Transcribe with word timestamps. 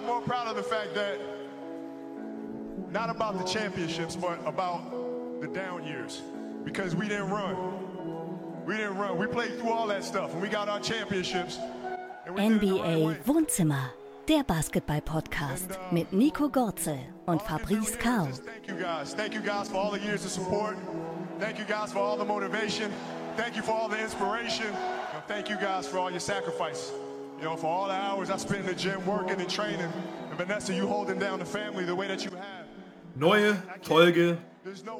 I'm 0.00 0.06
more 0.06 0.22
proud 0.22 0.48
of 0.48 0.56
the 0.56 0.62
fact 0.62 0.94
that 0.94 1.20
not 2.90 3.10
about 3.10 3.36
the 3.36 3.44
championships, 3.44 4.16
but 4.16 4.40
about 4.46 5.42
the 5.42 5.46
down 5.46 5.86
years. 5.86 6.22
Because 6.64 6.96
we 6.96 7.06
didn't 7.06 7.28
run. 7.28 8.64
We 8.64 8.78
didn't 8.78 8.96
run. 8.96 9.18
We 9.18 9.26
played 9.26 9.58
through 9.58 9.68
all 9.68 9.86
that 9.88 10.02
stuff 10.02 10.32
and 10.32 10.40
we 10.40 10.48
got 10.48 10.70
our 10.70 10.80
championships. 10.80 11.58
NBA 12.26 13.18
Wohnzimmer, 13.26 13.90
der 14.26 14.42
Basketball-Podcast 14.42 15.72
uh, 15.72 15.92
mit 15.92 16.10
Nico 16.14 16.48
Gorzel 16.48 17.00
und 17.26 17.42
Fabrice 17.42 17.98
Kau. 17.98 18.24
Thank 18.24 18.68
you 18.68 18.76
guys. 18.76 19.12
Thank 19.12 19.34
you 19.34 19.42
guys 19.42 19.68
for 19.68 19.76
all 19.76 19.90
the 19.90 20.00
years 20.00 20.24
of 20.24 20.30
support. 20.30 20.78
Thank 21.38 21.58
you 21.58 21.66
guys 21.66 21.92
for 21.92 21.98
all 21.98 22.16
the 22.16 22.24
motivation. 22.24 22.90
Thank 23.36 23.54
you 23.54 23.62
for 23.62 23.72
all 23.72 23.88
the 23.90 24.00
inspiration. 24.00 24.68
And 25.14 25.22
thank 25.28 25.50
you 25.50 25.56
guys 25.56 25.86
for 25.86 25.98
all 25.98 26.10
your 26.10 26.20
sacrifice. 26.20 26.90
You 27.40 27.46
know, 27.46 27.56
for 27.56 27.68
all 27.68 27.88
the 27.88 27.94
hours 27.94 28.28
I 28.28 28.36
spent 28.36 28.60
in 28.60 28.66
the 28.66 28.74
gym 28.74 29.06
working 29.06 29.40
and 29.40 29.48
training. 29.48 29.90
And 30.28 30.36
Vanessa, 30.36 30.74
you 30.74 30.86
holding 30.86 31.18
down 31.18 31.38
the 31.38 31.46
family 31.46 31.86
the 31.86 31.94
way 31.94 32.06
that 32.06 32.22
you 32.22 32.30
have. 32.32 32.66
Neue 33.16 33.54
Folge. 33.80 34.36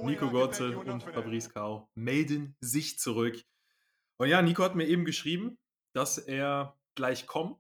Nico 0.03 0.31
Gotze 0.31 0.75
und 0.79 1.03
Fabrice 1.03 1.51
Kau 1.51 1.91
melden 1.95 2.57
sich 2.63 2.99
zurück. 2.99 3.45
Und 4.17 4.29
ja, 4.29 4.41
Nico 4.41 4.63
hat 4.63 4.75
mir 4.75 4.87
eben 4.87 5.05
geschrieben, 5.05 5.59
dass 5.93 6.17
er 6.17 6.79
gleich 6.95 7.27
kommt. 7.27 7.59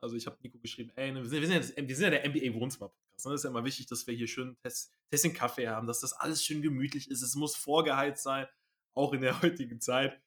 Also 0.00 0.16
ich 0.16 0.24
habe 0.24 0.38
Nico 0.40 0.58
geschrieben, 0.60 0.92
ey, 0.96 1.14
wir 1.14 1.26
sind, 1.26 1.42
wir 1.42 1.46
sind, 1.46 1.76
ja, 1.76 1.86
wir 1.86 1.94
sind 1.94 2.04
ja 2.04 2.18
der 2.18 2.26
NBA 2.26 2.58
Wohnzimmer-Podcast. 2.58 3.26
Ne? 3.26 3.32
Das 3.32 3.40
ist 3.40 3.44
ja 3.44 3.50
immer 3.50 3.64
wichtig, 3.66 3.86
dass 3.88 4.06
wir 4.06 4.14
hier 4.14 4.28
schön 4.28 4.56
Test, 4.62 4.94
Testing 5.10 5.34
Kaffee 5.34 5.68
haben, 5.68 5.86
dass 5.86 6.00
das 6.00 6.14
alles 6.14 6.42
schön 6.42 6.62
gemütlich 6.62 7.10
ist. 7.10 7.20
Es 7.20 7.34
muss 7.34 7.54
vorgeheizt 7.54 8.22
sein, 8.22 8.46
auch 8.94 9.12
in 9.12 9.20
der 9.20 9.42
heutigen 9.42 9.78
Zeit. 9.78 10.18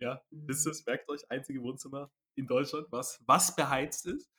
Ja, 0.00 0.20
wisst 0.30 0.66
ihr 0.66 0.72
es, 0.72 0.84
merkt 0.84 1.08
euch, 1.08 1.30
einzige 1.30 1.62
Wohnzimmer 1.62 2.10
in 2.36 2.46
Deutschland, 2.46 2.86
was, 2.90 3.22
was 3.26 3.54
beheizt 3.54 4.06
ist. 4.06 4.30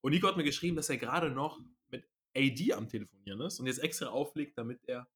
Und 0.00 0.12
Nico 0.12 0.26
hat 0.26 0.36
mir 0.36 0.44
geschrieben, 0.44 0.76
dass 0.76 0.90
er 0.90 0.96
gerade 0.96 1.30
noch 1.30 1.60
mit 1.90 2.08
AD 2.36 2.72
am 2.72 2.88
Telefonieren 2.88 3.40
ist 3.42 3.60
und 3.60 3.66
jetzt 3.66 3.78
extra 3.78 4.06
auflegt, 4.06 4.58
damit 4.58 4.80
er 4.86 5.06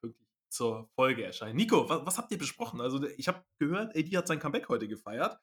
pünktlich 0.00 0.28
zur 0.48 0.88
Folge 0.94 1.24
erscheint. 1.24 1.56
Nico, 1.56 1.88
was, 1.88 2.06
was 2.06 2.18
habt 2.18 2.30
ihr 2.30 2.38
besprochen? 2.38 2.80
Also 2.80 3.02
ich 3.16 3.28
habe 3.28 3.44
gehört, 3.58 3.96
AD 3.96 4.16
hat 4.16 4.28
sein 4.28 4.38
Comeback 4.38 4.68
heute 4.68 4.86
gefeiert 4.86 5.38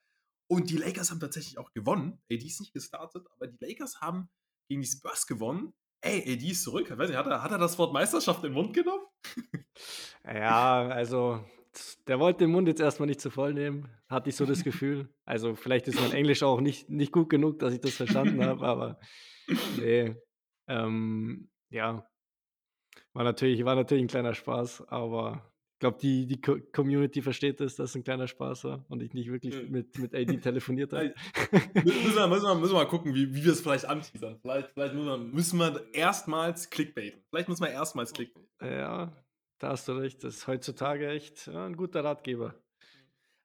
und 0.48 0.70
die 0.70 0.78
Lakers 0.78 1.12
haben 1.12 1.20
tatsächlich 1.20 1.58
auch 1.58 1.72
gewonnen. 1.74 2.22
AD 2.32 2.46
ist 2.46 2.62
nicht 2.62 2.74
gestartet, 2.74 3.28
aber 3.32 3.48
die 3.48 3.58
Lakers 3.60 4.02
haben 4.02 4.30
gegen 4.70 4.82
die 4.82 4.88
Spurs 4.88 5.28
gewonnen. 5.28 5.74
Ey, 6.02 6.22
AD 6.22 6.46
ist 6.46 6.64
zurück. 6.64 6.90
Nicht, 6.90 7.16
hat 7.16 7.28
er, 7.28 7.44
hat 7.44 7.52
er 7.52 7.58
das 7.58 7.78
Wort 7.78 7.94
Meisterschaft 7.94 8.44
in 8.44 8.52
den 8.52 8.54
Mund 8.54 8.74
genommen? 8.74 9.06
ja, 10.26 10.88
also 10.88 11.44
der 12.08 12.20
wollte 12.20 12.40
den 12.40 12.52
Mund 12.52 12.68
jetzt 12.68 12.82
erstmal 12.82 13.08
nicht 13.08 13.22
zu 13.22 13.30
voll 13.30 13.54
nehmen, 13.54 13.90
hatte 14.08 14.30
ich 14.30 14.36
so 14.36 14.46
das 14.46 14.64
Gefühl. 14.64 15.10
Also 15.26 15.56
vielleicht 15.56 15.88
ist 15.88 16.00
mein 16.00 16.12
Englisch 16.12 16.44
auch 16.44 16.62
nicht, 16.62 16.90
nicht 16.90 17.12
gut 17.12 17.30
genug, 17.30 17.60
dass 17.60 17.74
ich 17.74 17.82
das 17.82 17.96
verstanden 17.96 18.44
habe, 18.44 18.66
aber 18.66 19.00
nee. 19.78 20.16
Ähm, 20.68 21.50
ja, 21.70 22.08
war 23.14 23.24
natürlich, 23.24 23.64
war 23.66 23.76
natürlich 23.76 24.04
ein 24.04 24.08
kleiner 24.08 24.34
Spaß, 24.34 24.88
aber 24.88 25.52
ich 25.74 25.80
glaube, 25.80 25.98
die, 26.00 26.26
die 26.28 26.40
Community 26.40 27.22
versteht 27.22 27.60
das, 27.60 27.76
dass 27.76 27.90
es 27.90 27.96
ein 27.96 28.04
kleiner 28.04 28.28
Spaß 28.28 28.64
war 28.64 28.86
und 28.88 29.02
ich 29.02 29.14
nicht 29.14 29.30
wirklich 29.30 29.70
mit, 29.70 29.98
mit 30.00 30.16
AD 30.16 30.38
telefoniert 30.38 30.94
habe. 30.94 31.14
müssen, 31.84 32.16
wir, 32.16 32.28
müssen, 32.28 32.46
wir, 32.46 32.56
müssen 32.56 32.74
wir 32.74 32.80
mal 32.80 32.88
gucken, 32.88 33.14
wie, 33.14 33.36
wie 33.36 33.44
wir 33.44 33.52
es 33.52 33.60
vielleicht 33.60 33.86
anteasern. 33.86 34.40
Vielleicht, 34.42 34.70
vielleicht 34.70 34.94
müssen, 34.94 35.08
wir, 35.08 35.18
müssen 35.18 35.60
wir 35.60 35.94
erstmals 35.94 36.70
clickbaiten. 36.70 37.22
Vielleicht 37.30 37.50
müssen 37.50 37.64
wir 37.64 37.72
erstmals 37.72 38.14
clickbaiten. 38.14 38.48
Ja, 38.62 39.12
da 39.64 39.70
hast 39.70 39.88
du 39.88 39.94
recht. 39.94 40.24
Das 40.24 40.36
ist 40.36 40.48
heutzutage 40.48 41.10
echt 41.10 41.48
ein 41.48 41.78
guter 41.78 42.04
Ratgeber. 42.04 42.54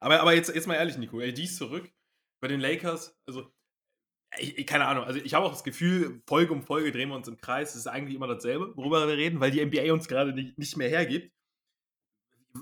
Aber, 0.01 0.21
aber 0.21 0.35
jetzt, 0.35 0.53
jetzt 0.53 0.67
mal 0.67 0.75
ehrlich, 0.75 0.99
Nico. 0.99 1.21
AD 1.21 1.41
ist 1.41 1.57
zurück 1.57 1.89
bei 2.41 2.49
den 2.49 2.61
Lakers. 2.61 3.17
Also, 3.25 3.53
ich, 4.37 4.67
keine 4.67 4.87
Ahnung. 4.87 5.05
Also, 5.05 5.21
ich 5.21 5.35
habe 5.35 5.47
auch 5.47 5.53
das 5.53 5.63
Gefühl, 5.63 6.21
Folge 6.27 6.53
um 6.53 6.63
Folge 6.63 6.91
drehen 6.91 7.09
wir 7.11 7.15
uns 7.15 7.29
im 7.29 7.37
Kreis. 7.37 7.71
Es 7.71 7.77
ist 7.77 7.87
eigentlich 7.87 8.17
immer 8.17 8.27
dasselbe, 8.27 8.77
worüber 8.77 9.07
wir 9.07 9.17
reden, 9.17 9.39
weil 9.39 9.53
die 9.53 9.65
NBA 9.65 9.93
uns 9.93 10.09
gerade 10.09 10.33
nicht, 10.33 10.59
nicht 10.59 10.77
mehr 10.77 10.89
hergibt. 10.89 11.33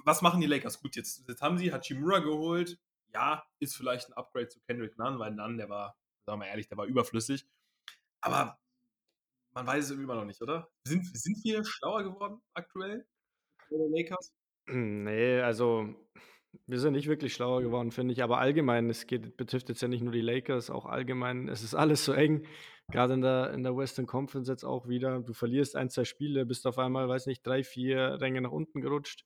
Was 0.04 0.20
machen 0.20 0.42
die 0.42 0.46
Lakers? 0.46 0.80
Gut, 0.80 0.94
jetzt, 0.96 1.26
jetzt 1.26 1.40
haben 1.40 1.56
sie 1.56 1.72
Hachimura 1.72 2.18
geholt. 2.18 2.78
Ja, 3.14 3.46
ist 3.58 3.74
vielleicht 3.74 4.10
ein 4.10 4.12
Upgrade 4.12 4.48
zu 4.48 4.60
Kendrick 4.60 4.98
Nunn, 4.98 5.18
weil 5.18 5.32
Nunn, 5.32 5.56
der 5.56 5.70
war, 5.70 5.96
sagen 6.26 6.40
wir 6.40 6.48
ehrlich, 6.48 6.68
der 6.68 6.76
war 6.76 6.84
überflüssig. 6.84 7.48
Aber 8.20 8.58
man 9.54 9.66
weiß 9.66 9.86
es 9.86 9.90
immer 9.92 10.14
noch 10.14 10.26
nicht, 10.26 10.42
oder? 10.42 10.68
Sind, 10.86 11.06
sind 11.16 11.42
wir 11.42 11.64
schlauer 11.64 12.02
geworden 12.02 12.42
aktuell? 12.52 13.06
Lakers? 13.70 14.32
Hm, 14.68 15.04
nee, 15.04 15.40
also 15.40 15.94
wir 16.66 16.80
sind 16.80 16.94
nicht 16.94 17.08
wirklich 17.08 17.34
schlauer 17.34 17.62
geworden, 17.62 17.90
finde 17.90 18.12
ich. 18.12 18.22
Aber 18.22 18.38
allgemein, 18.38 18.88
es 18.88 19.06
geht, 19.06 19.36
betrifft 19.36 19.68
jetzt 19.68 19.82
ja 19.82 19.88
nicht 19.88 20.02
nur 20.02 20.12
die 20.12 20.20
Lakers, 20.20 20.70
auch 20.70 20.86
allgemein, 20.86 21.48
es 21.48 21.62
ist 21.62 21.74
alles 21.74 22.04
so 22.04 22.12
eng. 22.12 22.46
Gerade 22.90 23.14
in 23.14 23.20
der, 23.20 23.52
in 23.52 23.62
der 23.62 23.76
Western 23.76 24.06
Conference 24.06 24.48
jetzt 24.48 24.64
auch 24.64 24.88
wieder. 24.88 25.20
Du 25.20 25.32
verlierst 25.32 25.76
ein, 25.76 25.90
zwei 25.90 26.04
Spiele, 26.04 26.46
bist 26.46 26.66
auf 26.66 26.78
einmal, 26.78 27.08
weiß 27.08 27.26
nicht, 27.26 27.46
drei, 27.46 27.64
vier 27.64 28.20
Ränge 28.20 28.40
nach 28.40 28.52
unten 28.52 28.80
gerutscht. 28.80 29.24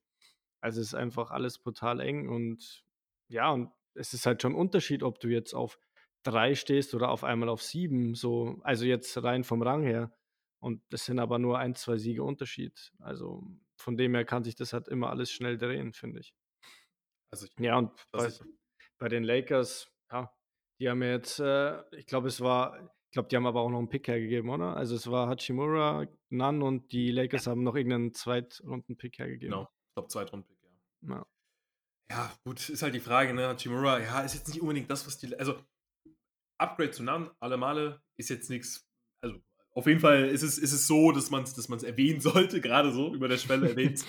Also 0.62 0.80
es 0.80 0.88
ist 0.88 0.94
einfach 0.94 1.30
alles 1.30 1.58
brutal 1.58 2.00
eng 2.00 2.28
und 2.28 2.84
ja, 3.28 3.50
und 3.50 3.70
es 3.94 4.12
ist 4.12 4.26
halt 4.26 4.42
schon 4.42 4.52
ein 4.52 4.58
Unterschied, 4.58 5.02
ob 5.02 5.20
du 5.20 5.28
jetzt 5.28 5.54
auf 5.54 5.78
drei 6.22 6.54
stehst 6.54 6.94
oder 6.94 7.10
auf 7.10 7.24
einmal 7.24 7.48
auf 7.48 7.62
sieben. 7.62 8.14
So, 8.14 8.60
also 8.62 8.84
jetzt 8.84 9.22
rein 9.22 9.44
vom 9.44 9.62
Rang 9.62 9.82
her. 9.82 10.12
Und 10.58 10.82
das 10.90 11.06
sind 11.06 11.18
aber 11.18 11.38
nur 11.38 11.58
ein, 11.58 11.74
zwei 11.74 11.96
Siege 11.96 12.22
Unterschied. 12.22 12.92
Also 12.98 13.42
von 13.80 13.96
dem 13.96 14.14
her 14.14 14.24
kann 14.24 14.44
sich 14.44 14.54
das 14.54 14.72
halt 14.72 14.88
immer 14.88 15.10
alles 15.10 15.30
schnell 15.30 15.58
drehen, 15.58 15.92
finde 15.92 16.20
ich. 16.20 16.34
Also 17.32 17.46
ich, 17.46 17.52
ja, 17.58 17.78
und 17.78 17.92
bei, 18.12 18.28
ich, 18.28 18.40
bei, 18.98 19.08
den 19.08 19.24
Lakers, 19.24 19.90
ja, 20.10 20.32
die 20.80 20.88
haben 20.88 21.02
jetzt, 21.02 21.40
äh, 21.40 21.82
ich 21.96 22.06
glaube, 22.06 22.28
es 22.28 22.40
war, 22.40 22.78
ich 23.06 23.12
glaube, 23.12 23.28
die 23.28 23.36
haben 23.36 23.46
aber 23.46 23.60
auch 23.60 23.70
noch 23.70 23.78
einen 23.78 23.88
Pick 23.88 24.08
hergegeben, 24.08 24.50
oder? 24.50 24.76
Also 24.76 24.96
es 24.96 25.10
war 25.10 25.28
Hachimura, 25.28 26.06
Nunn 26.28 26.62
und 26.62 26.92
die 26.92 27.10
Lakers 27.10 27.46
haben 27.46 27.62
noch 27.62 27.76
irgendeinen 27.76 28.14
Zweitrunden-Pick 28.14 29.18
hergegeben. 29.18 29.52
Genau, 29.52 29.62
ich 29.62 29.94
glaube, 29.94 30.08
Zweitrunden-Pick, 30.08 30.58
ja. 30.62 31.16
ja. 31.16 31.26
Ja, 32.10 32.32
gut, 32.44 32.68
ist 32.68 32.82
halt 32.82 32.94
die 32.94 33.00
Frage, 33.00 33.32
ne? 33.32 33.46
Hachimura, 33.46 34.00
ja, 34.00 34.20
ist 34.22 34.34
jetzt 34.34 34.48
nicht 34.48 34.60
unbedingt 34.60 34.90
das, 34.90 35.06
was 35.06 35.18
die, 35.18 35.36
also 35.38 35.60
Upgrade 36.58 36.90
zu 36.90 37.04
Nunn, 37.04 37.30
alle 37.38 37.56
Male, 37.56 38.02
ist 38.18 38.28
jetzt 38.30 38.50
nichts, 38.50 38.89
auf 39.72 39.86
jeden 39.86 40.00
Fall 40.00 40.28
ist 40.28 40.42
es, 40.42 40.58
ist 40.58 40.72
es 40.72 40.86
so, 40.86 41.12
dass 41.12 41.30
man 41.30 41.44
es 41.44 41.54
dass 41.54 41.68
erwähnen 41.82 42.20
sollte, 42.20 42.60
gerade 42.60 42.92
so 42.92 43.14
über 43.14 43.28
der 43.28 43.38
Schwelle 43.38 43.70
erwähnt 43.70 44.04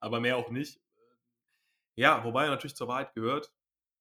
aber 0.00 0.20
mehr 0.20 0.36
auch 0.36 0.50
nicht. 0.50 0.80
Ja, 1.94 2.24
wobei 2.24 2.44
er 2.44 2.50
natürlich 2.50 2.74
zur 2.74 2.88
Wahrheit 2.88 3.14
gehört, 3.14 3.52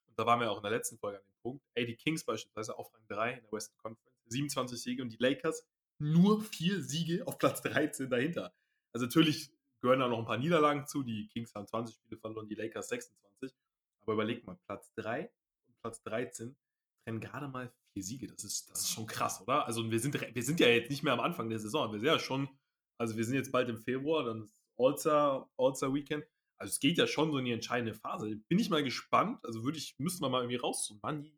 und 0.07 0.17
da 0.17 0.25
waren 0.25 0.39
wir 0.39 0.49
auch 0.51 0.57
in 0.57 0.63
der 0.63 0.71
letzten 0.71 0.97
Folge 0.97 1.19
an 1.19 1.23
dem 1.25 1.41
Punkt, 1.41 1.65
ey, 1.75 1.85
die 1.85 1.95
Kings 1.95 2.23
beispielsweise 2.23 2.77
auf 2.77 2.93
Rang 2.93 3.05
3 3.07 3.33
in 3.33 3.41
der 3.43 3.51
Western 3.51 3.77
Conference, 3.77 4.11
27 4.25 4.81
Siege. 4.81 5.03
Und 5.03 5.09
die 5.09 5.17
Lakers 5.19 5.67
nur 5.99 6.41
vier 6.41 6.81
Siege 6.81 7.25
auf 7.27 7.37
Platz 7.37 7.61
13 7.61 8.09
dahinter. 8.09 8.53
Also 8.93 9.05
natürlich 9.05 9.51
gehören 9.79 9.99
da 9.99 10.07
noch 10.07 10.19
ein 10.19 10.25
paar 10.25 10.37
Niederlagen 10.37 10.87
zu, 10.87 11.03
die 11.03 11.27
Kings 11.27 11.53
haben 11.53 11.67
20 11.67 11.95
Spiele 11.95 12.17
verloren, 12.17 12.47
die 12.47 12.55
Lakers 12.55 12.89
26, 12.89 13.55
aber 14.01 14.13
überlegt 14.13 14.47
mal, 14.47 14.57
Platz 14.65 14.91
3 14.95 15.29
und 15.67 15.81
Platz 15.81 16.01
13 16.03 16.55
trennen 17.03 17.19
gerade 17.19 17.47
mal 17.47 17.71
vier 17.93 18.03
Siege. 18.03 18.27
Das 18.27 18.43
ist, 18.43 18.69
das 18.69 18.81
ist 18.81 18.89
schon 18.89 19.05
krass, 19.05 19.41
oder? 19.41 19.65
Also 19.65 19.89
wir 19.89 19.99
sind, 19.99 20.19
wir 20.19 20.43
sind 20.43 20.59
ja 20.59 20.67
jetzt 20.67 20.89
nicht 20.89 21.03
mehr 21.03 21.13
am 21.13 21.19
Anfang 21.19 21.49
der 21.49 21.59
Saison. 21.59 21.91
Wir 21.91 21.99
sind 21.99 22.07
ja 22.07 22.19
schon, 22.19 22.49
also 22.97 23.17
wir 23.17 23.25
sind 23.25 23.35
jetzt 23.35 23.51
bald 23.51 23.69
im 23.69 23.77
Februar, 23.77 24.23
dann 24.23 24.43
ist 24.43 24.55
All-Star, 24.77 25.49
All-Star 25.57 25.93
Weekend. 25.93 26.25
Also 26.57 26.71
es 26.71 26.79
geht 26.79 26.97
ja 26.97 27.07
schon 27.07 27.31
so 27.31 27.37
in 27.39 27.45
die 27.45 27.51
entscheidende 27.51 27.93
Phase. 27.93 28.35
Bin 28.47 28.59
ich 28.59 28.69
mal 28.69 28.83
gespannt. 28.83 29.43
Also 29.43 29.63
würde 29.63 29.77
ich, 29.77 29.95
müssten 29.97 30.23
wir 30.23 30.29
mal 30.29 30.41
irgendwie 30.41 30.57
raus, 30.57 30.95
wann 31.01 31.23
die 31.23 31.37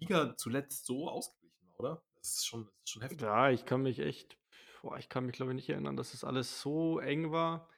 Liga 0.00 0.36
zuletzt 0.36 0.86
so 0.86 1.08
ausgeglichen 1.08 1.68
war, 1.70 1.80
oder? 1.80 2.02
Das 2.18 2.34
ist 2.34 2.46
schon, 2.46 2.64
das 2.64 2.74
ist 2.84 2.90
schon 2.90 3.02
heftig. 3.02 3.20
Ja, 3.20 3.50
ich 3.50 3.64
kann 3.64 3.82
mich 3.82 4.00
echt, 4.00 4.36
boah, 4.82 4.98
ich 4.98 5.08
kann 5.08 5.26
mich 5.26 5.36
glaube 5.36 5.52
ich 5.52 5.56
nicht 5.56 5.68
erinnern, 5.68 5.96
dass 5.96 6.10
das 6.10 6.24
alles 6.24 6.60
so 6.60 6.98
eng 6.98 7.30
war. 7.30 7.68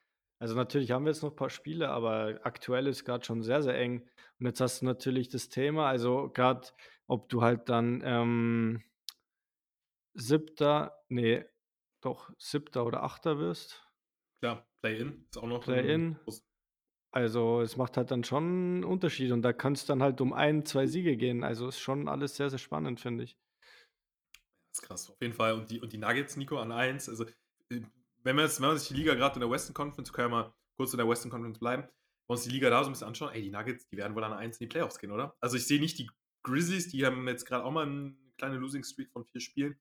Also 0.40 0.54
natürlich 0.54 0.92
haben 0.92 1.04
wir 1.04 1.12
jetzt 1.12 1.22
noch 1.22 1.30
ein 1.30 1.36
paar 1.36 1.50
Spiele, 1.50 1.90
aber 1.90 2.40
aktuell 2.44 2.86
ist 2.86 3.04
gerade 3.04 3.24
schon 3.24 3.42
sehr, 3.42 3.62
sehr 3.62 3.76
eng. 3.76 4.08
Und 4.38 4.46
jetzt 4.46 4.60
hast 4.60 4.80
du 4.80 4.86
natürlich 4.86 5.28
das 5.28 5.48
Thema, 5.48 5.88
also 5.88 6.30
gerade 6.32 6.68
ob 7.08 7.28
du 7.28 7.42
halt 7.42 7.68
dann 7.68 8.02
ähm, 8.04 8.82
siebter, 10.14 11.04
nee, 11.08 11.44
doch 12.00 12.30
siebter 12.38 12.86
oder 12.86 13.02
achter 13.02 13.38
wirst. 13.38 13.84
Klar, 14.40 14.68
Play-In 14.82 15.26
ist 15.30 15.38
auch 15.38 15.48
noch 15.48 15.64
Play-In. 15.64 16.18
Also 17.10 17.62
es 17.62 17.76
macht 17.76 17.96
halt 17.96 18.10
dann 18.10 18.22
schon 18.22 18.44
einen 18.44 18.84
Unterschied 18.84 19.32
und 19.32 19.42
da 19.42 19.52
kann 19.52 19.72
es 19.72 19.86
dann 19.86 20.02
halt 20.02 20.20
um 20.20 20.32
ein, 20.32 20.66
zwei 20.66 20.86
Siege 20.86 21.16
gehen. 21.16 21.42
Also 21.42 21.68
ist 21.68 21.80
schon 21.80 22.06
alles 22.06 22.36
sehr, 22.36 22.50
sehr 22.50 22.58
spannend, 22.58 23.00
finde 23.00 23.24
ich. 23.24 23.38
Das 24.70 24.82
ist 24.82 24.82
krass, 24.82 25.10
auf 25.10 25.20
jeden 25.20 25.32
Fall. 25.32 25.54
Und 25.54 25.70
die, 25.70 25.80
und 25.80 25.92
die 25.92 25.98
Nuggets, 25.98 26.36
Nico, 26.36 26.58
an 26.58 26.70
eins. 26.70 27.08
Also 27.08 27.24
äh, 27.24 27.80
wenn 28.22 28.36
man, 28.36 28.44
jetzt, 28.44 28.60
wenn 28.60 28.68
man 28.68 28.78
sich 28.78 28.88
die 28.88 28.94
Liga 28.94 29.14
gerade 29.14 29.36
in 29.36 29.40
der 29.40 29.50
Western 29.50 29.74
Conference, 29.74 30.12
können 30.12 30.30
wir 30.30 30.36
mal 30.36 30.54
kurz 30.76 30.92
in 30.92 30.98
der 30.98 31.08
Western 31.08 31.30
Conference 31.30 31.58
bleiben, 31.58 31.84
wenn 31.84 31.90
wir 32.28 32.32
uns 32.34 32.42
die 32.42 32.50
Liga 32.50 32.68
da 32.68 32.84
so 32.84 32.90
ein 32.90 32.92
bisschen 32.92 33.08
anschauen, 33.08 33.32
ey, 33.32 33.42
die 33.42 33.50
Nuggets, 33.50 33.88
die 33.88 33.96
werden 33.96 34.14
wohl 34.14 34.22
an 34.22 34.34
eins 34.34 34.58
in 34.58 34.66
die 34.66 34.68
Playoffs 34.68 34.98
gehen, 34.98 35.10
oder? 35.10 35.34
Also 35.40 35.56
ich 35.56 35.66
sehe 35.66 35.80
nicht 35.80 35.98
die 35.98 36.10
Grizzlies, 36.42 36.88
die 36.88 37.04
haben 37.04 37.26
jetzt 37.28 37.44
gerade 37.44 37.64
auch 37.64 37.70
mal 37.70 37.86
eine 37.86 38.16
kleine 38.36 38.56
Losing 38.56 38.84
Streak 38.84 39.10
von 39.10 39.24
vier 39.24 39.40
Spielen. 39.40 39.78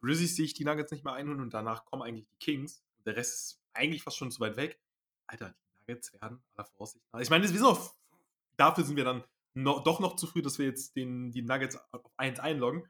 Grizzlies 0.00 0.36
sehe 0.36 0.44
ich 0.44 0.54
die 0.54 0.64
Nuggets 0.64 0.92
nicht 0.92 1.04
mehr 1.04 1.14
einholen 1.14 1.40
und 1.40 1.54
danach 1.54 1.84
kommen 1.84 2.02
eigentlich 2.02 2.28
die 2.28 2.38
Kings. 2.38 2.82
Der 3.04 3.16
Rest 3.16 3.34
ist 3.34 3.62
eigentlich 3.72 4.02
fast 4.02 4.16
schon 4.16 4.30
zu 4.30 4.40
weit 4.40 4.56
weg. 4.56 4.80
Alter, 5.26 5.50
die 5.50 5.78
Nuggets 5.80 6.12
werden 6.12 6.42
aller 6.54 6.66
Voraussicht 6.66 7.04
nach. 7.12 7.20
Ich 7.20 7.30
meine, 7.30 7.46
auch, 7.66 7.94
dafür 8.56 8.84
sind 8.84 8.96
wir 8.96 9.04
dann 9.04 9.24
noch, 9.54 9.82
doch 9.82 10.00
noch 10.00 10.16
zu 10.16 10.26
früh, 10.26 10.42
dass 10.42 10.58
wir 10.58 10.66
jetzt 10.66 10.96
den, 10.96 11.32
die 11.32 11.42
Nuggets 11.42 11.78
auf 11.92 12.02
1 12.18 12.40
einloggen. 12.40 12.86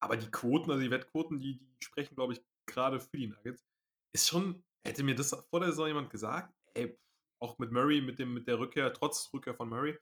Aber 0.00 0.16
die 0.16 0.30
Quoten, 0.30 0.70
also 0.70 0.82
die 0.82 0.90
Wettquoten, 0.90 1.38
die, 1.38 1.58
die 1.58 1.84
sprechen, 1.84 2.14
glaube 2.14 2.34
ich, 2.34 2.42
gerade 2.66 3.00
für 3.00 3.16
die 3.16 3.28
Nuggets. 3.28 3.64
Ist 4.12 4.28
schon, 4.28 4.64
hätte 4.84 5.02
mir 5.02 5.14
das 5.14 5.30
vor 5.50 5.60
der 5.60 5.70
Saison 5.70 5.88
jemand 5.88 6.10
gesagt, 6.10 6.54
ey, 6.74 6.98
auch 7.38 7.58
mit 7.58 7.70
Murray, 7.70 8.00
mit, 8.00 8.18
dem, 8.18 8.34
mit 8.34 8.46
der 8.46 8.58
Rückkehr, 8.58 8.92
trotz 8.92 9.30
Rückkehr 9.32 9.54
von 9.54 9.68
Murray, 9.68 9.98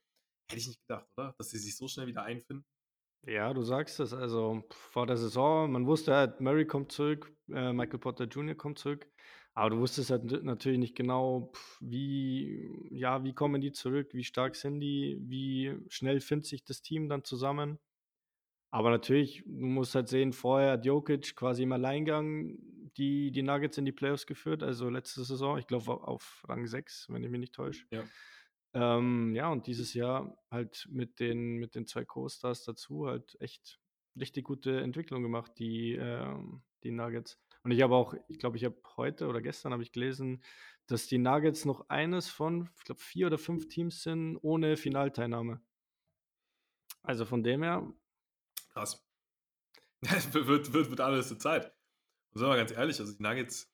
hätte 0.50 0.61
ich 0.61 0.69
nicht 0.69 0.81
gedacht, 0.87 1.06
oder? 1.17 1.35
Dass 1.38 1.50
sie 1.50 1.58
sich 1.58 1.76
so 1.76 1.88
schnell 1.88 2.06
wieder 2.06 2.23
einfinden. 2.23 2.64
Ja, 3.26 3.55
du 3.55 3.62
sagst 3.62 4.00
es. 4.00 4.12
Also 4.12 4.64
vor 4.70 5.06
der 5.06 5.17
Saison, 5.17 5.70
man 5.73 5.87
wusste 5.87 6.14
halt, 6.14 6.41
Murray 6.41 6.67
kommt 6.67 6.93
zurück, 6.93 7.35
äh, 7.50 7.73
Michael 7.73 7.99
Potter 7.99 8.25
Jr. 8.25 8.55
kommt 8.55 8.79
zurück. 8.79 9.08
Aber 9.55 9.70
du 9.70 9.79
wusstest 9.79 10.11
halt 10.11 10.25
natürlich 10.43 10.81
nicht 10.81 10.96
genau, 10.96 11.52
wie, 11.81 12.69
ja, 12.91 13.23
wie 13.23 13.35
kommen 13.35 13.61
die 13.61 13.70
zurück, 13.70 14.12
wie 14.12 14.25
stark 14.25 14.56
sind 14.56 14.81
die, 14.81 15.17
wie 15.20 15.79
schnell 15.88 16.20
findet 16.20 16.46
sich 16.46 16.64
das 16.64 16.82
Team 16.82 17.08
dann 17.08 17.23
zusammen. 17.23 17.79
Aber 18.73 18.91
natürlich, 18.91 19.44
du 19.46 19.67
musst 19.67 19.94
halt 19.94 20.08
sehen, 20.08 20.32
vorher 20.32 20.73
hat 20.73 20.85
Jokic 20.85 21.37
quasi 21.37 21.62
im 21.62 21.70
Alleingang 21.70 22.58
die, 22.96 23.31
die 23.31 23.43
Nuggets 23.43 23.79
in 23.79 23.85
die 23.85 23.93
Playoffs 23.93 24.26
geführt, 24.26 24.64
also 24.64 24.91
letzte 24.91 25.23
Saison, 25.23 25.56
ich 25.58 25.69
glaube 25.69 25.93
auf 25.93 26.43
Rang 26.49 26.67
6, 26.67 27.06
wenn 27.08 27.23
ich 27.23 27.31
mich 27.31 27.38
nicht 27.38 27.55
täusche. 27.55 27.87
Ja. 27.93 28.02
Ähm, 28.75 29.35
ja, 29.35 29.49
und 29.49 29.69
dieses 29.69 29.94
Jahr 29.94 30.37
halt 30.50 30.88
mit 30.91 31.21
den, 31.21 31.56
mit 31.59 31.76
den 31.76 31.87
zwei 31.87 32.05
Co-Stars 32.05 32.65
dazu 32.65 33.06
halt 33.06 33.37
echt 33.41 33.81
richtig 34.19 34.44
gute 34.44 34.81
Entwicklung 34.81 35.23
gemacht, 35.23 35.53
die, 35.59 35.93
ähm, 35.93 36.62
die 36.82 36.91
Nuggets. 36.91 37.41
Und 37.62 37.71
ich 37.71 37.82
habe 37.82 37.94
auch, 37.94 38.15
ich 38.29 38.38
glaube, 38.38 38.56
ich 38.56 38.65
habe 38.65 38.76
heute 38.97 39.29
oder 39.29 39.41
gestern 39.41 39.73
habe 39.73 39.82
ich 39.82 39.93
gelesen, 39.93 40.43
dass 40.87 41.06
die 41.06 41.19
Nuggets 41.19 41.65
noch 41.65 41.88
eines 41.88 42.29
von, 42.29 42.69
ich 42.76 42.85
glaube, 42.85 43.00
vier 43.00 43.29
oder 43.29 43.38
fünf 43.38 43.69
Teams 43.69 44.03
sind 44.03 44.37
ohne 44.43 44.77
Finalteilnahme. 44.77 45.62
Also 47.03 47.25
von 47.25 47.43
dem 47.43 47.62
her. 47.62 47.91
Krass. 48.73 49.06
wird, 50.32 50.73
wird, 50.73 50.91
wird 50.91 51.00
alles 51.00 51.29
zur 51.29 51.38
Zeit. 51.38 51.73
Und 52.32 52.41
sagen 52.41 52.53
wir 52.53 52.56
ganz 52.56 52.73
ehrlich, 52.73 52.99
also 52.99 53.17
die 53.17 53.23
Nuggets 53.23 53.73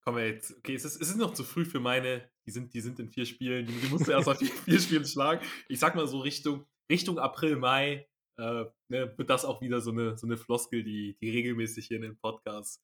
kommen 0.00 0.24
jetzt, 0.24 0.56
okay, 0.56 0.74
es 0.74 0.84
ist, 0.84 1.00
es 1.00 1.10
ist 1.10 1.16
noch 1.16 1.34
zu 1.34 1.44
früh 1.44 1.64
für 1.64 1.80
meine, 1.80 2.30
die 2.48 2.52
sind, 2.52 2.72
die 2.72 2.80
sind 2.80 2.98
in 2.98 3.10
vier 3.10 3.26
Spielen, 3.26 3.66
die, 3.66 3.74
die 3.74 3.88
musst 3.88 4.06
du 4.06 4.10
erst 4.10 4.26
mal 4.26 4.34
vier, 4.36 4.48
vier 4.48 4.80
Spielen 4.80 5.04
schlagen. 5.04 5.46
Ich 5.68 5.78
sag 5.78 5.94
mal 5.94 6.06
so 6.06 6.20
Richtung, 6.20 6.66
Richtung 6.90 7.18
April, 7.18 7.56
Mai 7.56 8.08
äh, 8.38 8.64
ne, 8.88 9.12
wird 9.18 9.28
das 9.28 9.44
auch 9.44 9.60
wieder 9.60 9.82
so 9.82 9.90
eine, 9.90 10.16
so 10.16 10.26
eine 10.26 10.38
Floskel, 10.38 10.82
die, 10.82 11.18
die 11.20 11.28
regelmäßig 11.28 11.86
hier 11.86 11.98
in 11.98 12.04
den 12.04 12.18
Podcasts 12.18 12.82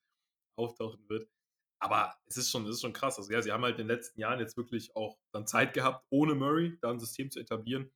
auftauchen 0.58 1.08
wird. 1.08 1.30
Aber 1.78 2.14
es 2.26 2.36
ist 2.36 2.50
schon, 2.50 2.64
es 2.64 2.76
ist 2.76 2.82
schon 2.82 2.92
krass. 2.92 3.16
Also 3.16 3.32
ja, 3.32 3.40
sie 3.40 3.52
haben 3.52 3.62
halt 3.62 3.78
in 3.78 3.88
den 3.88 3.96
letzten 3.96 4.20
Jahren 4.20 4.38
jetzt 4.38 4.58
wirklich 4.58 4.94
auch 4.94 5.18
dann 5.32 5.46
Zeit 5.46 5.72
gehabt, 5.72 6.04
ohne 6.10 6.34
Murray 6.34 6.76
da 6.82 6.90
ein 6.90 7.00
System 7.00 7.30
zu 7.30 7.40
etablieren, 7.40 7.90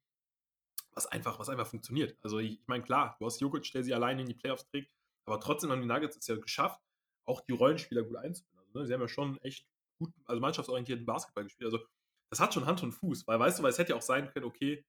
was 0.93 1.07
einfach, 1.07 1.39
was 1.39 1.51
einfach 1.51 1.67
funktioniert. 1.67 2.17
Also 2.23 2.39
ich, 2.39 2.61
ich 2.63 2.67
meine, 2.67 2.83
klar, 2.83 3.15
du 3.19 3.27
hast 3.27 3.43
Jokic, 3.43 3.71
der 3.73 3.85
sie 3.85 3.93
alleine 3.93 4.23
in 4.23 4.27
die 4.27 4.35
Playoffs 4.35 4.67
trägt, 4.69 4.91
aber 5.27 5.39
trotzdem 5.39 5.71
haben 5.71 5.83
die 5.83 5.87
Nuggets 5.87 6.17
es 6.17 6.27
ja 6.29 6.37
geschafft, 6.37 6.81
auch 7.27 7.43
die 7.43 7.53
Rollenspieler 7.53 8.05
gut 8.05 8.17
einzubinden. 8.17 8.59
Also, 8.69 8.79
ne, 8.79 8.87
sie 8.87 8.95
haben 8.95 9.03
ja 9.03 9.09
schon 9.09 9.37
echt 9.43 9.67
gut, 9.99 10.13
also 10.25 10.41
mannschaftsorientierten 10.41 11.07
Basketball 11.07 11.45
gespielt. 11.45 11.73
Also 11.73 11.85
das 12.31 12.41
hat 12.41 12.55
schon 12.55 12.67
Hand 12.67 12.83
und 12.83 12.93
Fuß, 12.93 13.27
weil 13.27 13.39
weißt 13.39 13.59
du, 13.59 13.63
weil 13.63 13.71
es 13.71 13.79
hätte 13.79 13.91
ja 13.91 13.97
auch 13.97 14.03
sein 14.03 14.31
können, 14.31 14.47
okay, 14.47 14.85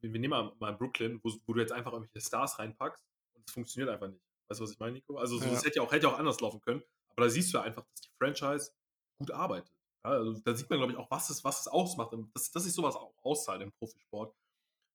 wir, 0.00 0.12
wir 0.12 0.20
nehmen 0.20 0.52
mal, 0.58 0.72
Brooklyn, 0.74 1.20
wo, 1.22 1.32
wo, 1.46 1.54
du 1.54 1.60
jetzt 1.60 1.72
einfach 1.72 1.92
irgendwelche 1.92 2.26
Stars 2.26 2.58
reinpackst 2.58 3.04
und 3.34 3.46
es 3.46 3.52
funktioniert 3.52 3.90
einfach 3.90 4.08
nicht. 4.08 4.22
Weißt 4.48 4.60
du, 4.60 4.64
was 4.64 4.72
ich 4.72 4.78
meine, 4.78 4.92
Nico? 4.92 5.16
Also, 5.16 5.38
so, 5.38 5.44
ja. 5.44 5.50
das 5.50 5.64
hätte 5.64 5.76
ja, 5.76 5.82
auch, 5.82 5.92
hätte 5.92 6.08
auch 6.08 6.18
anders 6.18 6.40
laufen 6.40 6.60
können. 6.60 6.82
Aber 7.10 7.26
da 7.26 7.30
siehst 7.30 7.52
du 7.52 7.58
ja 7.58 7.64
einfach, 7.64 7.84
dass 7.84 8.00
die 8.02 8.10
Franchise 8.18 8.72
gut 9.18 9.30
arbeitet. 9.30 9.72
Ja, 10.04 10.12
also, 10.12 10.32
da 10.44 10.54
sieht 10.54 10.70
man, 10.70 10.78
glaube 10.78 10.92
ich, 10.92 10.98
auch, 10.98 11.10
was 11.10 11.28
es, 11.30 11.44
was 11.44 11.60
es 11.60 11.68
ausmacht. 11.68 12.14
Dass, 12.34 12.50
dass 12.50 12.64
sich 12.64 12.72
sowas 12.72 12.96
auch 12.96 13.12
auszahlt 13.22 13.60
im 13.60 13.72
Profisport. 13.72 14.34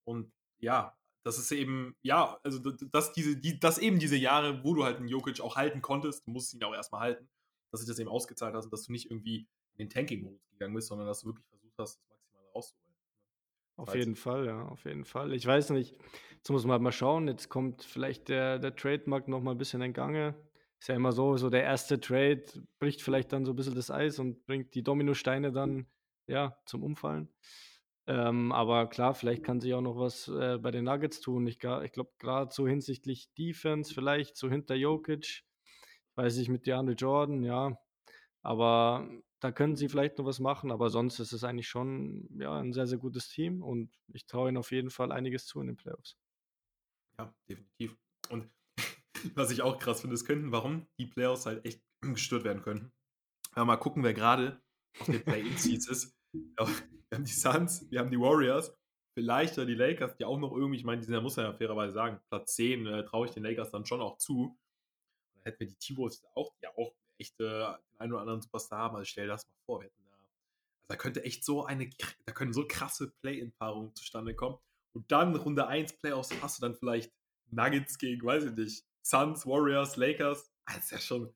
Und 0.06 0.32
ja, 0.60 0.98
das 1.26 1.38
ist 1.38 1.52
eben, 1.52 1.96
ja, 2.02 2.40
also 2.44 2.60
dass, 2.60 3.14
diese, 3.14 3.38
die, 3.38 3.60
dass 3.60 3.78
eben 3.78 4.00
diese 4.00 4.18
Jahre, 4.18 4.64
wo 4.64 4.74
du 4.74 4.84
halt 4.84 4.98
einen 4.98 5.08
Jokic 5.08 5.40
auch 5.42 5.56
halten 5.56 5.82
konntest, 5.82 6.26
du 6.28 6.32
musst 6.32 6.54
ihn 6.54 6.64
auch 6.64 6.74
erstmal 6.74 7.02
halten, 7.02 7.30
dass 7.74 7.82
sich 7.82 7.90
das 7.90 7.98
eben 7.98 8.10
ausgezahlt 8.10 8.54
hat 8.54 8.64
und 8.64 8.72
dass 8.72 8.84
du 8.84 8.92
nicht 8.92 9.10
irgendwie 9.10 9.48
in 9.76 9.88
den 9.88 9.90
Tanking-Modus 9.90 10.48
gegangen 10.52 10.76
bist, 10.76 10.88
sondern 10.90 11.08
dass 11.08 11.22
du 11.22 11.28
wirklich 11.28 11.48
versucht 11.48 11.74
hast, 11.80 12.00
das 12.00 12.08
Maximale 12.08 12.52
rauszuholen. 12.54 12.96
Auf 13.78 13.96
jeden 13.96 14.16
Fall, 14.16 14.46
ja, 14.46 14.62
auf 14.68 14.86
jeden 14.86 15.06
Fall. 15.06 15.34
Ich 15.34 15.48
weiß 15.48 15.72
nicht, 15.72 15.96
jetzt 16.36 16.52
muss 16.52 16.66
man 16.66 16.84
mal 16.84 16.92
schauen, 16.92 17.28
jetzt 17.28 17.50
kommt 17.50 17.84
vielleicht 17.84 18.30
der, 18.30 18.60
der 18.60 18.76
Trademark 18.76 19.28
noch 19.28 19.42
mal 19.42 19.52
ein 19.52 19.58
bisschen 19.58 19.82
in 19.82 19.92
Gange. 19.92 20.36
Ist 20.80 20.90
ja 20.90 20.96
immer 20.96 21.14
so, 21.14 21.36
so 21.38 21.50
der 21.50 21.64
erste 21.64 22.00
Trade 22.00 22.46
bricht 22.78 23.02
vielleicht 23.02 23.34
dann 23.34 23.46
so 23.46 23.54
ein 23.54 23.56
bisschen 23.56 23.74
das 23.74 23.90
Eis 23.90 24.20
und 24.20 24.46
bringt 24.46 24.76
die 24.76 24.84
Dominosteine 24.84 25.52
dann, 25.52 25.88
ja, 26.28 26.56
zum 26.68 26.84
Umfallen. 26.84 27.30
Ähm, 28.06 28.52
aber 28.52 28.88
klar, 28.88 29.16
vielleicht 29.16 29.44
kann 29.44 29.62
sich 29.62 29.74
auch 29.74 29.82
noch 29.82 29.98
was 29.98 30.28
äh, 30.28 30.60
bei 30.60 30.70
den 30.70 30.84
Nuggets 30.84 31.22
tun. 31.22 31.48
Ich, 31.48 31.56
ich 31.56 31.92
glaube, 31.92 32.12
gerade 32.20 32.54
so 32.54 32.68
hinsichtlich 32.68 33.34
Defense, 33.34 33.92
vielleicht 33.92 34.38
so 34.38 34.50
hinter 34.50 34.76
Jokic, 34.76 35.44
weiß 36.16 36.38
ich 36.38 36.50
mit 36.50 36.66
DeAndre 36.66 36.96
Jordan, 36.96 37.44
ja. 37.44 37.78
Aber 38.42 39.10
da 39.40 39.52
können 39.52 39.76
sie 39.76 39.90
vielleicht 39.90 40.18
noch 40.18 40.26
was 40.26 40.40
machen, 40.40 40.72
aber 40.72 40.90
sonst 40.90 41.20
ist 41.20 41.34
es 41.34 41.44
eigentlich 41.44 41.68
schon 41.68 42.30
ja, 42.40 42.58
ein 42.58 42.74
sehr, 42.74 42.88
sehr 42.88 42.98
gutes 42.98 43.30
Team 43.30 43.62
und 43.62 43.92
ich 44.14 44.26
traue 44.26 44.50
ihnen 44.50 44.58
auf 44.58 44.72
jeden 44.72 44.90
Fall 44.90 45.12
einiges 45.12 45.46
zu 45.46 45.60
in 45.60 45.68
den 45.68 45.76
Playoffs. 45.76 46.18
Ja, 47.18 47.34
definitiv. 47.50 47.98
Und 48.30 48.50
was 49.36 49.52
ich 49.52 49.62
auch 49.62 49.80
krass 49.80 50.02
finde, 50.02 50.14
ist 50.14 50.26
könnten, 50.26 50.52
warum 50.52 50.88
die 50.98 51.08
Playoffs 51.08 51.46
halt 51.46 51.66
echt 51.66 51.82
gestört 52.02 52.44
werden 52.44 52.62
könnten. 52.62 52.92
Ja, 53.56 53.66
mal 53.66 53.78
gucken, 53.78 54.04
wer 54.04 54.14
gerade 54.14 54.62
auf 55.00 55.08
den 55.08 55.24
Play-In-Seeds 55.24 55.88
ist. 55.88 56.16
Ja, 56.60 56.66
wir 56.66 57.18
haben 57.18 57.26
die 57.26 57.32
Suns, 57.32 57.92
wir 57.92 58.00
haben 58.00 58.10
die 58.10 58.20
Warriors, 58.20 58.76
vielleicht 59.14 59.56
die 59.58 59.76
Lakers, 59.76 60.16
die 60.18 60.26
auch 60.26 60.40
noch 60.40 60.52
irgendwie, 60.52 60.78
ich 60.78 60.84
meine, 60.84 61.00
die 61.00 61.06
sind, 61.06 61.22
muss 61.22 61.36
man 61.36 61.46
ja 61.46 61.54
fairerweise 61.54 61.94
sagen, 61.94 62.20
Platz 62.28 62.56
10 62.56 62.88
äh, 62.88 63.06
traue 63.06 63.28
ich 63.28 63.34
den 63.34 63.44
Lakers 63.44 63.70
dann 63.70 63.86
schon 63.86 64.02
auch 64.02 64.18
zu. 64.18 64.58
Hätten 65.44 65.60
wir 65.60 65.68
die 65.68 65.76
T-Wolves 65.76 66.24
auch, 66.36 66.54
ja 66.62 66.70
auch 66.78 66.94
echt 67.18 67.40
äh, 67.40 67.44
den 67.44 68.00
einen 68.00 68.14
oder 68.14 68.22
anderen 68.22 68.42
Superstar 68.42 68.80
haben. 68.80 68.96
Also 68.96 69.06
stell 69.06 69.26
dir 69.26 69.34
das 69.34 69.48
mal 69.48 69.66
vor, 69.66 69.80
wir 69.80 69.86
hätten 69.86 70.04
da, 70.04 70.12
also 70.12 70.30
da 70.88 70.96
könnte 70.96 71.24
echt 71.24 71.44
so 71.46 71.66
eine, 71.66 71.90
da 72.26 72.34
können 72.34 72.54
so 72.54 72.68
krasse 72.68 73.12
Play-In-Paarungen 73.22 73.96
zustande 73.96 74.36
kommen. 74.36 74.58
Und 74.94 75.12
dann 75.12 75.36
Runde 75.36 75.68
1 75.68 75.98
Playoffs 75.98 76.30
hast 76.42 76.58
du 76.58 76.62
dann 76.62 76.76
vielleicht 76.76 77.12
Nuggets 77.50 77.98
gegen, 77.98 78.24
weiß 78.24 78.46
ich 78.46 78.52
nicht, 78.54 78.86
Suns, 79.02 79.46
Warriors, 79.46 79.98
Lakers. 79.98 80.52
Ah, 80.66 80.76
das 80.76 80.86
ist 80.86 80.92
ja 80.92 81.00
schon, 81.00 81.34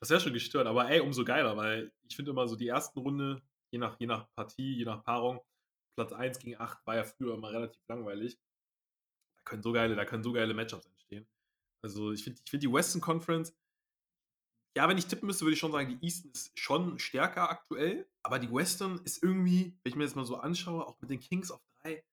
das 0.00 0.10
wäre 0.10 0.20
schon 0.20 0.32
gestört. 0.32 0.66
Aber 0.66 0.90
ey, 0.90 1.00
umso 1.00 1.24
geiler, 1.24 1.56
weil 1.56 1.92
ich 2.08 2.16
finde 2.16 2.30
immer 2.30 2.48
so 2.48 2.56
die 2.56 2.68
ersten 2.68 2.98
Runde, 2.98 3.42
je 3.70 3.78
nach, 3.78 3.98
je 4.00 4.06
nach 4.06 4.26
Partie, 4.34 4.78
je 4.78 4.84
nach 4.84 5.04
Paarung, 5.04 5.40
Platz 5.96 6.12
1 6.12 6.38
gegen 6.38 6.60
8 6.60 6.86
war 6.86 6.96
ja 6.96 7.04
früher 7.04 7.34
immer 7.34 7.50
relativ 7.50 7.82
langweilig. 7.88 8.38
Da 9.36 9.42
können 9.44 9.62
so 9.62 9.72
geile, 9.72 9.96
da 9.96 10.04
können 10.04 10.22
so 10.22 10.32
geile 10.32 10.54
Matchups 10.54 10.86
entstehen. 10.86 10.97
Also 11.82 12.12
ich 12.12 12.24
finde 12.24 12.40
ich 12.44 12.50
find 12.50 12.62
die 12.62 12.72
Western 12.72 13.00
Conference, 13.00 13.54
ja, 14.76 14.88
wenn 14.88 14.98
ich 14.98 15.06
tippen 15.06 15.26
müsste, 15.26 15.44
würde 15.44 15.54
ich 15.54 15.58
schon 15.58 15.72
sagen, 15.72 15.88
die 15.88 16.06
Eastern 16.06 16.30
ist 16.32 16.56
schon 16.58 16.98
stärker 16.98 17.50
aktuell, 17.50 18.06
aber 18.22 18.38
die 18.38 18.52
Western 18.52 19.00
ist 19.04 19.22
irgendwie, 19.22 19.76
wenn 19.82 19.90
ich 19.90 19.96
mir 19.96 20.04
das 20.04 20.14
mal 20.14 20.24
so 20.24 20.36
anschaue, 20.36 20.86
auch 20.86 21.00
mit 21.00 21.10
den 21.10 21.20
Kings 21.20 21.50
auf 21.50 21.60
drei, 21.82 22.04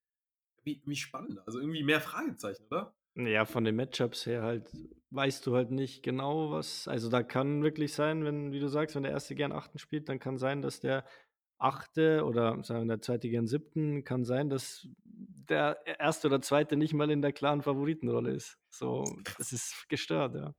wie, 0.64 0.82
wie 0.86 0.96
spannend. 0.96 1.40
Also 1.46 1.60
irgendwie 1.60 1.84
mehr 1.84 2.02
Fragezeichen, 2.02 2.66
oder? 2.66 2.96
Ja, 3.16 3.46
von 3.46 3.64
den 3.64 3.76
Matchups 3.76 4.26
her 4.26 4.42
halt 4.42 4.70
weißt 5.16 5.46
du 5.48 5.56
halt 5.56 5.72
nicht 5.72 6.04
genau, 6.04 6.52
was. 6.52 6.88
Also 6.88 7.10
da 7.10 7.24
kann 7.24 7.64
wirklich 7.64 7.94
sein, 7.94 8.26
wenn, 8.26 8.52
wie 8.52 8.60
du 8.60 8.68
sagst, 8.68 8.96
wenn 8.96 9.04
der 9.04 9.14
erste 9.14 9.36
gern 9.36 9.52
achten 9.52 9.80
spielt, 9.80 10.10
dann 10.10 10.20
kann 10.20 10.38
sein, 10.38 10.62
dass 10.62 10.80
der 10.80 11.06
achte 11.58 12.24
oder 12.26 12.64
sagen 12.64 12.88
wir 12.88 12.96
der 12.96 13.02
zweite 13.02 13.30
gern 13.30 13.48
siebten, 13.48 14.04
kann 14.04 14.26
sein, 14.26 14.50
dass 14.50 14.88
der 15.04 15.80
erste 16.00 16.28
oder 16.28 16.42
zweite 16.42 16.76
nicht 16.76 16.94
mal 16.94 17.12
in 17.12 17.22
der 17.22 17.34
klaren 17.34 17.62
Favoritenrolle 17.62 18.32
ist. 18.32 18.58
So, 18.70 19.06
das 19.38 19.52
ist 19.54 19.88
gestört, 19.90 20.36
ja. 20.36 20.54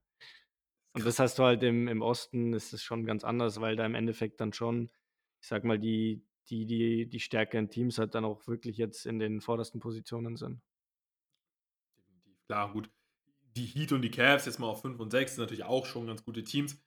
Und 0.95 1.05
das 1.05 1.19
hast 1.19 1.39
du 1.39 1.43
halt 1.43 1.63
im, 1.63 1.89
im 1.89 2.01
Osten, 2.01 2.55
ist 2.55 2.73
es 2.73 2.83
schon 2.83 3.05
ganz 3.05 3.23
anders, 3.23 3.61
weil 3.61 3.77
da 3.77 3.85
im 3.85 3.95
Endeffekt 3.95 4.41
dann 4.41 4.55
schon, 4.55 4.91
ich 5.43 5.49
sag 5.49 5.63
mal, 5.63 5.79
die, 5.79 6.25
die, 6.49 6.65
die, 6.65 7.07
die 7.07 7.21
stärkeren 7.21 7.69
Teams 7.69 7.99
halt 7.99 8.15
dann 8.15 8.25
auch 8.25 8.47
wirklich 8.47 8.79
jetzt 8.79 9.05
in 9.05 9.19
den 9.19 9.43
vordersten 9.43 9.79
Positionen 9.79 10.37
sind. 10.37 10.63
Definitiv, 11.99 12.39
klar, 12.47 12.73
gut. 12.73 12.91
Die 13.57 13.67
Heat 13.67 13.93
und 13.93 14.03
die 14.03 14.11
Cavs 14.11 14.47
jetzt 14.47 14.59
mal 14.59 14.69
auf 14.69 14.81
5 14.81 14.99
und 14.99 15.11
6 15.11 15.35
sind 15.35 15.43
natürlich 15.43 15.65
auch 15.65 15.85
schon 15.85 16.07
ganz 16.07 16.25
gute 16.25 16.45
Teams. 16.45 16.83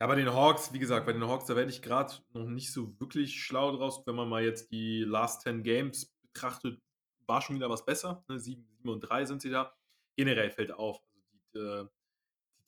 Ja, 0.00 0.06
bei 0.06 0.14
den 0.14 0.32
Hawks, 0.32 0.72
wie 0.74 0.78
gesagt, 0.78 1.06
bei 1.06 1.12
den 1.12 1.26
Hawks, 1.26 1.46
da 1.46 1.56
werde 1.56 1.70
ich 1.70 1.80
gerade 1.80 2.14
noch 2.34 2.44
nicht 2.44 2.70
so 2.70 3.00
wirklich 3.00 3.42
schlau 3.42 3.74
draus. 3.74 4.06
Wenn 4.06 4.14
man 4.14 4.28
mal 4.28 4.44
jetzt 4.44 4.70
die 4.70 5.04
Last 5.04 5.42
10 5.42 5.62
Games 5.62 6.14
betrachtet, 6.20 6.80
war 7.26 7.40
schon 7.40 7.56
wieder 7.56 7.70
was 7.70 7.84
besser. 7.84 8.22
Ne? 8.28 8.38
7, 8.38 8.62
7 8.76 8.88
und 8.90 9.00
3 9.00 9.24
sind 9.24 9.40
sie 9.40 9.50
da. 9.50 9.74
Generell 10.16 10.50
fällt 10.50 10.72
auf, 10.72 11.00
also 11.14 11.22
die, 11.32 11.58
äh, 11.58 11.86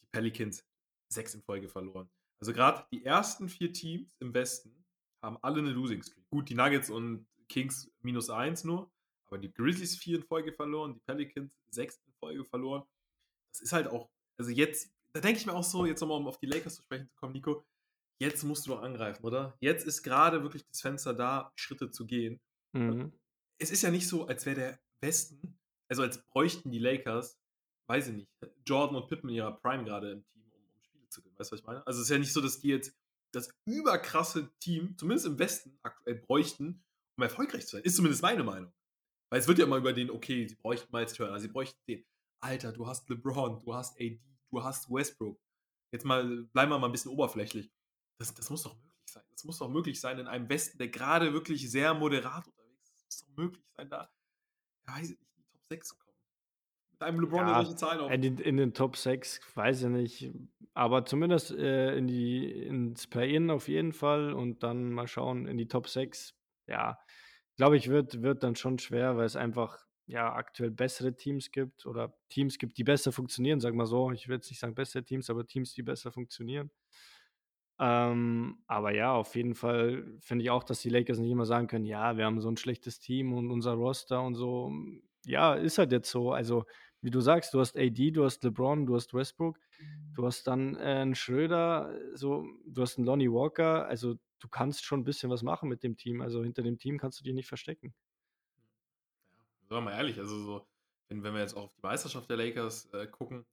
die 0.02 0.06
Pelicans 0.10 0.64
sechs 1.10 1.34
in 1.34 1.42
Folge 1.42 1.68
verloren. 1.68 2.08
Also 2.40 2.52
gerade 2.52 2.86
die 2.92 3.04
ersten 3.04 3.48
vier 3.48 3.72
Teams 3.72 4.14
im 4.20 4.32
Westen 4.32 4.84
haben 5.22 5.38
alle 5.42 5.58
eine 5.58 5.70
Losing 5.70 6.02
Streak. 6.02 6.28
Gut, 6.30 6.48
die 6.48 6.54
Nuggets 6.54 6.90
und 6.90 7.26
Kings 7.48 7.90
minus 8.00 8.30
eins 8.30 8.64
nur, 8.64 8.90
aber 9.26 9.38
die 9.38 9.52
Grizzlies 9.52 9.96
vier 9.96 10.16
in 10.16 10.22
Folge 10.22 10.52
verloren, 10.52 10.94
die 10.94 11.00
Pelicans 11.00 11.50
sechs 11.70 12.00
in 12.06 12.12
Folge 12.20 12.44
verloren. 12.44 12.84
Das 13.52 13.62
ist 13.62 13.72
halt 13.72 13.88
auch, 13.88 14.08
also 14.38 14.50
jetzt, 14.50 14.92
da 15.12 15.20
denke 15.20 15.40
ich 15.40 15.46
mir 15.46 15.54
auch 15.54 15.64
so, 15.64 15.86
jetzt 15.86 16.00
nochmal, 16.00 16.18
um 16.18 16.28
auf 16.28 16.38
die 16.38 16.46
Lakers 16.46 16.76
zu 16.76 16.82
sprechen 16.82 17.08
zu 17.08 17.16
kommen, 17.16 17.32
Nico, 17.32 17.64
jetzt 18.20 18.44
musst 18.44 18.66
du 18.66 18.70
doch 18.70 18.82
angreifen, 18.82 19.24
oder? 19.24 19.56
Jetzt 19.60 19.86
ist 19.86 20.02
gerade 20.02 20.42
wirklich 20.42 20.64
das 20.66 20.80
Fenster 20.80 21.14
da, 21.14 21.52
Schritte 21.56 21.90
zu 21.90 22.06
gehen. 22.06 22.40
Mhm. 22.72 23.12
Es 23.58 23.70
ist 23.70 23.82
ja 23.82 23.90
nicht 23.90 24.08
so, 24.08 24.26
als 24.26 24.46
wäre 24.46 24.56
der 24.56 24.80
Westen, 25.00 25.58
also 25.88 26.02
als 26.02 26.22
bräuchten 26.26 26.70
die 26.70 26.78
Lakers 26.78 27.38
weiß 27.88 28.08
ich 28.08 28.14
nicht, 28.14 28.28
Jordan 28.66 28.96
und 28.96 29.08
Pippen 29.08 29.28
in 29.30 29.36
ihrer 29.36 29.52
Prime 29.52 29.84
gerade 29.84 30.12
im 30.12 30.24
Team, 30.26 30.42
um, 30.52 30.60
um 30.60 30.82
Spiele 30.82 31.08
zu 31.08 31.22
gewinnen. 31.22 31.38
Weißt 31.38 31.50
du, 31.50 31.54
was 31.54 31.60
ich 31.60 31.66
meine? 31.66 31.86
Also 31.86 32.00
es 32.00 32.06
ist 32.06 32.10
ja 32.10 32.18
nicht 32.18 32.32
so, 32.32 32.40
dass 32.40 32.60
die 32.60 32.68
jetzt 32.68 32.94
das 33.32 33.48
überkrasse 33.64 34.50
Team, 34.60 34.96
zumindest 34.96 35.26
im 35.26 35.38
Westen, 35.38 35.78
aktuell 35.82 36.16
bräuchten, 36.16 36.82
um 37.16 37.22
erfolgreich 37.22 37.66
zu 37.66 37.76
sein. 37.76 37.84
Ist 37.84 37.96
zumindest 37.96 38.22
meine 38.22 38.44
Meinung. 38.44 38.72
Weil 39.30 39.40
es 39.40 39.48
wird 39.48 39.58
ja 39.58 39.64
immer 39.64 39.76
über 39.76 39.92
den, 39.92 40.10
okay, 40.10 40.46
sie 40.46 40.54
bräuchten 40.54 40.94
Miles 40.94 41.12
Turner, 41.12 41.38
sie 41.40 41.48
bräuchten 41.48 41.78
den. 41.88 42.04
Alter, 42.40 42.72
du 42.72 42.86
hast 42.86 43.08
LeBron, 43.10 43.58
du 43.58 43.74
hast 43.74 43.96
AD, 44.00 44.20
du 44.50 44.62
hast 44.62 44.90
Westbrook. 44.90 45.38
Jetzt 45.92 46.04
mal, 46.04 46.44
bleiben 46.52 46.70
wir 46.70 46.78
mal 46.78 46.86
ein 46.86 46.92
bisschen 46.92 47.10
oberflächlich. 47.12 47.70
Das, 48.18 48.34
das 48.34 48.50
muss 48.50 48.62
doch 48.62 48.74
möglich 48.74 49.10
sein. 49.10 49.22
Das 49.30 49.44
muss 49.44 49.58
doch 49.58 49.68
möglich 49.68 50.00
sein 50.00 50.18
in 50.18 50.26
einem 50.26 50.48
Westen, 50.48 50.78
der 50.78 50.88
gerade 50.88 51.32
wirklich 51.32 51.70
sehr 51.70 51.94
moderat 51.94 52.46
unterwegs 52.46 52.90
ist. 52.90 52.96
Das 52.96 53.06
muss 53.06 53.18
doch 53.20 53.36
möglich 53.42 53.64
sein, 53.76 53.88
da, 53.90 54.10
ja, 54.86 54.94
weiß 54.94 55.10
ich 55.10 55.18
nicht, 55.18 55.30
in 55.36 55.42
die 55.42 55.50
Top 55.52 55.62
6 55.70 55.88
zu 55.88 55.96
kommen. 55.96 56.04
Mit 56.92 57.02
einem 57.02 57.20
LeBron, 57.20 57.38
Ja, 57.40 57.46
der 57.46 57.54
solche 57.64 57.76
Zahlen 57.76 58.00
auf. 58.00 58.10
in 58.10 58.22
den, 58.22 58.38
in 58.38 58.56
den 58.56 58.74
Top 58.74 58.96
6, 58.96 59.40
weiß 59.54 59.82
ich 59.82 59.88
nicht. 59.88 60.30
Aber 60.74 61.04
zumindest 61.04 61.52
äh, 61.52 61.96
in 61.96 62.06
die, 62.06 62.50
ins 62.62 63.06
Play-In 63.06 63.50
auf 63.50 63.68
jeden 63.68 63.92
Fall 63.92 64.32
und 64.32 64.62
dann 64.62 64.90
mal 64.92 65.06
schauen 65.06 65.46
in 65.46 65.56
die 65.56 65.68
Top 65.68 65.88
6. 65.88 66.34
Ja, 66.66 66.98
glaube 67.56 67.76
ich, 67.76 67.88
wird, 67.88 68.22
wird 68.22 68.42
dann 68.42 68.56
schon 68.56 68.78
schwer, 68.78 69.16
weil 69.16 69.24
es 69.26 69.36
einfach 69.36 69.86
ja 70.08 70.34
aktuell 70.34 70.70
bessere 70.70 71.14
Teams 71.16 71.50
gibt 71.52 71.86
oder 71.86 72.14
Teams 72.30 72.58
gibt, 72.58 72.78
die 72.78 72.84
besser 72.84 73.12
funktionieren, 73.12 73.60
sag 73.60 73.74
mal 73.74 73.86
so. 73.86 74.10
Ich 74.12 74.28
will 74.28 74.36
jetzt 74.36 74.50
nicht 74.50 74.58
sagen 74.60 74.74
bessere 74.74 75.04
Teams, 75.04 75.30
aber 75.30 75.46
Teams, 75.46 75.74
die 75.74 75.82
besser 75.82 76.12
funktionieren. 76.12 76.70
Ähm, 77.80 78.58
aber 78.66 78.92
ja, 78.92 79.12
auf 79.12 79.36
jeden 79.36 79.54
Fall 79.54 80.04
finde 80.20 80.42
ich 80.44 80.50
auch, 80.50 80.64
dass 80.64 80.80
die 80.80 80.88
Lakers 80.90 81.18
nicht 81.18 81.30
immer 81.30 81.46
sagen 81.46 81.68
können, 81.68 81.84
ja, 81.84 82.16
wir 82.16 82.24
haben 82.24 82.40
so 82.40 82.50
ein 82.50 82.56
schlechtes 82.56 82.98
Team 82.98 83.32
und 83.32 83.50
unser 83.52 83.72
Roster 83.74 84.22
und 84.22 84.34
so. 84.34 84.72
Ja, 85.24 85.54
ist 85.54 85.78
halt 85.78 85.92
jetzt 85.92 86.10
so. 86.10 86.32
Also, 86.32 86.64
wie 87.02 87.10
du 87.10 87.20
sagst, 87.20 87.54
du 87.54 87.60
hast 87.60 87.76
AD, 87.76 88.10
du 88.10 88.24
hast 88.24 88.42
LeBron, 88.42 88.86
du 88.86 88.96
hast 88.96 89.14
Westbrook, 89.14 89.58
du 90.14 90.26
hast 90.26 90.44
dann 90.48 90.74
äh, 90.76 90.78
einen 90.80 91.14
Schröder, 91.14 91.94
so, 92.14 92.44
du 92.66 92.82
hast 92.82 92.98
einen 92.98 93.06
Lonnie 93.06 93.30
Walker. 93.30 93.86
Also, 93.86 94.14
du 94.40 94.48
kannst 94.48 94.84
schon 94.84 95.00
ein 95.00 95.04
bisschen 95.04 95.30
was 95.30 95.42
machen 95.44 95.68
mit 95.68 95.82
dem 95.84 95.96
Team. 95.96 96.20
Also, 96.20 96.42
hinter 96.42 96.62
dem 96.62 96.78
Team 96.78 96.98
kannst 96.98 97.20
du 97.20 97.24
dich 97.24 97.34
nicht 97.34 97.48
verstecken. 97.48 97.94
Sagen 99.68 99.84
wir 99.84 99.90
mal 99.90 99.96
ehrlich, 99.96 100.18
also 100.18 100.38
so, 100.38 100.68
wenn, 101.08 101.22
wenn 101.22 101.34
wir 101.34 101.40
jetzt 101.40 101.56
auch 101.56 101.64
auf 101.64 101.74
die 101.74 101.82
Meisterschaft 101.82 102.28
der 102.30 102.36
Lakers 102.36 102.86
äh, 102.92 103.06
gucken, 103.06 103.44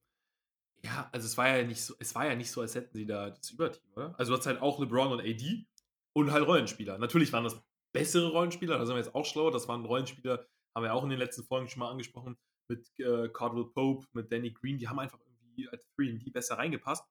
ja, 0.83 1.09
also 1.11 1.25
es 1.25 1.37
war 1.37 1.57
ja 1.57 1.63
nicht 1.63 1.81
so, 1.81 1.95
es 1.99 2.13
war 2.13 2.25
ja 2.25 2.35
nicht 2.35 2.51
so, 2.51 2.61
als 2.61 2.75
hätten 2.75 2.95
sie 2.95 3.05
da 3.05 3.31
das 3.31 3.49
Überteam, 3.49 3.83
oder? 3.95 4.13
Also 4.17 4.31
du 4.31 4.37
hast 4.37 4.45
halt 4.45 4.61
auch 4.61 4.79
LeBron 4.79 5.11
und 5.11 5.19
AD 5.19 5.65
und 6.13 6.31
halt 6.31 6.45
Rollenspieler. 6.45 6.97
Natürlich 6.97 7.33
waren 7.33 7.43
das 7.43 7.59
bessere 7.91 8.29
Rollenspieler, 8.29 8.77
da 8.77 8.85
sind 8.85 8.95
wir 8.95 9.03
jetzt 9.03 9.15
auch 9.15 9.25
schlauer. 9.25 9.51
Das 9.51 9.67
waren 9.67 9.83
Rollenspieler, 9.83 10.45
haben 10.75 10.83
wir 10.83 10.93
auch 10.93 11.03
in 11.03 11.09
den 11.09 11.19
letzten 11.19 11.43
Folgen 11.43 11.67
schon 11.67 11.79
mal 11.79 11.89
angesprochen, 11.89 12.37
mit 12.67 12.87
äh, 12.99 13.29
Cardwell 13.29 13.65
Pope, 13.65 14.05
mit 14.13 14.31
Danny 14.31 14.51
Green, 14.51 14.77
die 14.77 14.87
haben 14.87 14.99
einfach 14.99 15.19
irgendwie 15.19 15.67
als 15.69 15.87
3D 15.97 16.31
besser 16.31 16.57
reingepasst. 16.57 17.05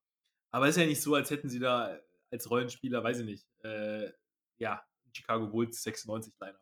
Aber 0.51 0.69
es 0.69 0.77
ist 0.77 0.83
ja 0.83 0.87
nicht 0.87 1.03
so, 1.03 1.15
als 1.15 1.31
hätten 1.31 1.49
sie 1.49 1.59
da 1.59 1.99
als 2.31 2.49
Rollenspieler, 2.49 3.03
weiß 3.03 3.21
ich 3.21 3.27
nicht, 3.27 3.47
äh, 3.65 4.11
ja, 4.59 4.85
Chicago 5.13 5.49
Bulls 5.49 5.83
96 5.83 6.35
Line-Up 6.41 6.61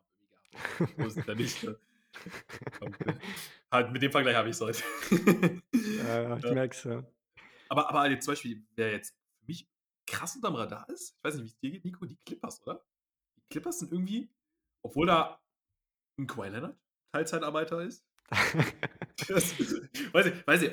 gehabt. 0.79 0.99
Ist 0.99 1.17
es 1.17 1.25
ja 1.25 1.35
nicht. 1.35 1.67
Halt, 3.71 3.91
mit 3.91 4.01
dem 4.01 4.11
Vergleich 4.11 4.35
habe 4.35 4.49
ich 4.49 4.55
es 4.55 4.61
heute. 4.61 4.83
Ja, 5.97 6.37
ich 6.37 6.43
Ja. 6.43 6.53
merk's, 6.53 6.83
ja. 6.83 7.03
Aber, 7.69 7.89
aber 7.89 8.09
jetzt 8.09 8.25
zum 8.25 8.33
Beispiel, 8.33 8.63
wer 8.75 8.91
jetzt 8.91 9.15
für 9.39 9.45
mich 9.47 9.67
krass 10.05 10.35
unterm 10.35 10.55
Radar 10.55 10.87
ist, 10.89 11.15
ich 11.17 11.23
weiß 11.23 11.35
nicht, 11.35 11.43
wie 11.43 11.47
es 11.47 11.57
dir 11.59 11.71
geht, 11.71 11.85
Nico, 11.85 12.05
die 12.05 12.17
Clippers, 12.25 12.61
oder? 12.63 12.85
Die 13.37 13.41
Clippers 13.49 13.79
sind 13.79 13.91
irgendwie, 13.91 14.29
obwohl 14.83 15.07
da 15.07 15.39
ein 16.19 16.27
Kawhi 16.27 16.49
Leonard 16.49 16.77
Teilzeitarbeiter 17.11 17.81
ist. 17.81 18.05
Das, 19.27 19.53
weiß 20.11 20.25
ich, 20.25 20.47
weiß 20.47 20.61
ich, 20.63 20.71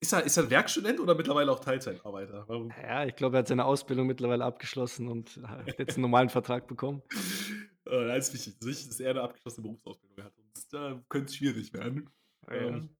ist 0.00 0.12
er, 0.12 0.22
ist 0.22 0.36
er 0.36 0.48
Werkstudent 0.50 1.00
oder 1.00 1.14
mittlerweile 1.16 1.50
auch 1.50 1.58
Teilzeitarbeiter? 1.58 2.44
Warum? 2.46 2.72
Ja, 2.80 3.04
ich 3.04 3.16
glaube, 3.16 3.36
er 3.36 3.40
hat 3.40 3.48
seine 3.48 3.64
Ausbildung 3.64 4.06
mittlerweile 4.06 4.44
abgeschlossen 4.44 5.08
und 5.08 5.36
hat 5.46 5.78
jetzt 5.78 5.94
einen 5.94 6.02
normalen 6.02 6.28
Vertrag 6.28 6.68
bekommen. 6.68 7.02
Äh, 7.86 8.06
das 8.06 8.28
ist 8.28 8.34
wichtig. 8.34 8.54
Das 8.58 8.68
ist 8.68 8.74
wichtig, 8.74 8.88
dass 8.88 9.00
er 9.00 9.10
eine 9.10 9.22
abgeschlossene 9.22 9.62
Berufsausbildung 9.62 10.24
hat. 10.24 10.34
Sonst 10.36 10.74
äh, 10.74 11.00
könnte 11.08 11.26
es 11.26 11.36
schwierig 11.36 11.72
werden. 11.72 12.10
Ähm, 12.48 12.96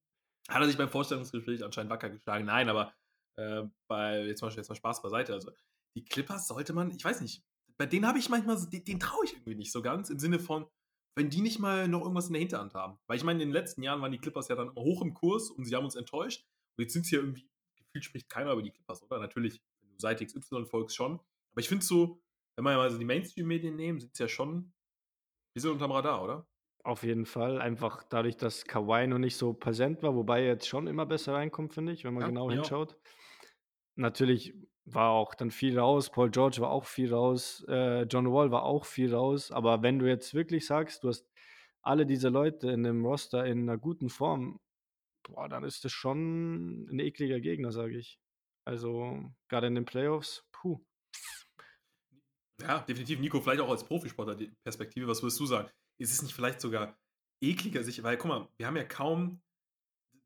hat 0.49 0.61
er 0.61 0.67
sich 0.67 0.77
beim 0.77 0.89
Vorstellungsgespräch 0.89 1.65
anscheinend 1.65 1.91
wacker 1.91 2.11
geschlagen? 2.11 2.45
Nein, 2.45 2.69
aber 2.69 2.93
äh, 3.37 3.63
bei, 3.89 4.25
jetzt 4.25 4.43
mal, 4.43 4.53
jetzt 4.53 4.69
mal 4.69 4.75
Spaß 4.75 5.03
beiseite. 5.03 5.33
Also, 5.33 5.53
die 5.95 6.05
Clippers 6.05 6.49
sollte 6.49 6.73
man, 6.73 6.91
ich 6.91 7.05
weiß 7.05 7.21
nicht, 7.21 7.45
bei 7.79 7.87
denen 7.87 8.07
habe 8.07 8.19
ich 8.19 8.29
manchmal, 8.29 8.59
so, 8.59 8.69
den, 8.69 8.85
den 8.85 9.01
traue 9.01 9.25
ich 9.25 9.33
irgendwie 9.33 9.55
nicht 9.55 9.73
so 9.73 9.83
ganz, 9.83 10.11
im 10.11 10.19
Sinne 10.19 10.39
von, 10.39 10.67
wenn 11.15 11.31
die 11.31 11.43
nicht 11.43 11.59
mal 11.59 11.89
noch 11.89 12.03
irgendwas 12.03 12.29
in 12.29 12.35
der 12.35 12.41
Hinterhand 12.41 12.75
haben. 12.75 12.99
Weil 13.07 13.17
ich 13.17 13.25
meine, 13.25 13.43
in 13.43 13.49
den 13.49 13.53
letzten 13.53 13.83
Jahren 13.83 14.01
waren 14.01 14.13
die 14.13 14.19
Clippers 14.19 14.49
ja 14.49 14.57
dann 14.57 14.69
immer 14.69 14.83
hoch 14.83 15.03
im 15.03 15.15
Kurs 15.15 15.51
und 15.51 15.65
sie 15.65 15.75
haben 15.75 15.85
uns 15.85 15.95
enttäuscht. 15.95 16.47
Und 16.77 16.83
jetzt 16.83 16.93
sind 16.93 17.07
sie 17.07 17.17
ja 17.17 17.23
irgendwie, 17.23 17.49
gefühlt 17.77 18.05
spricht 18.05 18.29
keiner 18.29 18.53
über 18.53 18.63
die 18.63 18.71
Clippers, 18.71 19.03
oder? 19.03 19.19
Natürlich, 19.19 19.61
wenn 19.81 19.91
du 19.91 19.99
Seite 19.99 20.25
XY 20.25 20.65
folgst, 20.65 20.97
schon. 20.97 21.21
Aber 21.53 21.61
ich 21.61 21.69
finde 21.69 21.85
so, 21.85 22.22
wenn 22.57 22.65
man 22.65 22.73
ja 22.75 22.79
mal 22.79 22.91
so 22.91 22.99
die 22.99 23.05
Mainstream-Medien 23.05 23.77
nehmen, 23.77 23.99
sind 24.01 24.15
sie 24.15 24.23
ja 24.25 24.29
schon 24.29 24.59
ein 24.59 24.73
bisschen 25.55 25.73
unterm 25.73 25.93
Radar, 25.93 26.23
oder? 26.23 26.47
Auf 26.85 27.05
jeden 27.05 27.27
Fall. 27.27 27.61
Einfach 27.61 28.03
dadurch, 28.05 28.37
dass 28.37 28.65
Kawhi 28.65 29.07
noch 29.07 29.19
nicht 29.19 29.37
so 29.37 29.55
präsent 29.55 30.03
war, 30.03 30.17
wobei 30.17 30.41
er 30.41 30.49
jetzt 30.49 30.67
schon 30.67 30.89
immer 30.89 31.07
besser 31.07 31.35
reinkommt, 31.35 31.75
finde 31.75 31.93
ich, 31.93 32.05
wenn 32.05 32.15
man 32.15 32.23
Ja, 32.23 32.29
genau 32.29 32.51
ja. 32.51 32.57
hinschaut. 32.57 32.97
Natürlich 33.95 34.55
war 34.85 35.11
auch 35.11 35.35
dann 35.35 35.51
viel 35.51 35.79
raus. 35.79 36.11
Paul 36.11 36.31
George 36.31 36.61
war 36.61 36.71
auch 36.71 36.87
viel 36.87 37.15
raus. 37.15 37.65
Äh, 37.69 38.03
John 38.03 38.33
Wall 38.33 38.51
war 38.51 38.65
auch 38.65 38.85
viel 38.85 39.15
raus. 39.15 39.53
Aber 39.53 39.83
wenn 39.83 39.99
du 40.01 40.09
jetzt 40.09 40.35
wirklich 40.35 40.67
sagst, 40.67 41.05
du 41.05 41.09
hast 41.09 41.31
alle 41.83 42.05
diese 42.05 42.31
Leute 42.31 42.71
in 42.71 42.83
dem 42.83 43.05
Roster 43.05 43.45
in 43.47 43.63
einer 43.63 43.79
guten 43.79 44.09
Form, 44.09 44.61
boah, 45.23 45.49
dann 45.49 45.63
ist 45.65 45.85
das 45.85 45.93
schon 45.93 46.85
ein 46.91 46.99
ekliger 46.99 47.41
Gegner, 47.41 47.71
sage 47.71 47.97
ich. 47.97 48.19
Also 48.65 49.31
gerade 49.49 49.69
in 49.69 49.75
den 49.77 49.85
Playoffs. 49.85 50.45
Ja, 52.63 52.79
definitiv. 52.81 53.19
Nico, 53.19 53.41
vielleicht 53.41 53.61
auch 53.61 53.71
als 53.71 53.85
Profisportler 53.85 54.35
die 54.35 54.53
Perspektive, 54.65 55.07
was 55.07 55.23
würdest 55.23 55.41
du 55.41 55.47
sagen? 55.47 55.71
Ist 55.99 56.13
es 56.13 56.23
nicht 56.23 56.35
vielleicht 56.35 56.61
sogar 56.61 56.97
ekliger, 57.41 57.83
sich, 57.83 58.03
weil 58.03 58.17
guck 58.17 58.29
mal, 58.29 58.49
wir 58.57 58.67
haben 58.67 58.77
ja 58.77 58.85
kaum, 58.85 59.43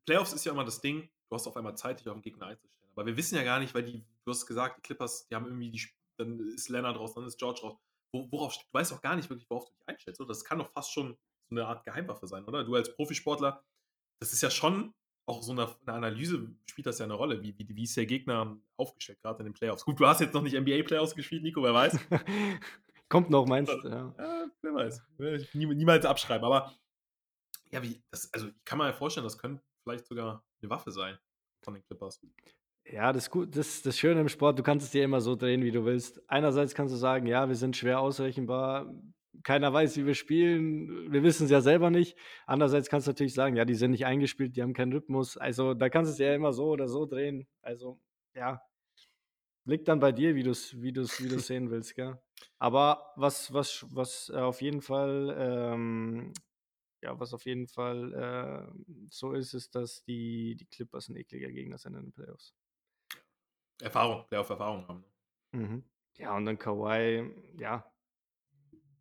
Playoffs 0.05 0.33
ist 0.33 0.45
ja 0.45 0.51
immer 0.51 0.63
das 0.63 0.79
Ding, 0.81 1.09
du 1.29 1.35
hast 1.35 1.47
auf 1.47 1.57
einmal 1.57 1.75
Zeit, 1.75 1.99
dich 1.99 2.07
auf 2.07 2.13
den 2.15 2.21
Gegner 2.21 2.47
einzustellen. 2.47 2.91
Aber 2.95 3.05
wir 3.05 3.17
wissen 3.17 3.35
ja 3.35 3.43
gar 3.43 3.59
nicht, 3.59 3.73
weil 3.73 3.83
die, 3.83 4.03
du 4.25 4.31
hast 4.31 4.45
gesagt, 4.45 4.77
die 4.77 4.81
Clippers, 4.81 5.27
die 5.27 5.35
haben 5.35 5.45
irgendwie 5.45 5.71
die, 5.71 5.87
dann 6.17 6.39
ist 6.39 6.69
Leonard 6.69 6.97
raus, 6.97 7.13
dann 7.13 7.25
ist 7.25 7.37
George 7.37 7.61
raus. 7.61 7.77
Wo, 8.13 8.31
worauf, 8.31 8.57
du 8.57 8.63
weißt 8.71 8.93
auch 8.93 9.01
gar 9.01 9.15
nicht 9.15 9.29
wirklich, 9.29 9.49
worauf 9.49 9.65
du 9.65 9.73
dich 9.73 9.87
einstellst. 9.87 10.21
Das 10.27 10.45
kann 10.45 10.59
doch 10.59 10.71
fast 10.71 10.91
schon 10.91 11.17
so 11.49 11.55
eine 11.55 11.67
Art 11.67 11.83
Geheimwaffe 11.83 12.27
sein, 12.27 12.45
oder? 12.45 12.63
Du 12.63 12.75
als 12.75 12.95
Profisportler, 12.95 13.63
das 14.19 14.33
ist 14.33 14.41
ja 14.41 14.49
schon 14.49 14.93
auch 15.27 15.43
so 15.43 15.51
eine, 15.51 15.67
eine 15.85 15.97
Analyse, 15.97 16.49
spielt 16.65 16.87
das 16.87 16.99
ja 16.99 17.05
eine 17.05 17.13
Rolle. 17.13 17.41
Wie, 17.43 17.53
wie, 17.57 17.67
wie 17.75 17.83
ist 17.83 17.95
der 17.97 18.05
Gegner 18.05 18.57
aufgestellt, 18.77 19.19
gerade 19.21 19.39
in 19.39 19.45
den 19.45 19.53
Playoffs? 19.53 19.83
Gut, 19.83 19.99
du 19.99 20.07
hast 20.07 20.21
jetzt 20.21 20.33
noch 20.33 20.41
nicht 20.41 20.57
NBA-Playoffs 20.57 21.15
gespielt, 21.15 21.43
Nico, 21.43 21.61
wer 21.61 21.73
weiß. 21.73 21.99
Kommt 23.09 23.29
noch, 23.29 23.45
meinst 23.45 23.71
du? 23.71 23.87
Ja. 23.87 24.15
Ja, 24.17 24.45
wer 24.61 24.73
weiß. 24.73 25.01
Ich 25.41 25.53
nie, 25.53 25.65
niemals 25.65 26.05
abschreiben. 26.05 26.45
Aber 26.45 26.73
ja, 27.71 27.83
wie, 27.83 28.01
das, 28.09 28.33
also 28.33 28.47
ich 28.47 28.65
kann 28.65 28.77
mir 28.77 28.85
ja 28.85 28.93
vorstellen, 28.93 29.25
das 29.25 29.37
könnte 29.37 29.61
vielleicht 29.83 30.05
sogar 30.05 30.43
eine 30.61 30.69
Waffe 30.69 30.91
sein 30.91 31.17
von 31.61 31.73
den 31.73 31.83
Clippers. 31.83 32.21
Ja, 32.85 33.11
das, 33.11 33.29
gut, 33.29 33.53
das, 33.55 33.81
das 33.81 33.97
Schöne 33.97 34.21
im 34.21 34.29
Sport, 34.29 34.57
du 34.57 34.63
kannst 34.63 34.85
es 34.85 34.91
dir 34.91 35.03
immer 35.03 35.19
so 35.19 35.35
drehen, 35.35 35.61
wie 35.61 35.71
du 35.71 35.83
willst. 35.83 36.21
Einerseits 36.29 36.73
kannst 36.73 36.93
du 36.93 36.97
sagen, 36.97 37.27
ja, 37.27 37.49
wir 37.49 37.55
sind 37.55 37.75
schwer 37.75 37.99
ausrechenbar, 37.99 38.93
keiner 39.43 39.71
weiß, 39.73 39.97
wie 39.97 40.05
wir 40.05 40.15
spielen, 40.15 41.11
wir 41.11 41.23
wissen 41.23 41.45
es 41.45 41.51
ja 41.51 41.61
selber 41.61 41.89
nicht. 41.89 42.17
Andererseits 42.45 42.89
kannst 42.89 43.07
du 43.07 43.11
natürlich 43.11 43.33
sagen, 43.33 43.55
ja, 43.55 43.65
die 43.65 43.75
sind 43.75 43.91
nicht 43.91 44.05
eingespielt, 44.05 44.55
die 44.55 44.61
haben 44.61 44.73
keinen 44.73 44.93
Rhythmus. 44.93 45.37
Also 45.37 45.73
da 45.73 45.89
kannst 45.89 46.09
du 46.09 46.13
es 46.13 46.19
ja 46.19 46.33
immer 46.33 46.53
so 46.53 46.69
oder 46.69 46.87
so 46.87 47.05
drehen. 47.05 47.47
Also 47.61 47.99
ja, 48.33 48.61
liegt 49.65 49.87
dann 49.87 49.99
bei 49.99 50.11
dir, 50.11 50.35
wie 50.35 50.43
du 50.43 50.51
es 50.51 50.81
wie 50.81 50.93
du's, 50.93 51.21
wie 51.23 51.29
du's 51.29 51.47
sehen 51.47 51.69
willst, 51.69 51.95
gell? 51.95 52.17
Aber 52.59 53.13
was, 53.15 53.53
was, 53.53 53.85
was 53.89 54.29
äh, 54.29 54.37
auf 54.37 54.61
jeden 54.61 54.81
Fall, 54.81 55.35
ähm, 55.37 56.33
ja, 57.01 57.19
was 57.19 57.33
auf 57.33 57.45
jeden 57.45 57.67
Fall 57.67 58.13
äh, 58.13 59.05
so 59.09 59.33
ist, 59.33 59.53
ist, 59.53 59.75
dass 59.75 60.03
die, 60.03 60.55
die 60.55 60.65
Clippers 60.65 61.09
ein 61.09 61.15
ekliger 61.17 61.51
Gegner 61.51 61.77
sind 61.77 61.95
in 61.95 62.03
den 62.03 62.13
Playoffs. 62.13 62.53
Erfahrung, 63.81 64.25
Playoff-Erfahrung 64.27 64.87
haben. 64.87 65.05
ne? 65.51 65.59
Mhm. 65.59 65.83
Ja, 66.17 66.35
und 66.35 66.45
dann 66.45 66.57
Kawhi, 66.57 67.31
ja. 67.59 67.85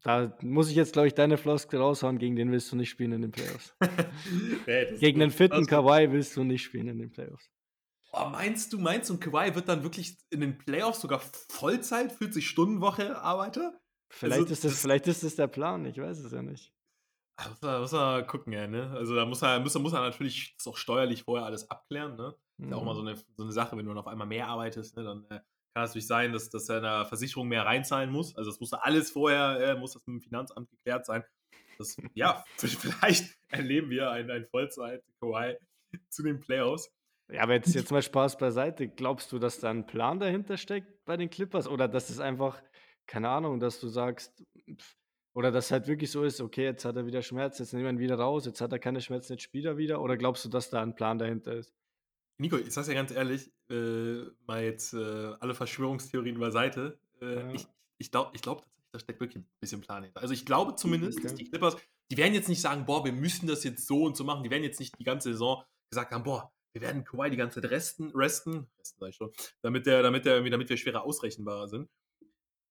Da 0.06 0.36
muss 0.42 0.70
ich 0.70 0.76
jetzt, 0.76 0.92
glaube 0.92 1.08
ich, 1.08 1.14
deine 1.14 1.36
Floskel 1.36 1.80
raushauen, 1.80 2.18
gegen 2.18 2.36
den 2.36 2.52
willst 2.52 2.70
du 2.70 2.76
nicht 2.76 2.90
spielen 2.90 3.12
in 3.12 3.22
den 3.22 3.30
Playoffs. 3.32 3.74
Das- 4.66 5.00
gegen 5.00 5.20
den 5.20 5.30
fitten 5.30 5.66
Kawhi 5.66 6.10
willst 6.10 6.36
du 6.36 6.44
nicht 6.44 6.62
spielen 6.62 6.88
in 6.88 6.98
den 6.98 7.10
Playoffs. 7.10 7.50
Oh, 8.12 8.28
meinst 8.30 8.72
du, 8.72 8.78
meinst 8.78 9.10
du, 9.10 9.14
und 9.14 9.20
Kawhi 9.20 9.54
wird 9.54 9.68
dann 9.68 9.82
wirklich 9.82 10.16
in 10.30 10.40
den 10.40 10.58
Playoffs 10.58 11.00
sogar 11.00 11.20
Vollzeit, 11.50 12.12
40-Stunden-Woche 12.12 13.20
Arbeiter? 13.20 13.78
Vielleicht, 14.10 14.42
Also, 14.42 14.52
ist 14.52 14.64
das, 14.64 14.72
das- 14.72 14.80
vielleicht 14.82 15.06
ist 15.08 15.22
das 15.24 15.34
der 15.36 15.48
Plan, 15.48 15.84
ich 15.84 15.98
weiß 16.00 16.18
es 16.20 16.32
ja 16.32 16.42
nicht. 16.42 16.72
Da 17.36 17.48
muss 17.50 17.62
er, 17.62 17.80
muss 17.80 17.92
er 17.92 18.22
gucken, 18.22 18.52
ja, 18.52 18.66
ne? 18.66 18.90
Also 18.92 19.14
da 19.14 19.26
muss 19.26 19.42
er, 19.42 19.60
muss 19.60 19.74
muss 19.78 19.92
er 19.92 20.00
natürlich 20.00 20.56
auch 20.64 20.76
steuerlich 20.76 21.24
vorher 21.24 21.44
alles 21.46 21.70
abklären, 21.70 22.16
ne? 22.16 22.34
Ist 22.58 22.70
ja 22.70 22.76
auch 22.76 22.80
Mhm. 22.80 22.86
mal 22.86 22.94
so 22.94 23.02
eine, 23.02 23.16
so 23.36 23.42
eine 23.42 23.52
Sache, 23.52 23.76
wenn 23.76 23.84
du 23.84 23.90
dann 23.90 23.98
auf 23.98 24.06
einmal 24.06 24.26
mehr 24.26 24.48
arbeitest, 24.48 24.96
ne, 24.96 25.04
dann 25.04 25.26
äh, 25.30 25.40
kann 25.76 25.84
es 25.84 25.90
natürlich 25.90 26.06
sein, 26.06 26.32
dass, 26.32 26.48
dass 26.48 26.70
er 26.70 26.78
einer 26.78 27.04
Versicherung 27.04 27.48
mehr 27.48 27.66
reinzahlen 27.66 28.10
muss. 28.10 28.34
Also 28.34 28.50
das 28.50 28.60
muss 28.60 28.72
er 28.72 28.86
alles 28.86 29.10
vorher, 29.10 29.60
äh, 29.60 29.78
muss 29.78 29.92
das 29.92 30.06
mit 30.06 30.14
dem 30.14 30.22
Finanzamt 30.22 30.70
geklärt 30.70 31.04
sein. 31.04 31.22
Das, 31.76 31.98
ja, 32.14 32.42
vielleicht 32.56 33.36
erleben 33.48 33.90
wir 33.90 34.10
ein, 34.10 34.30
ein 34.30 34.46
Vollzeit-Kawhi 34.46 35.58
zu 36.08 36.22
den 36.22 36.40
Playoffs. 36.40 36.90
Ja, 37.30 37.42
aber 37.42 37.52
jetzt, 37.52 37.74
jetzt 37.74 37.90
mal 37.90 38.00
Spaß 38.02 38.38
beiseite. 38.38 38.88
Glaubst 38.88 39.30
du, 39.32 39.38
dass 39.38 39.60
da 39.60 39.68
ein 39.68 39.84
Plan 39.84 40.18
dahinter 40.18 40.56
steckt 40.56 41.04
bei 41.04 41.18
den 41.18 41.28
Clippers? 41.28 41.68
Oder 41.68 41.88
dass 41.88 42.08
es 42.08 42.20
einfach, 42.20 42.62
keine 43.06 43.28
Ahnung, 43.28 43.60
dass 43.60 43.78
du 43.78 43.88
sagst, 43.88 44.42
oder 45.34 45.52
dass 45.52 45.70
halt 45.70 45.88
wirklich 45.88 46.10
so 46.10 46.24
ist, 46.24 46.40
okay, 46.40 46.64
jetzt 46.64 46.86
hat 46.86 46.96
er 46.96 47.04
wieder 47.04 47.20
Schmerz, 47.20 47.58
jetzt 47.58 47.74
nehmen 47.74 47.84
wir 47.84 47.90
ihn 47.90 47.98
wieder 47.98 48.16
raus, 48.16 48.46
jetzt 48.46 48.62
hat 48.62 48.72
er 48.72 48.78
keine 48.78 49.02
Schmerzen, 49.02 49.34
jetzt 49.34 49.42
spielt 49.42 49.66
er 49.66 49.76
wieder? 49.76 50.00
Oder 50.00 50.16
glaubst 50.16 50.42
du, 50.46 50.48
dass 50.48 50.70
da 50.70 50.80
ein 50.80 50.94
Plan 50.94 51.18
dahinter 51.18 51.52
ist? 51.52 51.74
Nico, 52.38 52.56
ich 52.56 52.72
sag's 52.72 52.88
ja 52.88 52.94
ganz 52.94 53.10
ehrlich, 53.10 53.50
äh, 53.70 54.24
mal 54.46 54.62
jetzt 54.62 54.92
äh, 54.92 55.34
alle 55.40 55.54
Verschwörungstheorien 55.54 56.38
beiseite. 56.38 56.98
Äh, 57.20 57.34
Ja. 57.34 57.52
Ich, 57.52 57.66
ich 57.98 58.10
glaube 58.10 58.30
ich 58.34 58.42
glaub 58.42 58.58
tatsächlich, 58.58 58.90
da 58.92 58.98
steckt 58.98 59.20
wirklich 59.20 59.42
ein 59.42 59.48
bisschen 59.60 59.80
Plan 59.80 60.02
hinter. 60.02 60.20
Also 60.20 60.34
ich 60.34 60.44
glaube 60.44 60.76
zumindest, 60.76 61.24
dass 61.24 61.34
die 61.34 61.44
Clippers, 61.44 61.76
die 62.10 62.16
werden 62.16 62.34
jetzt 62.34 62.48
nicht 62.48 62.60
sagen, 62.60 62.84
boah, 62.84 63.04
wir 63.04 63.12
müssen 63.12 63.46
das 63.46 63.64
jetzt 63.64 63.86
so 63.86 64.04
und 64.04 64.16
so 64.16 64.24
machen. 64.24 64.44
Die 64.44 64.50
werden 64.50 64.64
jetzt 64.64 64.80
nicht 64.80 64.98
die 64.98 65.04
ganze 65.04 65.30
Saison 65.32 65.64
gesagt 65.90 66.12
haben, 66.12 66.24
boah, 66.24 66.52
wir 66.72 66.82
werden 66.82 67.04
Kawhi 67.04 67.30
die 67.30 67.36
ganze 67.38 67.60
Zeit 67.62 67.70
resten, 67.70 68.10
resten, 68.14 68.66
resten 68.78 69.00
sag 69.00 69.08
ich 69.08 69.16
schon, 69.16 69.32
damit, 69.62 69.86
der, 69.86 70.02
damit, 70.02 70.26
der, 70.26 70.42
damit 70.42 70.68
wir 70.68 70.76
schwerer 70.76 71.04
ausrechenbarer 71.04 71.68
sind. 71.68 71.88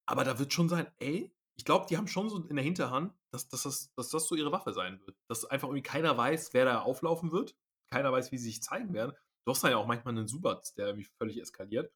Aber 0.05 0.23
da 0.23 0.37
wird 0.37 0.53
schon 0.53 0.69
sein, 0.69 0.85
ey, 0.99 1.31
ich 1.55 1.65
glaube, 1.65 1.87
die 1.89 1.97
haben 1.97 2.07
schon 2.07 2.29
so 2.29 2.45
in 2.47 2.55
der 2.55 2.63
Hinterhand, 2.63 3.13
dass, 3.31 3.47
dass, 3.47 3.63
das, 3.63 3.91
dass 3.95 4.09
das 4.09 4.27
so 4.27 4.35
ihre 4.35 4.51
Waffe 4.51 4.73
sein 4.73 4.99
wird. 5.05 5.17
Dass 5.27 5.45
einfach 5.45 5.69
irgendwie 5.69 5.81
keiner 5.81 6.15
weiß, 6.15 6.53
wer 6.53 6.65
da 6.65 6.81
auflaufen 6.81 7.31
wird. 7.31 7.55
Keiner 7.89 8.11
weiß, 8.11 8.31
wie 8.31 8.37
sie 8.37 8.49
sich 8.49 8.61
zeigen 8.61 8.93
werden. 8.93 9.13
Du 9.45 9.51
hast 9.51 9.63
da 9.63 9.69
ja 9.69 9.77
auch 9.77 9.85
manchmal 9.85 10.17
einen 10.17 10.27
Subat, 10.27 10.75
der 10.77 10.87
irgendwie 10.87 11.07
völlig 11.17 11.39
eskaliert. 11.39 11.91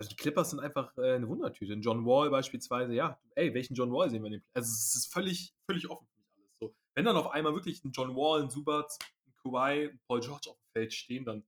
Also 0.00 0.08
die 0.10 0.16
Clippers 0.16 0.50
sind 0.50 0.60
einfach 0.60 0.96
äh, 0.96 1.14
eine 1.16 1.28
Wundertüte. 1.28 1.72
Ein 1.72 1.82
John 1.82 2.06
Wall 2.06 2.30
beispielsweise, 2.30 2.94
ja, 2.94 3.20
ey, 3.34 3.52
welchen 3.52 3.74
John 3.74 3.92
Wall 3.92 4.08
sehen 4.10 4.22
wir 4.22 4.30
dem 4.30 4.42
Also 4.54 4.68
es 4.72 4.94
ist 4.94 5.12
völlig, 5.12 5.52
völlig 5.68 5.90
offen 5.90 6.06
für 6.06 6.16
mich 6.18 6.28
alles. 6.38 6.50
So, 6.60 6.74
wenn 6.94 7.04
dann 7.04 7.16
auf 7.16 7.28
einmal 7.32 7.52
wirklich 7.54 7.84
ein 7.84 7.90
John 7.92 8.14
Wall, 8.16 8.42
ein 8.42 8.50
Subat, 8.50 8.90
ein 9.26 9.34
Kawhi, 9.42 9.88
ein 9.90 10.00
Paul 10.06 10.20
George 10.20 10.50
auf 10.50 10.56
dem 10.56 10.72
Feld 10.72 10.94
stehen, 10.94 11.24
dann 11.24 11.44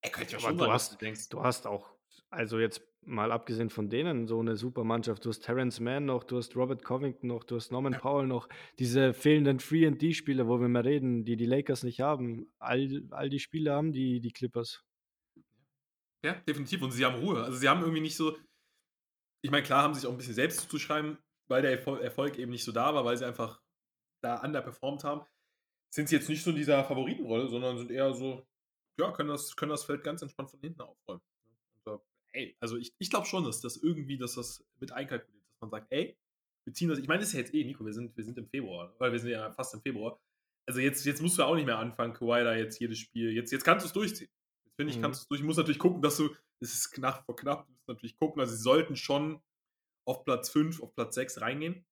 ey, 0.00 0.10
könnte 0.10 0.32
ja 0.32 0.38
Aber 0.38 0.48
schon 0.48 0.58
du 0.58 0.70
hast- 0.72 0.92
du 0.92 0.96
denkst, 0.96 1.28
Du 1.28 1.42
hast 1.42 1.66
auch, 1.66 1.90
also 2.30 2.58
jetzt 2.58 2.86
mal 3.02 3.32
abgesehen 3.32 3.70
von 3.70 3.88
denen, 3.88 4.26
so 4.26 4.40
eine 4.40 4.56
super 4.56 4.84
Mannschaft. 4.84 5.24
Du 5.24 5.30
hast 5.30 5.40
Terrence 5.40 5.80
Mann 5.80 6.04
noch, 6.04 6.24
du 6.24 6.36
hast 6.36 6.54
Robert 6.54 6.84
Covington 6.84 7.28
noch, 7.28 7.44
du 7.44 7.56
hast 7.56 7.72
Norman 7.72 7.98
Powell 7.98 8.26
noch. 8.26 8.48
Diese 8.78 9.14
fehlenden 9.14 9.58
3D-Spieler, 9.58 10.46
wo 10.46 10.60
wir 10.60 10.68
mal 10.68 10.82
reden, 10.82 11.24
die 11.24 11.36
die 11.36 11.46
Lakers 11.46 11.82
nicht 11.82 12.00
haben. 12.00 12.52
All, 12.58 13.02
all 13.10 13.30
die 13.30 13.40
Spieler 13.40 13.74
haben 13.74 13.92
die, 13.92 14.20
die 14.20 14.32
Clippers. 14.32 14.84
Ja, 16.24 16.34
definitiv. 16.34 16.82
Und 16.82 16.90
sie 16.92 17.04
haben 17.04 17.16
Ruhe. 17.16 17.42
Also 17.42 17.58
sie 17.58 17.68
haben 17.68 17.80
irgendwie 17.80 18.02
nicht 18.02 18.16
so. 18.16 18.36
Ich 19.42 19.50
meine, 19.50 19.62
klar 19.62 19.82
haben 19.82 19.94
sie 19.94 20.00
sich 20.00 20.06
auch 20.06 20.12
ein 20.12 20.18
bisschen 20.18 20.34
selbst 20.34 20.60
zuzuschreiben, 20.60 21.16
weil 21.48 21.62
der 21.62 21.72
Erfol- 21.72 22.00
Erfolg 22.00 22.38
eben 22.38 22.50
nicht 22.50 22.64
so 22.64 22.72
da 22.72 22.94
war, 22.94 23.04
weil 23.06 23.16
sie 23.16 23.26
einfach 23.26 23.62
da 24.22 24.42
underperformed 24.44 25.02
haben. 25.02 25.26
Sind 25.92 26.08
sie 26.08 26.16
jetzt 26.16 26.28
nicht 26.28 26.42
so 26.42 26.50
in 26.50 26.56
dieser 26.56 26.84
Favoritenrolle, 26.84 27.48
sondern 27.48 27.78
sind 27.78 27.90
eher 27.90 28.12
so, 28.12 28.46
ja, 28.98 29.10
können 29.12 29.30
das, 29.30 29.56
können 29.56 29.70
das 29.70 29.84
Feld 29.84 30.04
ganz 30.04 30.20
entspannt 30.20 30.50
von 30.50 30.60
hinten 30.60 30.82
aufräumen. 30.82 31.22
Ey, 32.32 32.56
also 32.60 32.76
ich, 32.76 32.92
ich 32.98 33.10
glaube 33.10 33.26
schon, 33.26 33.44
dass 33.44 33.60
das 33.60 33.76
irgendwie, 33.76 34.16
dass 34.18 34.34
das 34.34 34.64
mit 34.78 34.92
einkalkuliert, 34.92 35.44
dass 35.44 35.60
man 35.60 35.70
sagt, 35.70 35.92
ey, 35.92 36.16
wir 36.64 36.74
ziehen 36.74 36.88
das. 36.88 36.98
Ich 36.98 37.08
meine, 37.08 37.20
das 37.20 37.28
ist 37.28 37.34
ja 37.34 37.40
jetzt 37.40 37.54
eh, 37.54 37.64
Nico, 37.64 37.84
wir 37.84 37.92
sind, 37.92 38.16
wir 38.16 38.24
sind 38.24 38.38
im 38.38 38.48
Februar, 38.48 38.94
weil 38.98 39.12
wir 39.12 39.18
sind 39.18 39.30
ja 39.30 39.50
fast 39.52 39.74
im 39.74 39.80
Februar. 39.82 40.20
Also 40.68 40.80
jetzt, 40.80 41.04
jetzt 41.06 41.22
musst 41.22 41.38
du 41.38 41.42
auch 41.42 41.54
nicht 41.56 41.64
mehr 41.66 41.78
anfangen, 41.78 42.12
Kawhi 42.12 42.44
da 42.44 42.54
jetzt 42.54 42.78
jedes 42.78 42.98
Spiel. 42.98 43.32
Jetzt, 43.32 43.50
jetzt 43.50 43.64
kannst 43.64 43.84
du 43.84 43.88
es 43.88 43.92
durchziehen. 43.92 44.28
Jetzt 44.64 44.76
finde 44.76 44.92
ich, 44.92 44.98
Mhm. 44.98 45.02
kannst 45.02 45.20
du 45.20 45.22
es 45.24 45.28
durch. 45.28 45.40
Du 45.40 45.46
musst 45.46 45.58
natürlich 45.58 45.78
gucken, 45.78 46.02
dass 46.02 46.16
du, 46.18 46.30
es 46.60 46.72
ist 46.72 46.90
knapp 46.92 47.24
vor 47.24 47.34
knapp, 47.34 47.66
du 47.66 47.72
musst 47.72 47.88
natürlich 47.88 48.16
gucken, 48.18 48.40
also 48.40 48.54
sie 48.54 48.62
sollten 48.62 48.94
schon 48.94 49.42
auf 50.06 50.24
Platz 50.24 50.50
5, 50.50 50.80
auf 50.82 50.94
Platz 50.94 51.14
6 51.16 51.40
reingehen. 51.40 51.84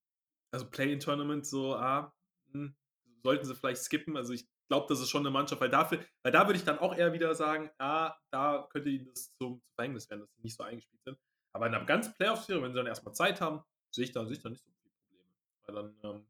Also 0.51 0.69
Play-in-Tournament, 0.69 1.45
so, 1.45 1.75
ah, 1.75 2.13
hm, 2.51 2.75
sollten 3.23 3.45
sie 3.45 3.55
vielleicht 3.55 3.81
skippen. 3.81 4.15
Also 4.15 4.33
ich 4.33 4.47
glaube, 4.69 4.85
das 4.87 5.01
ist 5.01 5.09
schon 5.09 5.23
eine 5.23 5.31
Mannschaft, 5.31 5.59
weil 5.59 5.69
dafür, 5.69 5.99
weil 6.23 6.31
da 6.31 6.47
würde 6.47 6.57
ich 6.57 6.63
dann 6.63 6.79
auch 6.79 6.95
eher 6.95 7.11
wieder 7.11 7.35
sagen, 7.35 7.69
ah, 7.79 8.15
da 8.31 8.67
könnte 8.71 8.89
ihnen 8.89 9.05
das 9.05 9.35
zum, 9.35 9.61
Verhängnis 9.75 10.09
werden, 10.09 10.21
dass 10.21 10.31
sie 10.35 10.41
nicht 10.41 10.55
so 10.55 10.63
eingespielt 10.63 11.03
sind. 11.03 11.17
Aber 11.53 11.67
in 11.67 11.75
einer 11.75 11.85
ganzen 11.85 12.13
Playoff-Serie, 12.13 12.61
wenn 12.61 12.71
sie 12.71 12.77
dann 12.77 12.87
erstmal 12.87 13.13
Zeit 13.13 13.41
haben, 13.41 13.61
sehe 13.91 14.05
ich 14.05 14.11
da, 14.11 14.25
sehe 14.25 14.37
ich 14.37 14.41
da 14.41 14.49
nicht 14.49 14.63
so 14.63 14.69
viele 14.71 14.93
Probleme. 14.93 15.25
Weil 15.65 15.75
dann 15.75 16.15
ähm, 16.15 16.27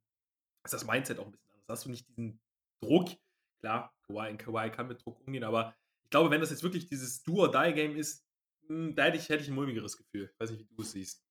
ist 0.63 0.73
das 0.73 0.85
Mindset 0.85 1.19
auch 1.19 1.25
ein 1.25 1.31
bisschen 1.31 1.49
anders. 1.51 1.67
Hast 1.67 1.85
du 1.85 1.89
nicht 1.89 2.07
diesen 2.07 2.41
Druck. 2.81 3.09
Klar, 3.61 3.93
Kawhi, 4.07 4.37
Kawhi 4.37 4.71
kann 4.71 4.87
mit 4.87 5.03
Druck 5.03 5.19
umgehen, 5.27 5.43
aber 5.43 5.75
ich 6.05 6.09
glaube, 6.09 6.31
wenn 6.31 6.39
das 6.39 6.49
jetzt 6.49 6.63
wirklich 6.63 6.87
dieses 6.87 7.21
Do-or-Die-Game 7.23 7.97
ist, 7.97 8.25
hm, 8.67 8.95
da 8.95 9.03
hätte 9.03 9.17
ich, 9.17 9.27
hätte 9.27 9.43
ich 9.43 9.49
ein 9.49 9.55
mulmigeres 9.55 9.97
Gefühl. 9.97 10.29
Ich 10.31 10.39
weiß 10.39 10.51
nicht, 10.51 10.61
wie 10.61 10.75
du 10.75 10.81
es 10.81 10.91
siehst. 10.91 11.28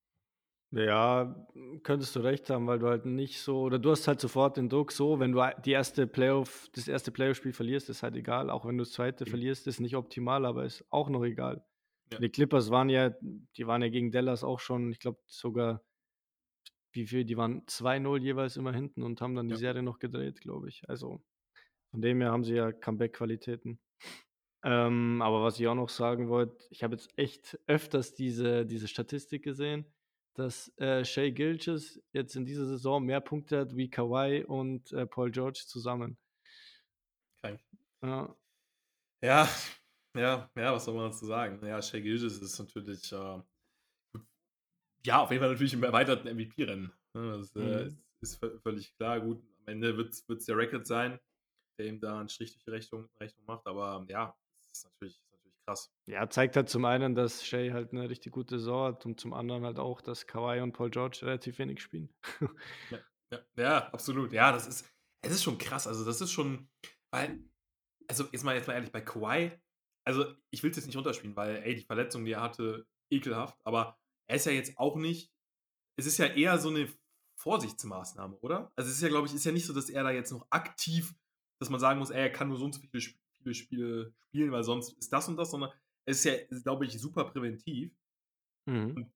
Ja, 0.73 1.47
könntest 1.83 2.15
du 2.15 2.21
recht 2.21 2.51
haben, 2.51 2.67
weil 2.67 2.79
du 2.79 2.89
halt 2.89 3.07
nicht 3.07 3.41
so, 3.41 3.63
oder 3.63 3.79
du 3.79 3.91
hast 3.91 4.07
halt 4.07 4.21
sofort 4.21 4.59
den 4.59 4.69
Druck 4.69 4.93
so, 4.93 5.19
wenn 5.19 5.33
du 5.33 5.41
die 5.65 5.71
erste 5.71 6.07
Playoff, 6.07 6.69
das 6.75 6.89
erste 6.89 7.11
Playoff-Spiel 7.11 7.55
verlierst, 7.55 7.89
ist 7.89 8.03
halt 8.03 8.15
egal. 8.17 8.51
Auch 8.51 8.67
wenn 8.67 8.77
du 8.77 8.85
das 8.85 8.93
zweite 8.93 9.25
Mhm. 9.27 9.39
verlierst, 9.39 9.67
ist 9.67 9.81
nicht 9.81 9.97
optimal, 9.97 10.45
aber 10.45 10.65
ist 10.67 10.85
auch 10.91 11.09
noch 11.09 11.25
egal. 11.25 11.65
Ja. 12.11 12.21
Die 12.21 12.29
Clippers 12.31 12.71
waren 12.71 12.91
ja, 12.91 13.11
die 13.57 13.67
waren 13.67 13.83
ja 13.83 13.89
gegen 13.89 14.11
Dallas 14.11 14.45
auch 14.45 14.61
schon, 14.61 14.91
ich 14.91 14.99
glaube 15.01 15.21
sogar, 15.27 15.85
wie 16.93 17.07
viel, 17.07 17.25
die 17.25 17.37
waren 17.37 17.63
2-0 17.67 18.23
jeweils 18.23 18.57
immer 18.57 18.73
hinten 18.73 19.03
und 19.03 19.21
haben 19.21 19.35
dann 19.35 19.49
die 19.49 19.55
Ja. 19.55 19.57
Serie 19.57 19.83
noch 19.83 19.99
gedreht, 19.99 20.41
glaube 20.41 20.69
ich. 20.69 20.89
Also 20.89 21.23
von 21.91 22.03
dem 22.03 22.21
her 22.21 22.33
haben 22.33 22.45
sie 22.45 22.55
ja 22.57 22.73
Comeback-Qualitäten. 22.73 23.81
Ähm, 24.65 25.23
aber 25.23 25.43
was 25.45 25.61
ich 25.61 25.69
auch 25.69 25.75
noch 25.77 25.91
sagen 25.91 26.29
wollte, 26.29 26.67
ich 26.71 26.85
habe 26.85 26.95
jetzt 26.95 27.11
echt 27.19 27.59
öfters 27.69 28.15
diese, 28.15 28.67
diese 28.67 28.89
Statistik 28.89 29.45
gesehen, 29.45 29.87
dass 30.38 30.72
äh, 30.79 31.05
Shea 31.05 31.31
Gilches 31.31 32.01
jetzt 32.12 32.37
in 32.37 32.44
dieser 32.46 32.66
Saison 32.66 33.05
mehr 33.05 33.20
Punkte 33.20 33.61
hat 33.61 33.77
wie 33.77 33.90
Kawhi 33.90 34.44
und 34.44 34.92
äh, 34.92 35.07
Paul 35.07 35.31
George 35.31 35.64
zusammen. 35.66 36.18
Krank. 37.42 37.61
Ja, 38.03 38.37
Ja, 39.22 39.48
ja, 40.16 40.51
ja, 40.57 40.72
was 40.74 40.85
soll 40.85 40.94
man 40.94 41.11
dazu 41.11 41.27
sagen? 41.27 41.64
Ja, 41.66 41.83
Shea 41.83 42.01
Gilgis 42.01 42.38
ist 42.40 42.59
natürlich, 42.59 43.12
äh, 43.12 43.40
ja, 45.05 45.20
auf 45.22 45.31
jeden 45.31 45.40
Fall 45.42 45.51
natürlich 45.51 45.74
im 45.74 45.83
erweiterten 45.85 46.29
MVP-Rennen. 46.29 46.92
Ne? 47.14 47.38
Das 47.38 47.55
äh, 47.57 47.85
Mhm. 47.85 47.87
ist, 47.87 47.98
ist 48.20 48.42
vö- 48.42 48.61
völlig 48.61 48.94
klar. 48.96 49.20
Gut, 49.20 49.42
am 49.61 49.68
Ende 49.74 49.96
wird 49.96 50.12
es 50.12 50.44
der 50.46 50.57
Record 50.57 50.87
sein, 50.87 51.18
der 51.79 51.87
ihm 51.87 52.01
da 52.01 52.20
einen 52.20 52.29
Strich 52.29 52.53
durch 52.53 52.64
die 52.64 52.70
Rechnung, 52.70 53.09
Rechnung 53.20 53.44
macht, 53.46 53.66
aber 53.66 54.05
ja, 54.09 54.37
natürlich, 54.37 54.72
ist 54.72 54.85
natürlich 54.85 55.20
krass. 55.69 55.93
ja, 56.07 56.29
zeigt 56.31 56.57
halt 56.57 56.69
zum 56.69 56.85
einen, 56.85 57.15
dass 57.15 57.45
Shea 57.45 57.73
halt 57.73 57.93
eine 57.93 58.09
richtig 58.09 58.33
gute 58.33 58.59
Saison 58.59 58.87
hat 58.87 59.07
und 59.07 59.21
zum 59.21 59.35
anderen 59.35 59.65
halt 59.65 59.79
auch, 59.79 60.01
dass 60.01 60.27
Kawhi 60.27 60.61
und 60.61 60.73
Paul 60.73 60.91
George 60.91 61.21
relativ 61.23 61.59
wenig 61.59 61.81
spielen. 61.81 62.09
Ja, 63.31 63.41
ja, 63.57 63.89
absolut. 63.93 64.33
Ja, 64.33 64.53
das 64.53 64.67
ist, 64.67 64.91
es 65.23 65.33
ist 65.33 65.43
schon 65.43 65.59
krass. 65.59 65.87
Also, 65.87 66.03
das 66.03 66.23
ist 66.23 66.33
schon, 66.33 66.71
weil, 67.13 67.45
also 68.09 68.25
jetzt 68.33 68.43
mal, 68.43 68.55
jetzt 68.57 68.67
mal 68.67 68.73
ehrlich, 68.73 68.91
bei 68.91 69.03
Kawhi, 69.03 69.53
also 70.07 70.35
ich 70.51 70.63
will 70.63 70.71
es 70.71 70.79
jetzt 70.79 70.87
nicht 70.87 70.97
runterspielen, 70.97 71.37
weil, 71.37 71.57
ey, 71.57 71.75
die 71.75 71.85
Verletzung, 71.85 72.25
die 72.25 72.33
er 72.33 72.41
hatte, 72.41 72.87
ekelhaft, 73.13 73.61
aber 73.65 73.99
er 74.31 74.37
ist 74.37 74.47
ja 74.47 74.53
jetzt 74.53 74.79
auch 74.79 74.97
nicht, 74.97 75.31
es 75.99 76.07
ist 76.07 76.17
ja 76.17 76.25
eher 76.27 76.59
so 76.59 76.71
eine 76.71 76.89
Vorsichtsmaßnahme, 77.39 78.39
oder? 78.39 78.73
Also 78.77 78.89
es 78.89 78.97
ist 78.97 79.03
ja, 79.03 79.09
glaube 79.09 79.27
ich, 79.27 79.35
ist 79.35 79.45
ja 79.45 79.53
nicht 79.53 79.67
so, 79.67 79.75
dass 79.75 79.91
er 79.91 80.05
da 80.05 80.11
jetzt 80.11 80.33
noch 80.33 80.47
aktiv, 80.49 81.15
dass 81.61 81.69
man 81.69 81.81
sagen 81.81 81.99
muss, 81.99 82.09
ey, 82.09 82.23
er 82.23 82.33
kann 82.33 82.49
nur 82.49 82.57
so 82.57 82.65
und 82.65 82.75
so 82.75 82.81
viele, 82.81 83.03
Sp- 83.55 83.69
viele 83.71 84.05
Spiele 84.05 84.15
spielen, 84.29 84.53
weil 84.53 84.63
sonst 84.65 84.93
ist 84.99 85.13
das 85.13 85.29
und 85.29 85.37
das, 85.37 85.51
sondern 85.51 85.73
es 86.07 86.25
ist 86.25 86.25
ja, 86.25 86.59
glaube 86.63 86.87
ich, 86.87 87.01
super 87.01 87.25
präventiv 87.25 87.93
Mhm. 88.67 89.13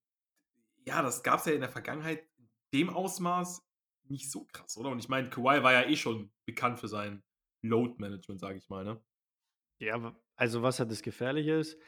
ja, 0.86 1.02
das 1.02 1.22
gab 1.22 1.40
es 1.40 1.46
ja 1.46 1.52
in 1.52 1.60
der 1.60 1.70
Vergangenheit 1.70 2.26
in 2.38 2.48
dem 2.74 2.90
Ausmaß 2.90 3.62
nicht 4.08 4.30
so 4.30 4.46
krass, 4.52 4.76
oder? 4.76 4.90
Und 4.90 4.98
ich 4.98 5.08
meine, 5.08 5.30
Kawhi 5.30 5.62
war 5.62 5.72
ja 5.72 5.84
eh 5.88 5.96
schon 5.96 6.32
bekannt 6.46 6.78
für 6.80 6.88
sein 6.88 7.22
Load-Management, 7.62 8.40
sage 8.40 8.58
ich 8.58 8.68
mal, 8.68 8.84
ne? 8.84 9.02
Ja, 9.80 10.16
also 10.36 10.62
was 10.62 10.78
halt 10.78 10.90
das 10.90 11.02
Gefährliche 11.02 11.52
ist, 11.54 11.78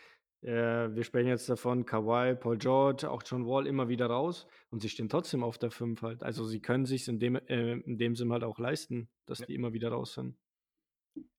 äh, 0.43 0.95
wir 0.95 1.05
sprechen 1.05 1.29
jetzt 1.29 1.49
davon, 1.49 1.87
Kawhi, 1.87 2.35
Paul 2.35 2.59
George, 2.59 3.11
auch 3.11 3.23
John 3.25 3.47
Wall 3.47 3.67
immer 3.67 3.89
wieder 3.89 4.07
raus 4.07 4.47
und 4.71 4.81
sie 4.81 4.89
stehen 4.89 5.09
trotzdem 5.09 5.43
auf 5.43 5.59
der 5.59 5.71
5 5.71 6.03
halt. 6.03 6.23
Also 6.23 6.45
sie 6.45 6.61
können 6.61 6.87
sich 6.87 7.09
in 7.09 7.19
dem, 7.19 7.37
äh, 7.37 7.73
in 7.79 7.99
dem 7.99 8.15
Sinn 8.17 8.33
halt 8.33 8.45
auch 8.45 8.59
leisten, 8.59 9.09
dass 9.27 9.41
Ja. 9.41 9.47
die 9.47 9.55
immer 9.55 9.73
wieder 9.73 9.91
raus 9.91 10.15
sind. 10.15 10.37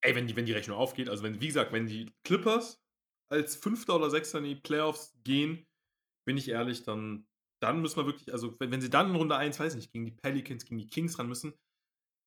Ey, 0.01 0.15
wenn 0.15 0.27
die, 0.27 0.35
wenn 0.35 0.45
die 0.45 0.53
Rechnung 0.53 0.77
aufgeht, 0.77 1.09
also 1.09 1.23
wenn, 1.23 1.41
wie 1.41 1.47
gesagt, 1.47 1.71
wenn 1.71 1.87
die 1.87 2.11
Clippers 2.23 2.83
als 3.31 3.55
Fünfter 3.55 3.95
oder 3.95 4.09
Sechster 4.09 4.37
in 4.37 4.43
die 4.45 4.55
Playoffs 4.55 5.17
gehen, 5.23 5.67
bin 6.27 6.37
ich 6.37 6.49
ehrlich, 6.49 6.83
dann, 6.83 7.27
dann 7.61 7.81
müssen 7.81 7.97
wir 7.97 8.05
wirklich, 8.05 8.31
also 8.33 8.55
wenn, 8.59 8.71
wenn 8.71 8.81
sie 8.81 8.89
dann 8.89 9.09
in 9.09 9.15
Runde 9.15 9.37
1, 9.37 9.59
weiß 9.59 9.75
nicht, 9.75 9.93
gegen 9.93 10.05
die 10.05 10.11
Pelicans, 10.11 10.65
gegen 10.65 10.79
die 10.79 10.87
Kings 10.87 11.19
ran 11.19 11.27
müssen, 11.27 11.55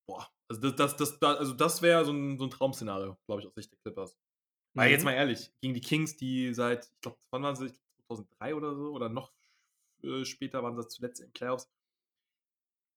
boah, 0.09 0.29
also 0.51 0.63
das, 0.63 0.77
das, 0.77 0.97
das, 0.97 1.21
das 1.21 1.39
also 1.39 1.55
das 1.55 1.83
wäre 1.83 2.05
so 2.05 2.13
ein, 2.13 2.39
so 2.39 2.45
ein 2.45 2.51
Traum-Szenario, 2.51 3.19
glaube 3.27 3.43
ich, 3.43 3.49
aus 3.49 3.55
Sicht 3.57 3.73
der 3.73 3.79
Clippers. 3.85 4.17
Weil 4.77 4.91
jetzt 4.91 5.05
Mhm. 5.05 5.07
mal 5.07 5.13
ehrlich, 5.15 5.53
gegen 5.63 5.75
die 5.75 5.81
Kings, 5.83 6.17
die 6.17 6.55
seit, 6.55 6.87
ich 6.87 7.01
glaube, 7.03 7.19
wann 7.33 7.43
waren 7.45 7.57
sie? 7.57 7.67
Ich 7.67 7.73
glaub, 7.73 8.07
2003 8.09 8.55
oder 8.57 8.77
so, 8.77 8.93
oder 8.93 9.09
noch 9.11 9.35
äh, 10.05 10.25
später 10.25 10.63
waren 10.63 10.77
sie 10.81 10.89
zuletzt 10.89 11.21
in 11.23 11.33
Playoffs. 11.33 11.71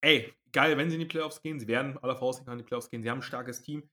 Ey, 0.03 0.33
geil, 0.51 0.77
wenn 0.77 0.89
sie 0.89 0.95
in 0.95 0.99
die 1.01 1.05
Playoffs 1.07 1.41
gehen. 1.41 1.59
Sie 1.59 1.67
werden 1.67 1.97
aller 1.99 2.15
Voraussicht 2.15 2.47
nach 2.47 2.53
in 2.53 2.59
die 2.59 2.65
Playoffs 2.65 2.89
gehen. 2.89 3.03
Sie 3.03 3.09
haben 3.09 3.19
ein 3.19 3.23
starkes 3.23 3.61
Team. 3.61 3.89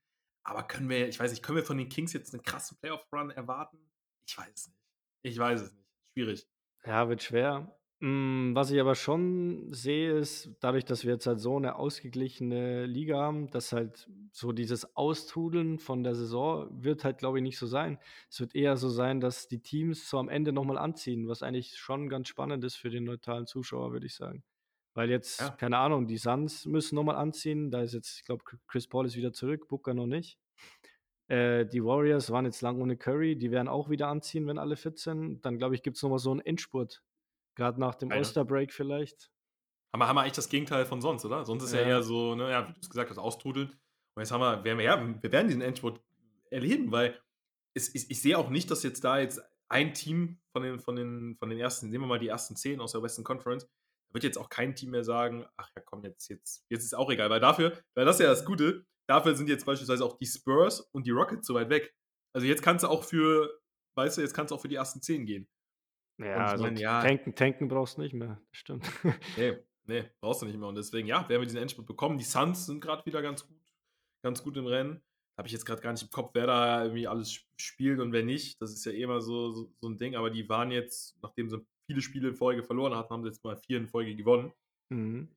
Aber 0.48 0.62
können 0.62 0.88
wir, 0.88 1.08
ich 1.08 1.20
weiß 1.20 1.30
nicht, 1.30 1.42
können 1.42 1.56
wir 1.56 1.64
von 1.64 1.76
den 1.76 1.90
Kings 1.90 2.14
jetzt 2.14 2.32
einen 2.32 2.42
krassen 2.42 2.78
Playoff-Run 2.80 3.30
erwarten? 3.30 3.90
Ich 4.26 4.37
weiß 4.38 4.48
es 4.54 4.68
nicht. 4.68 4.78
Ich 5.22 5.38
weiß 5.38 5.61
es 5.61 5.72
nicht. 5.72 5.87
Schwierig. 6.14 6.48
Ja, 6.84 7.08
wird 7.08 7.22
schwer. 7.22 7.74
Hm, 8.00 8.52
was 8.54 8.70
ich 8.70 8.80
aber 8.80 8.94
schon 8.94 9.72
sehe, 9.72 10.12
ist, 10.16 10.56
dadurch, 10.61 10.84
dass 10.84 11.04
wir 11.04 11.12
jetzt 11.14 11.26
halt 11.26 11.40
so 11.40 11.58
'ne 11.58 11.74
ausgeglichene 11.74 12.87
Liga 12.87 13.18
haben, 13.20 13.50
dass 13.50 13.72
halt 13.72 14.08
so 14.32 14.52
dieses 14.52 14.94
Austrudeln 14.96 15.78
von 15.80 16.04
der 16.04 16.14
Saison 16.14 16.68
wird 16.70 17.02
halt, 17.04 17.18
glaube 17.18 17.38
ich, 17.38 17.42
nicht 17.42 17.58
so 17.58 17.66
sein. 17.66 17.98
Es 18.30 18.38
wird 18.40 18.54
eher 18.54 18.76
so 18.76 18.88
sein, 18.88 19.20
dass 19.20 19.48
die 19.48 19.61
Teams 19.61 20.08
so 20.08 20.18
am 20.18 20.28
Ende 20.28 20.52
noch 20.52 20.64
mal 20.64 20.78
anziehen, 20.78 21.26
was 21.28 21.42
eigentlich 21.42 21.76
schon 21.76 22.08
ganz 22.08 22.28
spannend 22.28 22.62
ist 22.64 22.76
für 22.76 22.90
den 22.90 23.02
neutralen 23.04 23.46
Zuschauer, 23.46 23.90
würde 23.92 24.06
ich 24.06 24.14
sagen. 24.14 24.44
Weil 24.98 25.11
jetzt, 25.11 25.40
Ja. 25.40 25.50
keine 25.50 25.78
Ahnung, 25.78 26.08
die 26.08 26.16
Suns 26.16 26.66
müssen 26.66 26.96
noch 26.96 27.04
mal 27.04 27.14
anziehen. 27.14 27.70
Da 27.70 27.82
ist 27.82 27.94
jetzt 27.94 28.18
ich 28.18 28.24
glaube, 28.24 28.42
Ch 28.42 28.56
Chris 28.66 28.88
Paul 28.88 29.06
ist 29.06 29.14
wieder 29.14 29.32
zurück, 29.32 29.68
Booker 29.68 29.94
noch 29.94 30.08
nicht. 30.08 30.40
Äh, 31.28 31.66
die 31.66 31.84
Warriors 31.84 32.30
waren 32.32 32.46
jetzt 32.46 32.62
lang 32.62 32.80
ohne 32.80 32.96
Curry, 32.96 33.37
die 33.37 33.52
werden 33.52 33.68
auch 33.68 33.90
wieder 33.90 34.08
anziehen, 34.08 34.48
wenn 34.48 34.58
alle 34.58 34.74
fit 34.76 34.98
sind. 34.98 35.44
Dann, 35.46 35.56
glaube 35.58 35.76
ich, 35.76 35.84
gibt's 35.84 36.02
noch 36.02 36.11
mal 36.11 36.18
so 36.18 36.32
'n 36.32 36.40
Endspurt, 36.40 37.04
grad 37.54 37.78
nach 37.78 37.94
dem. 37.94 38.11
All-Star-Break 38.11 38.72
vielleicht. 38.72 39.30
Haben 39.92 40.00
wir 40.00 40.08
haben 40.08 40.16
wir 40.16 40.22
eigentlich 40.22 40.32
das 40.32 40.48
Gegenteil 40.48 40.84
von 40.84 41.00
sonst, 41.00 41.24
oder? 41.24 41.44
Sonst 41.44 41.62
ist 41.62 41.74
ja 41.74 41.80
Ja. 41.82 41.87
eher 41.88 42.02
so, 42.02 42.34
ne, 42.34 42.50
ja, 42.50 42.68
wie 42.68 42.72
du's 42.72 42.90
gesagt 42.90 43.08
hast, 43.11 43.18
austrudeln. 43.18 43.68
Und 44.16 44.22
jetzt 44.22 44.32
haben 44.32 44.40
wir 44.40 44.64
werden 44.64 44.78
wir 44.78 44.84
ja, 44.84 45.22
wir 45.22 45.30
werden 45.32 45.46
diesen 45.46 45.62
Endspurt 45.62 46.00
erleben, 46.50 46.90
weil 46.90 47.20
es 47.74 47.94
ich 47.94 48.11
ich 48.11 48.20
sehe 48.20 48.37
auch 48.37 48.50
nicht, 48.50 48.68
dass 48.72 48.82
jetzt 48.82 49.04
da 49.04 49.20
jetzt 49.20 49.40
ein 49.68 49.94
Team 49.94 50.40
von 50.52 50.64
den 50.64 50.80
von 50.80 50.96
den 50.96 51.37
von 51.38 51.50
den 51.50 51.58
ersten 51.61 51.88
nehmen 51.88 52.02
wir 52.04 52.08
mal 52.08 52.18
die 52.18 52.28
ersten 52.28 52.56
10 52.56 52.80
aus 52.80 52.92
der 52.92 53.02
Western 53.02 53.24
Conference, 53.24 53.68
da 54.09 54.14
wird 54.14 54.25
jetzt 54.25 54.38
auch 54.38 54.49
kein 54.51 54.75
Team 54.75 54.90
mehr 54.90 55.05
sagen: 55.05 55.47
„Ach 55.57 55.71
ja, 55.77 55.83
komm, 55.85 56.03
jetzt 56.05 56.29
jetzt 56.29 56.64
jetzt 56.71 56.85
ist 56.85 56.94
auch 56.94 57.11
egal“, 57.11 57.31
weil 57.31 57.40
dafür 57.40 57.83
weil 57.94 58.05
das 58.05 58.16
ist 58.16 58.23
ja 58.23 58.29
das 58.31 58.44
Gute, 58.44 58.87
dafür 59.09 59.35
sind 59.37 59.49
jetzt 59.49 59.66
beispielsweise 59.66 60.05
auch 60.05 60.18
die 60.18 60.27
Spurs 60.27 60.81
und 60.81 61.07
die 61.07 61.11
Rockets 61.12 61.47
so 61.47 61.55
weit 61.55 61.71
weg. 61.71 61.94
Also, 62.35 62.47
jetzt 62.47 62.62
kannst 62.62 62.85
du 62.85 62.88
auch 62.88 63.05
für 63.05 63.61
weißt 63.97 64.18
du, 64.18 64.23
jetzt 64.23 64.35
kannst 64.35 64.51
du 64.53 64.57
auch 64.57 64.61
für 64.62 64.68
die 64.68 64.77
ersten 64.77 65.03
10 65.03 65.27
gehen. 65.27 65.49
Ja, 66.18 66.57
also 66.57 66.59
meine, 66.59 66.81
ja 66.81 66.99
tanken 66.99 67.35
tanken 67.35 67.68
brauchst 67.68 67.97
du 67.97 68.03
nicht 68.03 68.12
mehr, 68.14 68.40
das 68.51 68.59
stimmt. 68.59 68.85
Ne, 69.37 69.64
ne, 69.87 70.11
brauchst 70.21 70.42
du 70.42 70.47
nicht 70.47 70.59
mehr. 70.59 70.68
Und 70.68 70.75
deswegen, 70.77 71.07
ja, 71.09 71.29
werden 71.29 71.40
wir 71.42 71.47
diesen 71.47 71.61
Endspurt 71.61 71.87
bekommen. 71.87 72.18
Die 72.18 72.25
Suns 72.25 72.66
sind 72.66 72.81
grad 72.81 73.07
wieder 73.07 73.23
ganz 73.23 73.47
gut 73.47 73.57
ganz 74.25 74.42
gut 74.42 74.57
im 74.57 74.66
Rennen. 74.66 75.03
Habe 75.38 75.47
ich 75.49 75.53
jetzt 75.53 75.64
grad 75.64 75.81
gar 75.81 75.92
nicht 75.92 76.03
im 76.03 76.11
Kopf, 76.11 76.33
wer 76.35 76.47
da 76.47 76.83
irgendwie 76.85 77.07
alles 77.07 77.31
sp 77.38 77.47
spielt 77.61 78.01
und 78.01 78.12
wer 78.12 78.25
nicht. 78.25 78.61
Das 78.61 78.73
ist 78.73 78.85
ja 78.85 78.92
eh 78.92 79.03
immer 79.03 79.21
so 79.21 79.53
so 79.53 79.73
so 79.81 79.88
'n 79.88 79.97
Ding, 79.99 80.16
aber 80.16 80.31
die 80.31 80.49
waren 80.49 80.71
jetzt, 80.73 81.16
nachdem 81.23 81.49
sie 81.51 81.64
viele 81.88 82.03
Spiele 82.03 82.29
in 82.31 82.37
Folge 82.37 82.62
verloren 82.64 82.94
hatten, 82.96 83.11
haben 83.14 83.24
sie 83.24 83.31
jetzt 83.31 83.44
mal 83.44 83.57
4 83.57 83.79
in 83.79 83.88
Folge 83.88 84.16
gewonnen. 84.16 84.53
Mhm. 84.90 85.29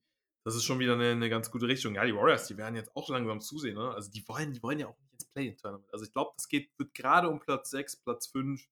Das 0.45 0.55
ist 0.55 0.63
schon 0.63 0.79
wieder 0.79 0.95
'ne 0.95 1.15
'ne 1.15 1.29
ganz 1.29 1.51
gute 1.51 1.67
Richtung. 1.67 1.93
Ja, 1.95 2.03
die 2.05 2.15
Warriors, 2.15 2.47
die 2.47 2.57
werden 2.57 2.75
jetzt 2.75 2.95
auch 2.95 3.09
langsam 3.09 3.41
zusehen, 3.41 3.75
ne? 3.75 3.91
Also, 3.93 4.09
die 4.11 4.27
wollen 4.27 4.53
die 4.53 4.63
wollen 4.63 4.79
ja 4.79 4.87
auch 4.87 4.97
nicht 4.99 5.13
ins 5.13 5.25
Play-in-Tournament. 5.25 5.93
Also, 5.93 6.03
ich 6.05 6.11
glaube, 6.13 6.31
das 6.35 6.47
geht 6.47 6.71
wird 6.79 6.93
grade 6.95 7.29
um 7.29 7.39
Platz 7.39 7.69
6, 7.69 7.95
Platz 7.95 8.25
5, 8.27 8.65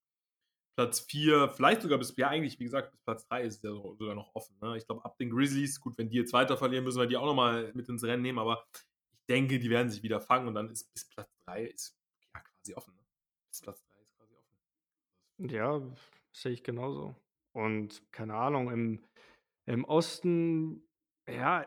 Platz 0.77 0.99
4, 1.01 1.49
vielleicht 1.49 1.81
sogar 1.83 1.99
bis 1.99 2.15
ja, 2.17 2.29
eigentlich, 2.29 2.59
wie 2.59 2.65
gesagt, 2.65 2.91
bis 2.91 3.01
Platz 3.01 3.27
3 3.27 3.43
ist 3.43 3.57
es 3.57 3.63
ja 3.63 3.71
so 3.71 3.95
sogar 3.99 4.15
noch 4.15 4.35
offen, 4.35 4.57
ne? 4.61 4.77
Ich 4.77 4.87
glaube, 4.87 5.05
ab 5.05 5.17
den 5.19 5.31
Grizzlies 5.31 5.81
gut, 5.81 5.97
wenn 5.97 6.09
die 6.09 6.17
jetzt 6.17 6.33
weiter 6.33 6.57
verlieren, 6.57 6.85
müssen 6.85 6.99
wir 6.99 7.07
die 7.07 7.17
auch 7.17 7.25
noch 7.27 7.35
mal 7.35 7.71
mit 7.75 7.89
ins 7.89 8.03
Rennen 8.03 8.23
nehmen, 8.23 8.39
aber 8.39 8.65
ich 9.13 9.19
denke, 9.29 9.59
die 9.59 9.69
werden 9.71 9.89
sich 9.91 10.03
wieder 10.03 10.21
fangen 10.21 10.47
und 10.49 10.55
dann 10.55 10.69
ist 10.69 10.91
bis 10.93 11.07
Platz 11.09 11.29
3 11.45 11.65
ist 11.65 11.97
ja 12.35 12.41
quasi 12.41 12.75
offen, 12.75 12.95
ne? 12.95 13.03
Bis 13.51 13.61
Platz 13.61 13.83
3 13.83 14.01
ist 14.01 14.15
quasi 14.17 14.33
offen. 14.35 14.45
Ja, 15.39 15.81
sehe 16.33 16.51
ich 16.51 16.63
genauso. 16.63 17.15
Und 17.53 18.01
keine 18.11 18.35
Ahnung, 18.35 18.71
im 18.71 19.03
im 19.65 19.85
Osten, 19.85 20.81
ja, 21.27 21.65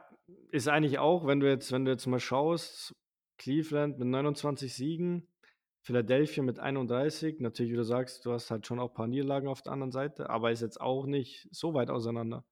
ist 0.50 0.66
eigentlich 0.68 0.98
auch, 0.98 1.26
wenn 1.26 1.38
du 1.38 1.48
jetzt 1.48 1.70
wenn 1.70 1.84
du 1.84 1.92
jetzt 1.92 2.06
mal 2.06 2.18
schaust, 2.18 2.96
Cleveland 3.38 3.98
mit 3.98 4.08
29 4.08 4.74
Siegen, 4.74 5.28
Philadelphia 5.84 6.42
mit 6.42 6.58
31. 6.58 7.38
Natürlich, 7.40 7.72
wie 7.72 7.76
du 7.76 7.84
sagst, 7.84 8.24
du 8.26 8.32
hast 8.32 8.50
halt 8.50 8.66
schon 8.66 8.80
auch 8.80 8.92
paar 8.92 9.06
Niederlagen 9.06 9.46
auf 9.46 9.62
der 9.62 9.72
anderen 9.72 9.92
Seite, 9.92 10.30
aber 10.30 10.50
ist 10.50 10.62
jetzt 10.62 10.80
auch 10.80 11.06
nicht 11.06 11.48
so 11.52 11.74
weit 11.74 11.90
auseinander. 11.90 12.44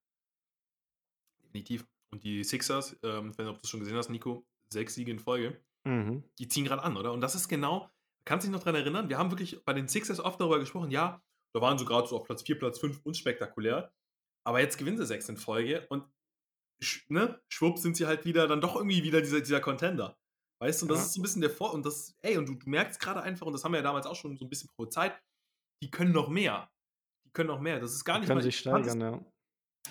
Definitiv. 1.43 1.85
Und 2.13 2.23
die 2.23 2.45
Sixers, 2.45 2.97
ähm, 3.03 3.29
nicht, 3.29 3.41
ob 3.41 3.61
du's 3.61 3.71
schon 3.71 3.81
gesehen 3.81 3.97
hast, 3.97 4.09
Nico, 4.09 4.45
6 4.73 4.95
Siege 4.95 5.11
in 5.11 5.19
Folge. 5.19 5.61
Mhm. 5.85 6.23
Die 6.39 6.47
ziehen 6.49 6.65
grad 6.65 6.81
an, 6.81 6.97
oder? 6.97 7.13
Und 7.13 7.21
das 7.21 7.35
ist 7.35 7.49
genau 7.49 7.89
kannst 8.25 8.47
dich 8.47 8.53
noch 8.53 8.63
dran 8.63 8.75
erinnern? 8.75 9.09
Wir 9.09 9.19
haben 9.19 9.31
wirklich 9.31 9.65
bei 9.65 9.73
den 9.73 9.89
Sixers 9.89 10.21
oft 10.21 10.41
darüber 10.41 10.59
gesprochen, 10.59 10.91
ja, 10.91 11.23
da 11.55 11.61
waren 11.63 11.79
sie 11.79 11.85
grad 11.87 12.09
so 12.09 12.17
auf 12.19 12.25
Platz 12.25 12.43
4, 12.43 12.59
Platz 12.59 12.79
5 12.81 13.01
unspektakulär. 13.05 13.93
Aber 14.45 14.61
jetzt 14.61 14.79
gewinnen 14.79 14.99
sie 14.99 15.07
6 15.07 15.29
in 15.31 15.37
Folge 15.39 15.87
und 15.91 16.05
ne, 17.11 17.41
schwupps 17.51 17.83
sind 17.83 17.97
sie 17.97 18.07
halt 18.07 18.25
wieder 18.27 18.49
dann 18.49 18.61
doch 18.63 18.77
irgendwie 18.77 19.05
wieder 19.05 19.21
dieser 19.23 19.41
dieser 19.43 19.61
Contender. 19.61 20.19
Weißt 20.61 20.83
du? 20.83 20.87
Und 20.87 20.91
das 20.91 21.01
Ja. 21.01 21.07
ist 21.07 21.15
so 21.15 21.21
'n 21.21 21.25
bisschen 21.25 21.43
der 21.43 21.51
Vor 21.51 21.75
und 21.75 21.87
das 21.87 22.17
ey, 22.23 22.39
und 22.39 22.49
du 22.49 22.55
du 22.57 22.69
merkst 22.71 23.01
grade 23.01 23.23
einfach, 23.23 23.47
und 23.47 23.55
das 23.55 23.65
haben 23.65 23.73
wir 23.73 23.79
ja 23.81 23.85
damals 23.85 24.07
auch 24.07 24.17
schon 24.17 24.37
so 24.39 24.45
'n 24.47 24.51
bisschen 24.51 24.71
prophezeit, 24.71 25.21
die 25.83 25.91
können 25.93 26.13
noch 26.13 26.29
mehr. 26.31 26.71
Die 27.27 27.33
können 27.33 27.49
noch 27.49 27.61
mehr. 27.61 27.81
Das 27.81 27.95
ist 27.95 28.05
gar 28.07 28.19
Die 28.19 28.21
nicht 28.21 28.33
können 28.33 28.41
mal 28.41 28.43
sich 28.43 28.59
ich 28.61 28.69
fand 28.71 28.87
das 28.87 28.95
steigern, 28.95 29.01
ja. 29.01 29.21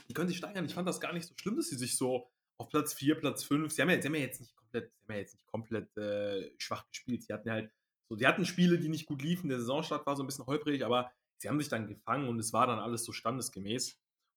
die 0.10 0.14
können 0.16 0.30
sich 0.30 0.38
steigern. 0.40 0.66
Ich 0.66 0.74
fand 0.76 0.88
das 0.90 1.02
gar 1.02 1.14
nicht 1.14 1.28
so 1.28 1.36
schlimm, 1.40 1.58
dass 1.58 1.70
sie 1.70 1.78
sich 1.78 1.98
so 1.98 2.32
auf 2.60 2.70
Platz 2.70 2.94
4, 2.96 3.16
Platz 3.20 3.44
5 3.44 3.74
sie 3.74 3.82
haben 3.84 3.90
ja 3.92 4.02
sie 4.02 4.08
haben 4.10 4.16
ja 4.16 4.22
jetzt 4.22 4.42
nicht 4.42 4.56
komplett 4.58 4.92
sie 4.96 5.04
haben 5.06 5.14
ja 5.16 5.20
jetzt 5.22 5.34
nicht 5.36 5.48
komplett, 5.48 5.98
äh, 5.98 6.52
schwach 6.60 6.88
gespielt. 6.90 7.24
Sie 7.24 7.34
hatten 7.34 7.52
halt 7.52 7.72
so 8.10 8.16
die 8.18 8.28
hatten 8.28 8.46
Spiele, 8.46 8.80
die 8.80 8.90
nicht 8.90 9.06
gut 9.08 9.22
liefen. 9.24 9.50
Der 9.50 9.60
Saisonstart 9.60 10.06
war 10.08 10.16
so 10.18 10.24
'n 10.24 10.28
bisschen 10.28 10.48
holprig, 10.48 10.86
aber 10.86 11.12
sie 11.40 11.50
haben 11.50 11.60
sich 11.60 11.70
dann 11.70 11.88
gefangen 11.88 12.30
und 12.30 12.40
es 12.40 12.54
war 12.54 12.68
dann 12.68 12.80
alles 12.80 13.06
so 13.06 13.14
standesgemäß. 13.14 13.94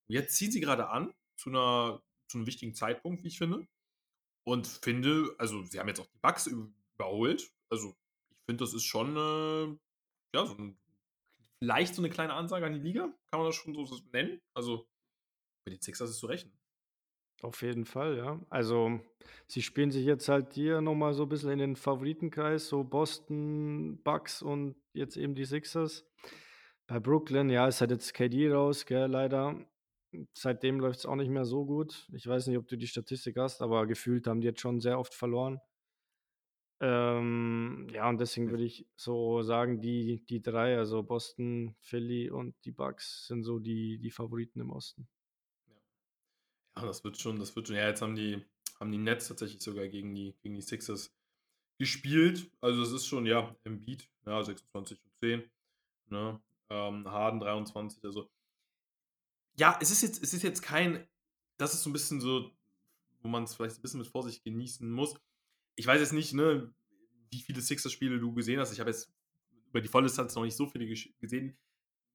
Und 0.09 0.15
jetzt 0.15 0.35
ziehen 0.37 0.51
sie 0.51 0.61
grade 0.61 0.89
an 0.89 1.13
zu 1.37 1.51
'ner 1.51 2.03
zu 2.29 2.39
'nem 2.39 2.47
wichtigen 2.47 2.75
Zeitpunkt, 2.75 3.23
wie 3.23 3.29
ich 3.29 3.39
finde. 3.39 3.67
Und 4.45 4.67
finde 4.67 5.35
also, 5.39 5.63
sie 5.65 5.79
haben 5.79 5.87
jetzt 5.89 5.99
auch 6.01 6.07
die 6.07 6.19
Bucks 6.21 6.47
ü 6.47 6.73
überholt. 6.95 7.51
Also, 7.71 7.95
ich 8.31 8.45
finde, 8.47 8.63
das 8.65 8.73
ist 8.75 8.83
schon, 8.85 9.17
äh, 9.17 9.77
ja, 10.35 10.45
so 10.47 10.55
'n 10.55 10.77
vielleicht 11.61 11.95
so 11.95 12.01
'ne 12.03 12.09
kleine 12.11 12.33
Ansage 12.35 12.65
an 12.67 12.73
die 12.75 12.79
Liga. 12.81 13.03
Kann 13.31 13.39
man 13.41 13.47
das 13.47 13.55
schon 13.55 13.73
so 13.75 13.99
nennen? 14.13 14.41
Also, 14.55 14.87
mit 15.65 15.75
den 15.75 15.81
Sixers 15.83 16.11
ist 16.11 16.19
zu 16.19 16.27
rechnen. 16.27 16.57
Auf 17.41 17.61
jeden 17.61 17.85
Fall, 17.85 18.17
ja. 18.17 18.39
Also, 18.49 18.99
sie 19.47 19.61
spielen 19.61 19.91
sich 19.91 20.05
jetzt 20.05 20.29
halt 20.29 20.53
hier 20.53 20.81
noch 20.81 20.95
mal 20.95 21.13
so 21.13 21.23
'n 21.23 21.29
bisschen 21.29 21.49
in 21.51 21.59
den 21.59 21.75
Favoritenkreis, 21.75 22.67
so 22.69 22.83
Boston, 22.83 23.99
Bucks 24.03 24.41
und 24.41 24.75
jetzt 24.93 25.17
eben 25.17 25.35
die 25.35 25.45
Sixers. 25.45 26.05
Bei 26.87 26.99
Brooklyn, 26.99 27.49
ja, 27.49 27.67
ist 27.67 27.81
halt 27.81 27.91
jetzt 27.91 28.13
KD 28.13 28.51
raus, 28.51 28.85
gell, 28.85 29.07
leider. 29.07 29.65
Seitdem 30.33 30.79
läuft's 30.79 31.05
auch 31.05 31.15
nicht 31.15 31.29
mehr 31.29 31.45
so 31.45 31.65
gut. 31.65 32.07
Ich 32.13 32.27
weiß 32.27 32.47
nicht, 32.47 32.57
ob 32.57 32.67
du 32.67 32.77
die 32.77 32.87
Statistik 32.87 33.37
hast, 33.37 33.61
aber 33.61 33.87
gefühlt 33.87 34.27
haben 34.27 34.41
die 34.41 34.47
jetzt 34.47 34.61
schon 34.61 34.79
sehr 34.79 34.99
oft 34.99 35.13
verloren. 35.13 35.59
Ähm, 36.81 37.87
ja, 37.93 38.09
und 38.09 38.19
deswegen 38.19 38.49
würde 38.49 38.65
ich 38.65 38.85
so 38.95 39.41
sagen, 39.41 39.79
die 39.81 40.23
die 40.25 40.41
3, 40.41 40.77
also 40.77 41.01
Boston, 41.01 41.75
Philly 41.79 42.29
und 42.29 42.55
die 42.65 42.71
Bucks 42.71 43.27
sind 43.27 43.43
so 43.43 43.59
die 43.59 43.99
die 43.99 44.11
Favoriten 44.11 44.59
im 44.59 44.71
Osten. 44.71 45.07
Ja. 45.67 45.73
Ja, 46.81 46.87
das 46.87 47.03
wird 47.03 47.17
schon 47.17 47.39
das 47.39 47.55
wird 47.55 47.67
schon 47.67 47.77
ja, 47.77 47.87
jetzt 47.87 48.01
haben 48.01 48.15
die 48.15 48.43
haben 48.79 48.91
die 48.91 48.97
Nets 48.97 49.29
tatsächlich 49.29 49.61
sogar 49.61 49.87
gegen 49.87 50.13
die 50.13 50.35
gegen 50.41 50.55
die 50.55 50.61
Sixers 50.61 51.15
gespielt. 51.79 52.51
Also, 52.61 52.81
es 52.83 52.91
ist 52.91 53.07
schon, 53.07 53.25
ja, 53.25 53.55
Embiid, 53.63 54.09
ja, 54.25 54.41
26 54.43 54.99
und 55.03 55.11
10, 55.19 55.43
ne? 56.09 56.41
Ähm, 56.71 57.05
Harden 57.09 57.39
23, 57.39 58.03
also 58.05 58.29
ja, 59.55 59.77
es 59.81 59.91
ist 59.91 60.01
jetzt 60.01 60.23
es 60.23 60.33
ist 60.33 60.41
jetzt 60.43 60.61
kein 60.61 61.07
das 61.57 61.73
ist 61.75 61.83
so 61.83 61.89
'n 61.89 61.93
bisschen 61.93 62.19
so, 62.21 62.51
wo 63.21 63.29
man's 63.29 63.55
vielleicht 63.55 63.75
so 63.75 63.79
'n 63.79 63.83
bisschen 63.83 63.99
mit 63.99 64.07
Vorsicht 64.09 64.43
genießen 64.43 64.89
muss. 64.91 65.15
Ich 65.75 65.87
weiß 65.87 66.01
jetzt 66.01 66.13
nicht, 66.13 66.33
ne, 66.33 66.73
wie 67.31 67.41
viele 67.41 67.61
Sixers-Spiele 67.61 68.19
du 68.19 68.33
gesehen 68.33 68.59
hast. 68.61 68.73
Ich 68.73 68.79
habe 68.81 68.91
jetzt 68.91 69.13
über 69.69 69.81
die 69.81 69.89
Volldistanz 69.89 70.35
noch 70.35 70.43
nicht 70.43 70.55
so 70.57 70.67
viele 70.67 70.87
gesehen. 71.21 71.57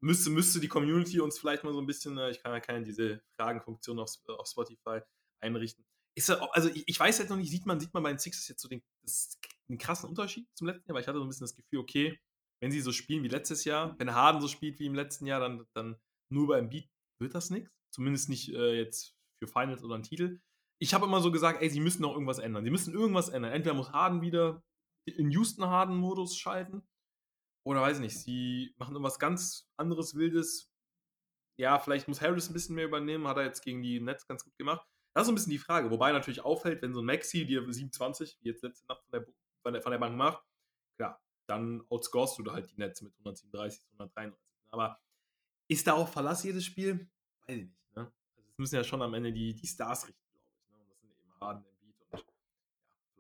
Müsste 0.01 0.31
müsste 0.31 0.61
die 0.61 0.69
Community 0.69 1.21
uns 1.21 1.39
vielleicht 1.41 1.65
mal 1.65 1.73
so 1.75 1.81
'n 1.81 1.87
bisschen 1.87 2.19
äh, 2.19 2.31
ich 2.33 2.43
kann 2.43 2.53
ja 2.55 2.75
ja 2.75 2.81
diese 2.83 3.23
Fragenfunktion 3.39 4.01
auf 4.01 4.11
auf 4.29 4.49
Spotify 4.49 5.01
einrichten. 5.41 5.85
Ist 6.17 6.31
also, 6.31 6.71
i 6.71 6.85
ich 6.87 7.01
weiß 7.01 7.19
jetzt 7.19 7.31
noch 7.31 7.39
nicht, 7.39 7.51
sieht 7.51 7.67
man 7.67 7.81
sieht 7.81 7.95
man 7.95 8.03
bei 8.05 8.11
den 8.13 8.19
Sixers 8.21 8.49
jetzt 8.49 8.63
so 8.63 8.69
den 8.69 8.83
das 9.03 9.39
'n 9.71 9.79
krassen 9.79 10.09
Unterschied 10.11 10.49
zum 10.55 10.69
letzten 10.69 10.89
Jahr? 10.91 10.95
Weil 10.97 11.03
ich 11.03 11.09
hatte 11.09 11.19
so 11.21 11.25
'n 11.25 11.29
bisschen 11.31 11.45
das 11.47 11.57
Gefühl, 11.57 11.81
okay, 11.81 12.21
wenn 12.61 12.71
sie 12.73 12.81
so 12.81 12.93
spielen 12.93 13.23
wie 13.25 13.29
letztes 13.29 13.65
Jahr, 13.65 13.97
wenn 13.99 14.15
Harden 14.15 14.41
so 14.41 14.49
spielt 14.49 14.79
wie 14.81 14.87
im 14.87 14.95
letzten 14.95 15.27
Jahr, 15.27 15.41
dann 15.41 15.67
dann 15.75 15.97
nur 16.33 16.49
bei 16.49 16.59
Embiid 16.59 16.91
wird 17.21 17.35
das 17.35 17.51
nix. 17.51 17.71
Zumindest 17.93 18.29
nicht, 18.31 18.51
äh, 18.51 18.75
jetzt 18.77 19.17
für 19.43 19.49
Finals 19.49 19.83
oder 19.85 19.97
'n 19.97 20.03
Titel. 20.05 20.41
Ich 20.81 20.95
habe 20.95 21.07
immer 21.07 21.21
so 21.23 21.33
gesagt: 21.33 21.63
„Ey, 21.63 21.71
sie 21.71 21.81
müssen 21.81 22.03
noch 22.03 22.13
irgendwas 22.15 22.39
ändern. 22.41 22.65
Sie 22.65 22.71
müssen 22.71 22.95
irgendwas 22.95 23.29
ändern.“ 23.31 23.53
Entweder 23.53 23.75
muss 23.75 23.93
Harden 23.93 24.23
wieder 24.23 24.63
in 25.07 25.31
Houston-Harden-Modus 25.33 26.37
schalten 26.39 26.83
oder 27.67 27.83
weiß 27.83 27.99
ich 27.99 28.03
nicht, 28.03 28.19
sie 28.19 28.75
machen 28.79 28.95
irgendwas 28.95 29.19
ganz 29.21 29.69
anderes 29.79 30.15
Wildes. 30.17 30.71
Ja, 31.59 31.79
vielleicht 31.81 32.09
muss 32.09 32.21
Harris 32.23 32.49
'n 32.51 32.55
bisschen 32.55 32.77
mehr 32.77 32.87
übernehmen, 32.87 33.29
hat 33.29 33.39
er 33.39 33.45
jetzt 33.45 33.63
gegen 33.65 33.83
die 33.83 34.01
Nets 34.01 34.27
ganz 34.29 34.45
gut 34.45 34.57
gemacht. 34.59 34.87
Das 35.15 35.23
ist 35.25 35.27
so 35.29 35.33
'n 35.33 35.37
bisschen 35.37 35.51
die 35.53 35.59
Frage, 35.59 35.91
wobei 35.91 36.13
natürlich 36.13 36.43
auffällt, 36.45 36.83
wenn 36.83 36.95
so 36.95 37.01
'n 37.01 37.07
Maxey 37.07 37.47
dir 37.47 37.65
27, 37.73 38.39
wie 38.43 38.49
jetzt 38.51 38.63
letzte 38.65 38.87
Nacht 38.89 39.03
von 39.65 39.75
der 39.75 39.83
von 39.83 39.93
der 39.93 39.99
Bank 40.01 40.17
macht, 40.17 40.43
dann 41.49 41.83
outscorest 41.91 42.39
du 42.39 42.43
da 42.43 42.53
halt 42.55 42.71
die 42.71 42.77
Nets 42.77 43.03
mit 43.03 43.13
137 43.19 43.81
zu 43.81 43.89
133. 43.93 44.39
Aber 44.71 45.01
ist 45.69 45.87
da 45.87 45.95
auch 45.95 46.09
Verlass 46.09 46.45
jedes 46.45 46.65
Spiel? 46.65 47.09
Weiß 47.47 47.57
ich 47.57 47.65
nicht, 47.65 47.97
ne? 47.97 48.13
Also, 48.37 48.49
es 48.51 48.59
müssen 48.59 48.77
ja 48.77 48.85
schon 48.85 49.03
am 49.03 49.15
Ende 49.15 49.33
die 49.33 49.55
die 49.55 49.67
Stars 49.67 50.07
richten, 50.09 50.29
glaube 50.33 50.47
ich, 50.55 50.69
ne? 50.71 50.77
Und 50.79 50.91
das 50.91 51.01
sind 51.01 51.11
eben 51.13 51.41
Harden, 51.41 51.65
Embiid 51.67 52.01
und 52.01 52.13
ja, 52.13 52.21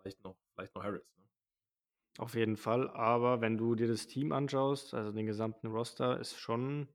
vielleicht 0.01 0.23
noch 0.25 0.37
vielleicht 0.55 0.75
noch 0.75 0.83
Harris, 0.85 1.03
ne? 1.17 1.25
Auf 2.19 2.35
jeden 2.35 2.57
Fall, 2.57 2.91
aber 2.91 3.41
wenn 3.41 3.57
du 3.59 3.75
dir 3.75 3.87
das 3.89 4.07
Team 4.09 4.33
anschaust, 4.33 4.93
also 4.95 5.13
den 5.13 5.27
gesamten 5.27 5.69
Roster, 5.69 6.19
ist 6.21 6.37
schon 6.39 6.89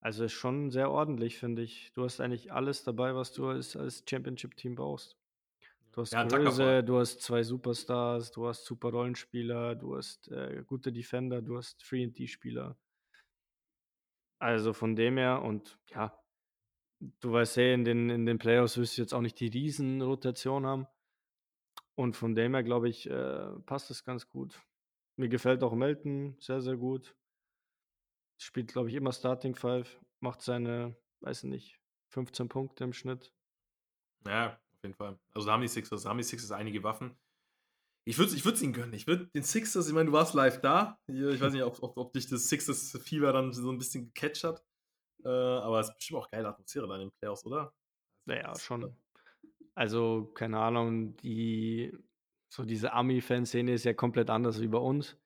Also 0.00 0.24
ist 0.24 0.32
schon 0.32 0.70
sehr 0.70 0.90
ordentlich, 0.90 1.38
finde 1.38 1.62
ich. 1.62 1.92
Du 1.94 2.04
hast 2.04 2.20
eigentlich 2.20 2.52
alles 2.52 2.84
dabei, 2.84 3.14
was 3.16 3.32
du 3.32 3.48
als, 3.48 3.76
als 3.76 4.04
Championship-Team 4.08 4.76
brauchst. 4.76 5.17
Du 5.92 6.02
hast 6.02 6.12
Ja, 6.12 6.24
Größe, 6.24 6.84
du 6.84 6.98
hast 6.98 7.22
zwei 7.22 7.42
Superstars, 7.42 8.30
du 8.30 8.46
hast 8.46 8.64
super 8.64 8.90
Rollenspieler, 8.90 9.74
du 9.74 9.96
hast 9.96 10.28
äh, 10.28 10.62
gute 10.66 10.92
Defender, 10.92 11.42
du 11.42 11.56
hast 11.56 11.82
3D-Spieler. 11.82 12.76
Also 14.38 14.72
von 14.72 14.94
dem 14.94 15.16
her 15.16 15.42
und 15.42 15.78
ja, 15.88 16.16
du 17.20 17.32
weißt 17.32 17.56
ja, 17.56 17.74
in 17.74 17.84
den, 17.84 18.10
in 18.10 18.26
den 18.26 18.38
Playoffs 18.38 18.76
wirst 18.76 18.96
du 18.96 19.02
jetzt 19.02 19.12
auch 19.12 19.20
nicht 19.20 19.40
die 19.40 19.48
Riesenrotation 19.48 20.66
haben. 20.66 20.86
Und 21.96 22.16
von 22.16 22.36
dem 22.36 22.54
her, 22.54 22.62
glaube 22.62 22.88
ich, 22.88 23.10
äh, 23.10 23.50
passt 23.66 23.90
es 23.90 24.04
ganz 24.04 24.28
gut. 24.28 24.62
Mir 25.16 25.28
gefällt 25.28 25.64
auch 25.64 25.74
Melton 25.74 26.36
sehr, 26.38 26.60
sehr 26.60 26.76
gut. 26.76 27.16
Spielt, 28.40 28.72
glaube 28.72 28.88
ich, 28.88 28.94
immer 28.94 29.12
Starting 29.12 29.56
Five, 29.56 30.00
macht 30.20 30.42
seine, 30.42 30.96
weiß 31.20 31.42
nicht, 31.44 31.80
15 32.10 32.48
Punkte 32.48 32.84
im 32.84 32.92
Schnitt. 32.92 33.32
Ja, 34.24 34.60
auf 34.78 34.84
jeden 34.84 34.94
Fall. 34.94 35.18
Also 35.34 35.46
da 35.46 35.52
haben 35.52 35.62
die 35.62 35.68
Sixers, 35.68 36.02
da 36.02 36.10
haben 36.10 36.18
die 36.18 36.24
Sixers 36.24 36.52
einige 36.52 36.82
Waffen. 36.82 37.16
Ich 38.04 38.16
würde 38.16 38.34
ich 38.34 38.44
es 38.44 38.62
ihnen 38.62 38.72
gönnen. 38.72 38.94
Ich 38.94 39.06
würde 39.06 39.26
den 39.26 39.42
Sixers, 39.42 39.86
ich 39.86 39.92
meine, 39.92 40.06
du 40.06 40.12
warst 40.12 40.32
live 40.32 40.60
da. 40.60 40.98
Ich 41.08 41.40
weiß 41.40 41.52
nicht, 41.52 41.62
ob, 41.62 41.82
ob, 41.82 41.96
ob 41.98 42.12
dich 42.14 42.26
das 42.26 42.48
Sixers-Fieber 42.48 43.32
dann 43.32 43.52
so 43.52 43.70
ein 43.70 43.76
bisschen 43.76 44.12
gecatcht 44.14 44.44
hat. 44.44 44.64
Äh, 45.24 45.28
aber 45.28 45.80
es 45.80 45.88
ist 45.88 45.96
bestimmt 45.96 46.20
auch 46.20 46.30
geile 46.30 46.48
Atmosphäre 46.48 46.88
da 46.88 46.94
in 46.94 47.00
den 47.02 47.10
Playoffs, 47.20 47.44
oder? 47.44 47.74
Naja, 48.24 48.54
schon. 48.58 48.96
Also, 49.74 50.30
keine 50.34 50.58
Ahnung, 50.58 51.16
die, 51.18 51.92
so 52.48 52.64
diese 52.64 52.92
Ami-Fanszene 52.94 53.72
ist 53.72 53.84
ja 53.84 53.92
komplett 53.92 54.30
anders 54.30 54.60
wie 54.60 54.68
bei 54.68 54.78
uns. 54.78 55.18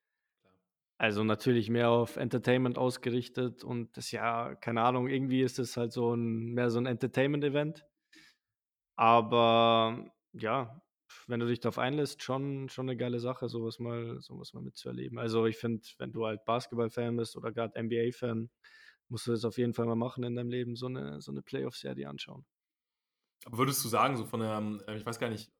Also 0.98 1.24
natürlich 1.24 1.68
mehr 1.68 1.90
auf 1.90 2.16
Entertainment 2.16 2.78
ausgerichtet 2.78 3.64
und 3.64 3.96
das 3.96 4.12
ja, 4.12 4.54
keine 4.54 4.82
Ahnung, 4.82 5.08
irgendwie 5.08 5.42
ist 5.42 5.58
es 5.58 5.76
halt 5.76 5.92
so 5.92 6.14
ein, 6.14 6.52
mehr 6.52 6.70
so 6.70 6.78
ein 6.78 6.86
Entertainment-Event. 6.86 7.84
Aber 9.02 10.12
ja, 10.32 10.80
wenn 11.26 11.40
du 11.40 11.48
dich 11.48 11.58
darauf 11.58 11.78
einlässt, 11.78 12.22
schon, 12.22 12.68
schon 12.68 12.88
eine 12.88 12.96
geile 12.96 13.18
Sache, 13.18 13.48
sowas 13.48 13.80
mal, 13.80 14.20
sowas 14.20 14.52
mal 14.52 14.62
mitzuerleben. 14.62 15.18
Also 15.18 15.46
ich 15.46 15.56
finde, 15.56 15.82
wenn 15.98 16.12
du 16.12 16.24
halt 16.24 16.44
Basketball-Fan 16.44 17.16
bist 17.16 17.36
oder 17.36 17.50
gerade 17.50 17.74
NBA-Fan, 17.82 18.48
musst 19.08 19.26
du 19.26 19.32
das 19.32 19.44
auf 19.44 19.58
jeden 19.58 19.74
Fall 19.74 19.86
mal 19.86 19.96
machen 19.96 20.22
in 20.22 20.36
deinem 20.36 20.50
Leben, 20.50 20.76
so 20.76 20.86
eine, 20.86 21.20
so 21.20 21.32
eine 21.32 21.42
Playoff-Serie 21.42 22.08
anschauen. 22.08 22.46
Aber 23.44 23.58
würdest 23.58 23.84
du 23.84 23.88
sagen, 23.88 24.16
so 24.16 24.24
von 24.24 24.38
der, 24.38 24.56
ähm, 24.56 24.80
ich 24.96 25.04
weiß 25.04 25.18
gar 25.18 25.30
nicht, 25.30 25.50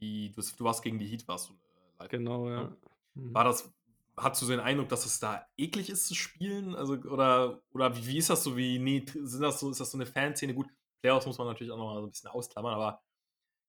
die, 0.00 0.32
du, 0.32 0.42
du 0.42 0.64
warst 0.64 0.82
gegen 0.82 0.98
die 0.98 1.06
Heat, 1.06 1.28
warst 1.28 1.48
du 1.48 1.52
äh, 1.52 1.56
live. 2.00 2.08
Genau, 2.10 2.48
ja. 2.48 2.62
Ja. 2.62 2.76
Mhm. 3.14 3.34
War 3.34 3.44
das, 3.44 3.72
hast 4.16 4.42
du 4.42 4.46
so 4.46 4.52
den 4.52 4.58
Eindruck, 4.58 4.88
dass 4.88 5.06
es 5.06 5.20
da 5.20 5.46
eklig 5.56 5.90
ist 5.90 6.08
zu 6.08 6.16
spielen? 6.16 6.74
Also, 6.74 6.94
oder, 6.94 7.62
oder 7.70 7.96
wie, 7.96 8.04
wie 8.08 8.18
ist 8.18 8.30
das 8.30 8.42
so, 8.42 8.56
wie, 8.56 8.80
nee, 8.80 9.06
sind 9.06 9.42
das 9.42 9.60
so, 9.60 9.70
ist 9.70 9.78
das 9.78 9.92
so 9.92 9.96
eine 9.96 10.06
Fanszene? 10.06 10.54
Gut, 10.54 10.66
Playoffs 11.02 11.26
muss 11.26 11.38
man 11.38 11.48
natürlich 11.48 11.72
auch 11.72 11.76
noch 11.78 11.86
mal 11.94 12.00
so 12.00 12.06
ein 12.06 12.10
bisschen 12.10 12.30
ausklammern, 12.30 12.74
aber 12.74 13.02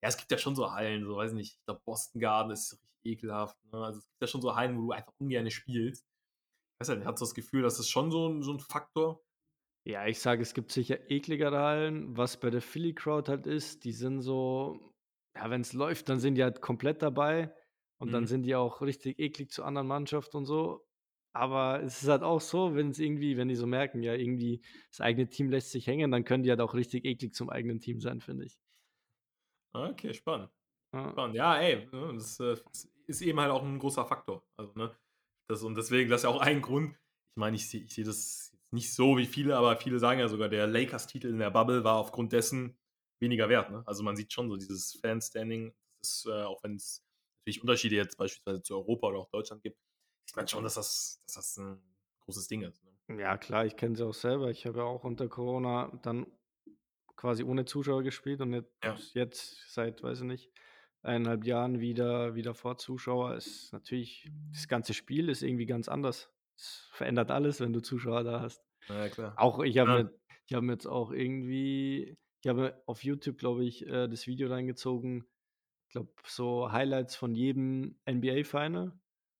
ja, 0.03 0.09
es 0.09 0.17
gibt 0.17 0.31
ja 0.31 0.37
schon 0.37 0.55
so 0.55 0.71
Hallen, 0.71 1.05
so 1.05 1.15
weiß 1.17 1.33
nicht, 1.33 1.55
ich 1.59 1.65
glaube, 1.65 1.81
Boston 1.85 2.21
Garden 2.21 2.51
ist 2.51 2.73
richtig 2.73 2.89
ekelhaft. 3.05 3.57
Ne? 3.65 3.79
Also 3.85 3.99
es 3.99 4.05
gibt 4.07 4.21
ja 4.21 4.27
schon 4.27 4.41
so 4.41 4.55
Hallen, 4.55 4.77
wo 4.77 4.81
du 4.87 4.91
einfach 4.93 5.13
ungern 5.19 5.49
spielst. 5.51 6.05
Ich 6.75 6.81
weiß 6.81 6.89
ja 6.89 6.95
nicht, 6.97 7.07
hast 7.07 7.21
du 7.21 7.25
das 7.25 7.35
Gefühl, 7.35 7.63
das 7.63 7.79
ist 7.79 7.89
schon 7.89 8.11
so 8.11 8.29
ein, 8.29 8.43
so 8.43 8.53
ein 8.53 8.59
Faktor? 8.59 9.23
Ja, 9.85 10.07
ich 10.07 10.19
sage, 10.19 10.41
es 10.41 10.53
gibt 10.53 10.71
sicher 10.71 11.11
ekligere 11.11 11.59
Hallen. 11.59 12.15
Was 12.15 12.39
bei 12.39 12.49
der 12.49 12.61
Philly 12.61 12.93
Crowd 12.95 13.29
halt 13.29 13.47
ist, 13.47 13.83
die 13.83 13.91
sind 13.91 14.21
so, 14.21 14.93
ja, 15.35 15.49
wenn 15.49 15.61
es 15.61 15.73
läuft, 15.73 16.07
dann 16.09 16.19
sind 16.19 16.35
die 16.35 16.43
halt 16.43 16.61
komplett 16.61 17.01
dabei 17.01 17.53
und 17.97 18.13
dann 18.13 18.25
Mhm. 18.25 18.27
sind 18.27 18.43
die 18.43 18.55
auch 18.55 18.81
richtig 18.81 19.19
eklig 19.19 19.51
zu 19.51 19.63
anderen 19.63 19.87
Mannschaften 19.87 20.37
und 20.37 20.45
so. 20.45 20.85
Aber 21.33 21.81
es 21.83 22.03
ist 22.03 22.09
halt 22.09 22.23
auch 22.23 22.41
so, 22.41 22.75
wenn 22.75 22.89
es 22.89 22.99
irgendwie, 22.99 23.37
wenn 23.37 23.47
die 23.47 23.55
so 23.55 23.65
merken, 23.65 24.03
ja, 24.03 24.13
irgendwie 24.13 24.61
das 24.91 25.01
eigene 25.01 25.27
Team 25.27 25.49
lässt 25.49 25.71
sich 25.71 25.87
hängen, 25.87 26.11
dann 26.11 26.25
können 26.25 26.43
die 26.43 26.49
halt 26.51 26.61
auch 26.61 26.75
richtig 26.75 27.05
eklig 27.05 27.33
zum 27.33 27.49
eigenen 27.49 27.79
Team 27.79 27.99
sein, 27.99 28.21
finde 28.21 28.45
ich. 28.45 28.59
Okay, 29.75 30.13
spannend. 30.13 30.51
Ja. 30.93 31.09
spannend. 31.11 31.35
Ja, 31.35 31.57
ey, 31.57 31.87
ne, 31.91 32.13
das, 32.13 32.39
äh, 32.39 32.55
das 32.55 32.87
ist 33.07 33.21
eben 33.21 33.39
halt 33.39 33.51
auch 33.51 33.63
ein 33.63 33.79
großer 33.79 34.05
Faktor. 34.05 34.45
Also, 34.57 34.73
ne, 34.75 34.95
das, 35.49 35.63
und 35.63 35.75
deswegen, 35.75 36.09
das 36.09 36.21
ist 36.21 36.23
ja 36.25 36.29
auch 36.29 36.41
ein 36.41 36.61
Grund. 36.61 36.93
Ich 36.93 37.39
meine, 37.39 37.55
ich 37.55 37.67
sehe 37.67 37.81
ich 37.81 37.93
seh 37.93 38.03
das 38.03 38.55
nicht 38.71 38.93
so 38.93 39.17
wie 39.17 39.25
viele, 39.25 39.57
aber 39.57 39.75
viele 39.77 39.99
sagen 39.99 40.19
ja 40.19 40.27
sogar, 40.27 40.49
der 40.49 40.67
Lakers-Titel 40.67 41.27
in 41.27 41.39
der 41.39 41.49
Bubble 41.51 41.83
war 41.83 41.97
aufgrund 41.97 42.31
dessen 42.33 42.77
weniger 43.21 43.49
wert. 43.49 43.71
Ne? 43.71 43.83
Also 43.87 44.03
man 44.03 44.15
sieht 44.15 44.33
schon 44.33 44.49
so 44.49 44.57
dieses 44.57 44.99
Fan-Standing, 45.01 45.73
äh, 46.25 46.43
auch 46.43 46.63
wenn 46.63 46.75
es 46.75 47.03
natürlich 47.41 47.61
Unterschiede 47.61 47.95
jetzt 47.95 48.17
beispielsweise 48.17 48.61
zu 48.63 48.75
Europa 48.75 49.07
oder 49.07 49.19
auch 49.19 49.29
Deutschland 49.29 49.63
gibt, 49.63 49.79
sieht 50.25 50.35
man 50.35 50.47
schon, 50.47 50.63
dass 50.63 50.75
das, 50.75 51.21
dass 51.25 51.35
das 51.35 51.57
ein 51.57 51.81
großes 52.21 52.47
Ding 52.47 52.61
ist. 52.63 52.83
Ne? 53.07 53.19
Ja, 53.21 53.37
klar, 53.37 53.65
ich 53.65 53.75
kenne 53.75 53.95
sie 53.95 54.05
auch 54.05 54.13
selber. 54.13 54.49
Ich 54.49 54.65
habe 54.65 54.79
ja 54.79 54.83
auch 54.85 55.03
unter 55.03 55.27
Corona 55.27 55.91
dann 56.03 56.25
quasi 57.15 57.43
ohne 57.43 57.65
Zuschauer 57.65 58.03
gespielt 58.03 58.41
und 58.41 58.53
jetzt, 58.53 58.71
Ja. 58.83 58.97
jetzt 59.13 59.71
seit, 59.73 60.01
weiß 60.03 60.19
ich 60.19 60.25
nicht, 60.25 60.51
eineinhalb 61.01 61.45
Jahren 61.45 61.79
wieder, 61.79 62.35
wieder 62.35 62.53
vor 62.53 62.77
Zuschauer. 62.77 63.35
Ist 63.35 63.71
natürlich, 63.73 64.29
das 64.51 64.67
ganze 64.67 64.93
Spiel 64.93 65.29
ist 65.29 65.43
irgendwie 65.43 65.65
ganz 65.65 65.87
anders. 65.89 66.29
Es 66.57 66.87
verändert 66.91 67.31
alles, 67.31 67.59
wenn 67.59 67.73
du 67.73 67.81
Zuschauer 67.81 68.23
da 68.23 68.39
hast. 68.41 68.63
Ja, 68.87 69.09
klar. 69.09 69.33
Auch 69.37 69.59
ich 69.59 69.77
habe 69.77 69.91
Ja. 69.91 70.03
mir, 70.03 70.13
ich 70.45 70.61
mir 70.61 70.73
jetzt 70.73 70.87
auch 70.87 71.11
irgendwie, 71.11 72.17
ich 72.41 72.47
habe 72.49 72.81
auf 72.85 73.03
YouTube, 73.03 73.37
glaube 73.37 73.63
ich, 73.65 73.85
äh, 73.87 74.07
das 74.07 74.27
Video 74.27 74.49
reingezogen. 74.49 75.25
Ich 75.87 75.93
glaube, 75.93 76.11
so 76.25 76.71
Highlights 76.71 77.15
von 77.15 77.35
jedem 77.35 77.99
NBA-Final. 78.05 78.97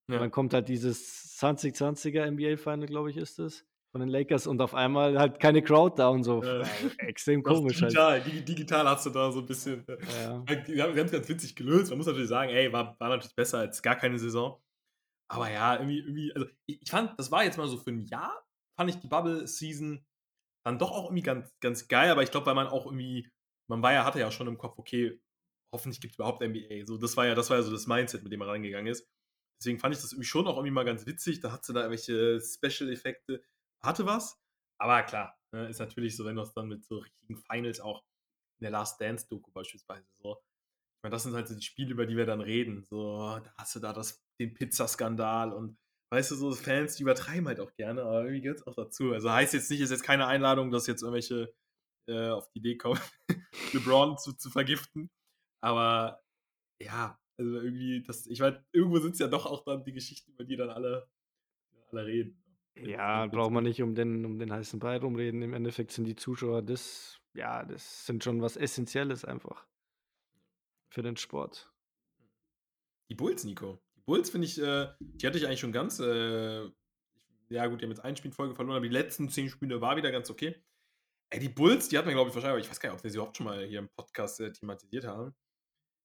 Ja. 0.10 0.20
dann 0.20 0.32
kommt 0.32 0.54
halt 0.54 0.68
dieses 0.70 1.38
2020er 1.42 2.26
NBA-Final, 2.30 2.88
glaube 2.88 3.10
ich, 3.10 3.18
ist 3.18 3.40
es, 3.40 3.66
von 3.92 4.02
den 4.02 4.10
Lakers 4.10 4.48
und 4.48 4.60
auf 4.62 4.74
einmal 4.74 5.18
halt 5.18 5.40
keine 5.40 5.62
Crowd 5.62 5.96
da 5.98 6.10
und 6.10 6.24
so. 6.24 6.42
Äh, 6.44 6.62
Äh, 6.62 6.66
Extrem 7.08 7.42
komisch 7.44 7.82
halt. 7.82 7.92
digital, 7.92 8.20
digi- 8.22 8.42
digital 8.44 8.88
hast 8.90 9.06
du 9.06 9.12
da 9.12 9.32
so 9.32 9.40
ein 9.40 9.46
bisschen. 9.46 9.88
äh, 9.88 9.98
Ja. 10.24 10.40
Die 10.68 10.82
haben 10.82 10.96
ganz, 10.96 11.12
ganz 11.12 11.30
witzig 11.30 11.56
gelöst. 11.56 11.90
Man 11.92 11.98
muss 12.00 12.08
natürlich 12.08 12.30
sagen, 12.30 12.52
ey, 12.52 12.72
war, 12.74 13.00
war 13.00 13.10
natürlich 13.10 13.36
besser 13.36 13.60
als 13.60 13.82
gar 13.82 13.96
keine 13.96 14.18
Saison. 14.20 14.62
Aber 15.32 15.50
ja, 15.50 15.76
irgendwie, 15.76 16.00
irgendwie, 16.00 16.34
also 16.34 16.48
ich, 16.66 16.82
ich 16.82 16.90
fand, 16.92 17.18
das 17.18 17.32
war 17.32 17.44
jetzt 17.44 17.58
mal 17.58 17.68
so 17.68 17.78
für 17.78 17.92
ein 17.92 18.02
Jahr, 18.02 18.46
fand 18.78 18.90
ich 18.90 18.98
die 18.98 19.08
Bubble-Season 19.08 20.06
dann 20.66 20.80
doch 20.80 20.92
auch 20.92 21.06
irgendwie 21.06 21.24
ganz, 21.24 21.50
ganz 21.60 21.88
geil, 21.88 22.10
aber 22.12 22.24
ich 22.24 22.32
glaube, 22.32 22.46
weil 22.48 22.56
man 22.56 22.68
auch 22.68 22.86
irgendwie, 22.86 23.30
man 23.70 23.82
war 23.82 23.94
ja, 23.94 24.06
hatte 24.06 24.20
ja 24.20 24.32
schon 24.32 24.48
im 24.48 24.58
Kopf, 24.58 24.78
okay, 24.78 25.20
hoffentlich 25.74 26.02
gibt 26.02 26.14
es 26.14 26.18
überhaupt 26.20 26.42
NBA. 26.42 26.86
So, 26.86 26.98
das 26.98 27.16
war 27.18 27.26
ja, 27.26 27.36
das 27.36 27.50
war 27.50 27.58
ja 27.58 27.64
so 27.64 27.72
das 27.72 27.88
Mindset, 27.88 28.24
mit 28.24 28.32
dem 28.32 28.40
man 28.40 28.50
reingegangen 28.50 28.88
ist. 28.92 29.08
Deswegen 29.60 29.80
fand 29.80 29.96
ich 29.96 30.02
das 30.02 30.12
irgendwie 30.12 30.28
schon 30.28 30.48
auch 30.48 30.58
irgendwie 30.58 30.72
mal 30.72 30.86
ganz 30.86 31.06
witzig. 31.06 31.40
Da 31.40 31.52
hat 31.52 31.64
sie 31.64 31.74
da 31.74 31.82
irgendwelche 31.82 32.42
Special-Effekte, 32.42 33.44
hatte 33.82 34.06
was. 34.06 34.42
Aber 34.78 35.04
klar, 35.04 35.38
ne, 35.52 35.68
ist 35.70 35.80
natürlich 35.80 36.16
so, 36.16 36.26
wenn 36.26 36.36
du 36.36 36.42
es 36.42 36.54
dann 36.54 36.68
mit 36.68 36.84
so 36.84 36.98
richtigen 36.98 37.38
Finals 37.38 37.80
auch 37.80 38.04
in 38.60 38.66
der 38.66 38.72
Last 38.72 39.00
Dance-Doku 39.00 39.52
beispielsweise 39.52 40.08
so. 40.22 40.38
Ich 40.38 41.04
meine, 41.04 41.14
das 41.14 41.24
sind 41.24 41.34
halt 41.34 41.48
so 41.48 41.56
die 41.56 41.62
Spiele, 41.62 41.92
über 41.92 42.06
die 42.06 42.18
wir 42.18 42.26
dann 42.26 42.42
reden. 42.42 42.86
So, 42.90 43.40
da 43.44 43.54
hast 43.58 43.76
du 43.76 43.80
da 43.80 43.94
das, 43.94 44.24
den 44.40 44.54
Pizzaskandal 44.54 45.54
und 45.54 45.78
weißt 46.12 46.32
du, 46.32 46.36
so 46.36 46.52
Fans, 46.52 46.96
die 46.96 47.04
übertreiben 47.04 47.48
halt 47.48 47.60
auch 47.60 47.74
gerne, 47.74 48.04
aber 48.04 48.22
irgendwie 48.22 48.42
gehört 48.42 48.60
es 48.60 48.68
auch 48.68 48.76
dazu. 48.76 49.14
Also 49.14 49.32
heißt 49.32 49.54
jetzt 49.54 49.72
nicht, 49.72 49.82
ist 49.82 49.90
jetzt 49.90 50.04
keine 50.04 50.28
Einladung, 50.28 50.72
dass 50.72 50.88
jetzt 50.88 51.02
irgendwelche 51.02 51.54
äh, 52.08 52.30
auf 52.30 52.50
die 52.52 52.60
Idee 52.60 52.78
kommen, 52.78 53.00
LeBron 53.74 54.18
zu, 54.18 54.34
zu 54.34 54.50
vergiften. 54.50 55.10
Aber 55.62 56.22
ja, 56.82 57.20
also 57.44 57.62
irgendwie, 57.62 58.04
das, 58.04 58.26
ich 58.28 58.40
meine, 58.40 58.64
irgendwo 58.72 59.00
sind 59.00 59.14
es 59.14 59.20
ja 59.20 59.28
doch 59.28 59.46
auch 59.46 59.64
dann 59.64 59.84
die 59.84 59.94
Geschichten, 59.94 60.32
über 60.32 60.44
die 60.44 60.56
dann 60.56 60.70
alle, 60.70 61.08
alle 61.92 62.06
reden. 62.06 62.44
Ja, 62.76 63.28
braucht 63.28 63.52
man 63.52 63.64
nicht 63.64 63.82
um 63.82 63.94
den, 63.94 64.26
um 64.26 64.40
den 64.40 64.52
heißen 64.52 64.80
Brei 64.80 64.98
rumreden. 64.98 65.42
Im 65.42 65.54
Endeffekt 65.54 65.92
sind 65.92 66.06
die 66.06 66.16
Zuschauer 66.16 66.62
das, 66.64 67.20
ja, 67.34 67.64
das 67.64 68.06
sind 68.06 68.24
schon 68.24 68.42
was 68.42 68.58
Essentielles 68.58 69.26
einfach 69.26 69.68
für 70.90 71.04
den 71.04 71.18
Sport. 71.18 71.72
Die 73.10 73.16
Bulls, 73.16 73.44
Nico. 73.44 73.80
Die 73.96 74.02
Bulls 74.02 74.30
finde 74.30 74.48
ich, 74.48 74.60
äh, 74.60 74.90
die 75.00 75.28
hatte 75.28 75.38
ich 75.38 75.46
eigentlich 75.46 75.60
schon 75.60 75.72
ganz, 75.72 76.00
äh, 76.00 76.64
ja 77.50 77.68
gut, 77.68 77.80
die 77.80 77.86
haben 77.86 77.92
jetzt 77.92 78.04
ein 78.04 78.16
Spiel 78.16 78.32
in 78.32 78.36
Folge 78.36 78.56
verloren, 78.56 78.78
aber 78.78 78.88
die 78.88 78.94
letzten 78.94 79.30
zehn 79.30 79.50
Spiele 79.50 79.82
war 79.82 79.96
wieder 79.96 80.12
ganz 80.12 80.30
okay. 80.30 80.56
Ey, 81.30 81.40
die 81.40 81.50
Bulls, 81.50 81.90
die 81.90 81.98
hat 81.98 82.06
man, 82.06 82.16
glaube 82.16 82.30
ich, 82.30 82.36
wahrscheinlich, 82.36 82.54
aber 82.54 82.60
ich 82.60 82.70
weiß 82.70 82.80
gar 82.80 82.90
nicht, 82.90 83.00
ob 83.00 83.04
wir 83.04 83.12
sie 83.12 83.18
überhaupt 83.18 83.38
schon 83.38 83.46
mal 83.46 83.66
hier 83.66 83.80
im 83.80 83.90
Podcast 83.90 84.40
äh, 84.40 84.52
thematisiert 84.52 85.06
haben, 85.06 85.36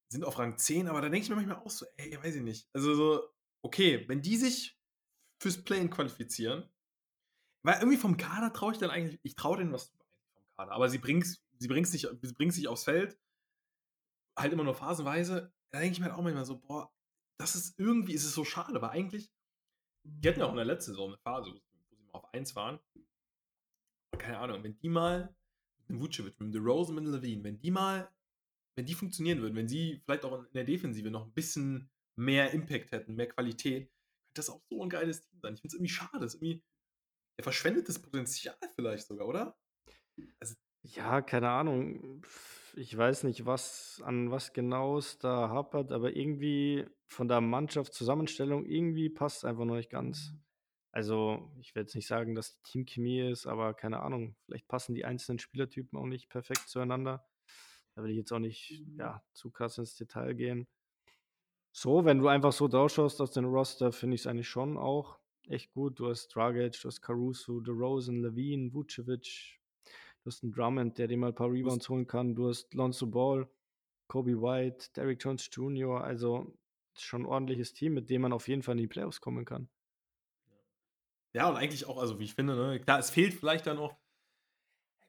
sind 0.09 0.25
auf 0.25 0.39
Rang 0.39 0.59
10, 0.59 0.89
aber 0.89 1.01
da 1.01 1.09
denke 1.09 1.25
ich 1.25 1.31
mir 1.31 1.37
manchmal 1.37 1.59
auch 1.59 1.71
so, 1.71 1.87
ey, 1.97 2.17
weiß 2.23 2.37
ich 2.37 2.43
nicht. 2.43 2.69
Also 2.73 2.95
so, 2.95 3.29
okay, 3.63 4.09
wenn 4.09 4.23
die 4.23 4.37
sich 4.37 4.79
fürs 5.41 5.63
Play-In 5.63 5.91
qualifizieren, 5.91 6.69
weil 7.63 7.79
irgendwie 7.81 7.99
vom 7.99 8.17
Kader 8.17 8.53
traue 8.53 8.73
ich 8.73 8.79
dann 8.79 8.91
eigentlich, 8.91 9.21
ich 9.23 9.35
traue 9.37 9.59
denen 9.59 9.73
was 9.73 9.91
vom 10.33 10.45
Kader, 10.57 10.73
aber 10.73 10.89
sie 10.89 10.99
bringt 10.99 11.27
sie 11.59 11.69
bringt's 11.69 11.93
nicht, 11.93 12.09
sie 12.23 12.33
bringt's 12.33 12.57
nicht 12.57 12.69
aufs 12.69 12.85
Feld, 12.85 13.19
halt 14.37 14.53
immer 14.53 14.65
nur 14.65 14.75
phasenweise, 14.75 15.53
da 15.71 15.81
denke 15.81 15.93
ich 15.93 16.01
mir 16.01 16.07
halt 16.07 16.15
auch 16.15 16.23
manchmal 16.23 16.45
so, 16.45 16.59
boah, 16.59 16.93
das 17.39 17.55
ist 17.55 17.79
irgendwie, 17.79 18.15
ist 18.15 18.25
es 18.25 18.35
so 18.35 18.45
schade, 18.45 18.81
weil 18.81 18.91
eigentlich, 18.91 19.33
die 20.05 20.29
hatten 20.29 20.41
ja 20.41 20.47
auch 20.47 20.51
in 20.51 20.57
der 20.57 20.65
letzten 20.65 20.93
Saison 20.93 21.09
eine 21.09 21.19
Phase, 21.19 21.51
wo 21.51 21.97
sie 21.97 22.03
mal 22.05 22.13
auf 22.13 22.33
1 22.33 22.57
waren. 22.57 22.79
Keine 24.19 24.39
Ahnung, 24.39 24.65
wenn 24.65 24.79
die 24.79 24.89
mal 24.89 25.35
mit 25.79 25.89
dem 25.89 26.01
Vucevic, 26.01 26.41
mit 26.41 26.41
dem 26.41 26.53
DeRozan, 26.53 26.95
mit 26.95 27.05
dem 27.05 27.13
Levine, 27.13 27.45
wenn 27.45 27.59
die 27.59 27.71
mal, 27.71 28.11
wenn 28.79 28.87
die 28.87 28.95
funktionieren 28.95 29.41
würden, 29.41 29.57
wenn 29.57 29.67
sie 29.67 30.01
vielleicht 30.05 30.25
auch 30.25 30.39
in 30.39 30.53
der 30.55 30.63
Defensive 30.63 31.11
noch 31.11 31.27
ein 31.27 31.33
bisschen 31.33 31.91
mehr 32.17 32.53
Impact 32.53 32.93
hätten, 32.93 33.17
mehr 33.17 33.29
Qualität, 33.29 33.89
könnte 33.89 34.35
das 34.35 34.51
auch 34.51 34.63
so 34.71 34.81
ein 34.83 34.89
geiles 34.89 35.21
Team 35.21 35.41
sein. 35.43 35.55
Ich 35.55 35.61
finde 35.61 35.73
es 35.73 35.75
irgendwie 35.75 35.93
schade. 35.93 36.21
Das 36.21 36.35
ist 36.35 36.43
irgendwie, 36.43 36.63
der 37.37 37.43
verschwendet 37.43 37.89
das 37.89 38.01
Potenzial 38.01 38.57
vielleicht 38.77 39.09
sogar, 39.09 39.27
oder? 39.27 39.59
Also, 40.39 40.55
ja, 40.83 41.21
keine 41.23 41.51
Ahnung. 41.51 42.23
Ich 42.77 42.97
weiß 42.97 43.25
nicht, 43.25 43.47
was 43.47 44.01
an 44.05 44.31
was 44.31 44.53
genau 44.53 44.99
es 44.99 45.19
da 45.19 45.49
hapert, 45.49 45.91
aber 45.91 46.15
irgendwie 46.15 46.87
von 47.09 47.27
der 47.27 47.41
Mannschaftszusammenstellung 47.41 48.65
irgendwie 48.65 49.09
passt 49.09 49.39
es 49.39 49.45
einfach 49.45 49.65
noch 49.65 49.75
nicht 49.75 49.91
ganz. 49.91 50.35
Also, 50.93 51.51
ich 51.61 51.75
will 51.75 51.83
jetzt 51.83 51.97
nicht 51.97 52.07
sagen, 52.07 52.37
dass 52.37 52.55
die 52.55 52.63
Teamchemie 52.63 53.29
ist, 53.29 53.47
aber 53.47 53.75
keine 53.75 54.01
Ahnung, 54.01 54.37
vielleicht 54.45 54.69
passen 54.69 54.95
die 54.95 55.05
einzelnen 55.05 55.41
Spielertypen 55.41 55.99
auch 55.99 56.07
nicht 56.07 56.29
perfekt 56.29 56.69
zueinander. 56.69 57.27
Da 57.99 58.05
will 58.05 58.13
ich 58.13 58.17
jetzt 58.19 58.33
auch 58.33 58.39
nicht, 58.39 58.81
ja, 58.97 59.25
zu 59.33 59.51
krass 59.51 59.77
ins 59.77 59.97
Detail 59.97 60.33
gehen. 60.33 60.69
So, 61.73 62.05
wenn 62.05 62.21
du 62.21 62.29
einfach 62.29 62.53
so 62.53 62.69
draufschaust 62.69 63.21
aus 63.21 63.33
dem 63.33 63.47
Roster, 63.47 63.91
finde 63.91 64.15
ich 64.15 64.21
es 64.21 64.29
eigentlich 64.29 64.49
schon 64.49 64.79
auch 64.79 65.19
echt 65.49 65.73
gut. 65.73 65.99
Du 65.99 66.09
hast 66.09 66.29
Dragic, 66.29 66.81
du 66.81 66.87
hast 66.87 67.03
Caruso, 67.03 67.59
DeRozan, 67.59 68.23
Levine, 68.23 68.73
Vucevic. 68.73 69.59
Du 70.23 70.27
hast 70.27 70.45
einen 70.45 70.53
Drummond, 70.53 70.97
der 70.97 71.09
dir 71.09 71.17
mal 71.17 71.31
ein 71.31 71.35
paar 71.35 71.51
Rebounds 71.51 71.89
holen 71.89 72.07
kann. 72.07 72.37
Du 72.37 72.49
hast 72.49 72.73
Lonzo 72.73 73.09
Ball, 73.09 73.49
Kobe 74.07 74.41
White, 74.41 74.91
Derrick 74.95 75.21
Jones 75.21 75.51
Jr. 75.51 76.01
Also 76.01 76.57
schon 76.97 77.23
ein 77.23 77.27
ordentliches 77.27 77.73
Team, 77.73 77.95
mit 77.95 78.11
dem 78.11 78.23
man 78.23 78.33
auf 78.33 78.47
jeden 78.47 78.63
Fall 78.63 78.77
in 78.77 78.83
die 78.83 78.87
Playoffs 78.87 79.21
kommen 79.21 79.45
kann. 79.45 79.69
Ja, 81.33 81.49
und 81.49 81.57
eigentlich 81.57 81.85
auch, 81.87 81.99
also 81.99 82.21
wie 82.21 82.25
ich 82.27 82.35
finde, 82.37 82.55
ne, 82.55 82.79
klar, 82.79 83.01
es 83.01 83.11
fehlt 83.11 83.35
vielleicht 83.35 83.67
dann 83.67 83.77
noch. 83.77 83.97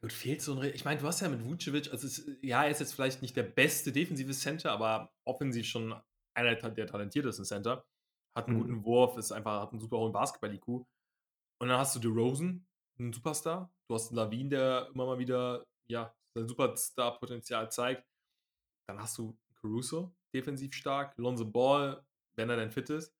Gut, 0.01 0.13
fehlt 0.13 0.41
so 0.41 0.57
ein. 0.57 0.73
Ich 0.73 0.85
meine, 0.85 0.99
du 0.99 1.07
hast 1.07 1.19
ja 1.19 1.27
mit 1.27 1.43
Vucevic, 1.43 1.91
also 1.91 2.07
es, 2.07 2.25
ja, 2.41 2.63
er 2.63 2.71
ist 2.71 2.79
jetzt 2.79 2.93
vielleicht 2.93 3.21
nicht 3.21 3.35
der 3.35 3.43
beste 3.43 3.91
defensive 3.91 4.31
Center, 4.31 4.71
aber 4.71 5.11
offensiv 5.25 5.65
schon 5.65 5.93
einer 6.33 6.55
der 6.55 6.87
talentiertesten 6.87 7.45
Center. 7.45 7.85
Hat 8.35 8.47
einen 8.47 8.57
mhm. 8.57 8.61
guten 8.61 8.85
Wurf, 8.85 9.17
ist 9.17 9.31
einfach, 9.31 9.61
hat 9.61 9.71
einen 9.71 9.81
super 9.81 9.97
hohen 9.97 10.13
Basketball-IQ. 10.13 10.67
Und 10.67 11.67
dann 11.67 11.77
hast 11.77 11.95
du 11.95 11.99
DeRozan, 11.99 12.65
einen 12.97 13.11
Superstar. 13.11 13.73
Du 13.89 13.95
hast 13.95 14.09
einen 14.09 14.17
Lavin, 14.17 14.49
der 14.49 14.89
immer 14.93 15.05
mal 15.05 15.19
wieder, 15.19 15.65
ja, 15.89 16.15
sein 16.33 16.47
Superstar-Potenzial 16.47 17.69
zeigt. 17.71 18.07
Dann 18.87 18.99
hast 18.99 19.17
du 19.17 19.37
Caruso, 19.59 20.15
defensiv 20.33 20.73
stark. 20.73 21.17
Lonzo 21.17 21.45
Ball, 21.45 22.05
wenn 22.37 22.49
er 22.49 22.55
denn 22.55 22.71
fit 22.71 22.89
ist. 22.89 23.13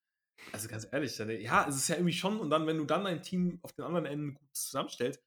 Also 0.53 0.69
ganz 0.69 0.87
ehrlich, 0.89 1.17
ja, 1.17 1.67
es 1.67 1.75
ist 1.75 1.89
ja 1.89 1.95
irgendwie 1.95 2.13
schon, 2.13 2.39
und 2.39 2.49
dann, 2.49 2.65
wenn 2.65 2.77
du 2.77 2.85
dann 2.85 3.03
dein 3.03 3.21
Team 3.21 3.59
auf 3.61 3.73
den 3.73 3.83
anderen 3.83 4.05
Enden 4.05 4.33
gut 4.35 4.55
zusammenstellst, 4.55 5.21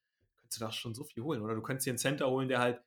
du 0.55 0.59
da 0.59 0.71
schon 0.71 0.93
so 0.95 1.03
viel 1.03 1.23
holen. 1.23 1.41
Oder 1.41 1.55
du 1.55 1.61
könntest 1.61 1.85
dir 1.85 1.91
einen 1.91 1.97
Center 1.97 2.29
holen, 2.29 2.47
der 2.47 2.59
halt 2.59 2.81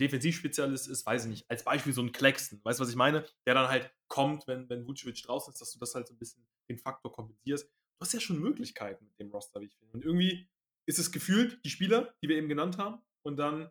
Defensivspezialist 0.00 0.88
ist, 0.88 1.06
weiß 1.06 1.24
ich 1.24 1.30
nicht. 1.30 1.50
Als 1.50 1.64
Beispiel 1.64 1.92
so 1.92 2.02
ein 2.02 2.12
Claxton, 2.12 2.60
weißt 2.64 2.80
du, 2.80 2.82
was 2.82 2.90
ich 2.90 2.96
meine? 2.96 3.24
Der 3.46 3.54
dann 3.54 3.68
halt 3.68 3.92
kommt, 4.08 4.46
wenn, 4.46 4.68
wenn 4.68 4.86
Vucevic 4.86 5.22
draußen 5.22 5.52
ist, 5.52 5.60
dass 5.60 5.72
du 5.72 5.78
das 5.78 5.94
halt 5.94 6.08
so 6.08 6.14
ein 6.14 6.18
bisschen 6.18 6.46
den 6.68 6.78
Faktor 6.78 7.12
kompensierst. 7.12 7.66
Du 7.66 8.00
hast 8.00 8.12
ja 8.12 8.20
schon 8.20 8.40
Möglichkeiten 8.40 9.06
mit 9.06 9.18
dem 9.20 9.30
Roster, 9.30 9.60
wie 9.60 9.66
ich 9.66 9.76
finde. 9.76 9.94
Und 9.94 10.04
irgendwie 10.04 10.48
ist 10.86 10.98
es 10.98 11.12
gefühlt 11.12 11.64
die 11.64 11.70
Spieler, 11.70 12.14
die 12.22 12.28
wir 12.28 12.36
eben 12.36 12.48
genannt 12.48 12.78
haben, 12.78 13.00
und 13.24 13.36
dann, 13.38 13.70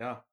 ja, 0.00 0.26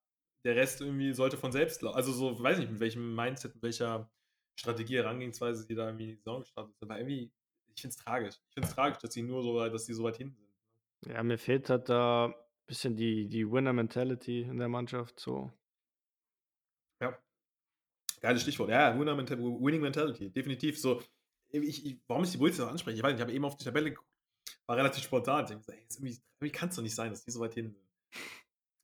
der 0.44 0.56
Rest 0.56 0.82
irgendwie 0.82 1.14
sollte 1.14 1.38
von 1.38 1.52
selbst 1.52 1.82
laufen. 1.82 1.96
Also 1.96 2.12
so, 2.12 2.42
weiß 2.42 2.58
nicht, 2.58 2.72
mit 2.72 2.80
welchem 2.80 3.16
Mindset, 3.16 3.54
mit 3.56 3.64
welcher 3.64 4.10
Strategie, 4.56 4.98
Herangehensweise 4.98 5.64
sie 5.64 5.76
da 5.76 5.86
irgendwie 5.86 6.06
in 6.06 6.10
die 6.12 6.16
Saison 6.16 6.40
gestartet 6.42 6.76
sind. 6.78 6.90
Aber 6.90 7.00
irgendwie, 7.00 7.32
ich 7.76 7.82
finde 7.82 7.96
es 7.96 8.04
tragisch. 8.04 8.36
Ich 8.48 8.54
finde 8.54 8.68
es 8.68 8.76
tragisch, 8.76 8.98
dass 9.00 9.14
sie 9.14 9.22
nur 9.22 9.44
so 9.44 9.56
weit, 9.56 9.74
dass 9.74 9.86
sie 9.86 9.94
so 9.94 10.04
weit 10.04 10.18
hinten 10.18 10.38
sind. 10.38 10.49
Ja, 11.06 11.24
mir 11.24 11.38
fehlt 11.38 11.70
halt 11.70 11.90
da 11.90 12.26
ein 12.26 12.34
bisschen 12.68 12.96
die, 12.96 13.28
die 13.28 13.50
Winner-Mentality 13.50 14.42
in 14.42 14.58
der 14.58 14.68
Mannschaft. 14.68 15.20
So. 15.20 15.52
Ja. 17.02 17.18
Geiles 18.20 18.42
Stichwort. 18.42 18.70
Ja, 18.70 18.98
Winning 19.00 19.82
Mentality. 19.82 20.30
Definitiv. 20.30 20.80
So, 20.80 21.02
ich, 21.52 21.86
ich, 21.86 22.02
warum 22.08 22.24
ich 22.24 22.32
die 22.32 22.38
Bulls 22.38 22.58
noch 22.58 22.68
anspreche? 22.68 22.98
Ich 22.98 23.04
weiß 23.04 23.12
nicht, 23.12 23.20
ich 23.20 23.22
habe 23.22 23.34
eben 23.34 23.46
auf 23.46 23.56
die 23.58 23.64
Tabelle 23.64 23.92
geguckt. 23.92 24.08
War 24.68 24.78
relativ 24.78 25.04
spontan. 25.04 25.46
Ich 25.46 25.52
habe 25.52 25.60
gesagt, 25.60 25.78
hey, 25.78 25.88
irgendwie, 25.90 26.22
irgendwie 26.40 26.52
kann 26.52 26.70
es 26.70 26.76
doch 26.76 26.84
nicht 26.84 26.96
sein, 26.96 27.10
dass 27.12 27.24
die 27.24 27.32
so 27.32 27.40
weit 27.40 27.54
hinten 27.54 27.74
sind. 27.74 27.90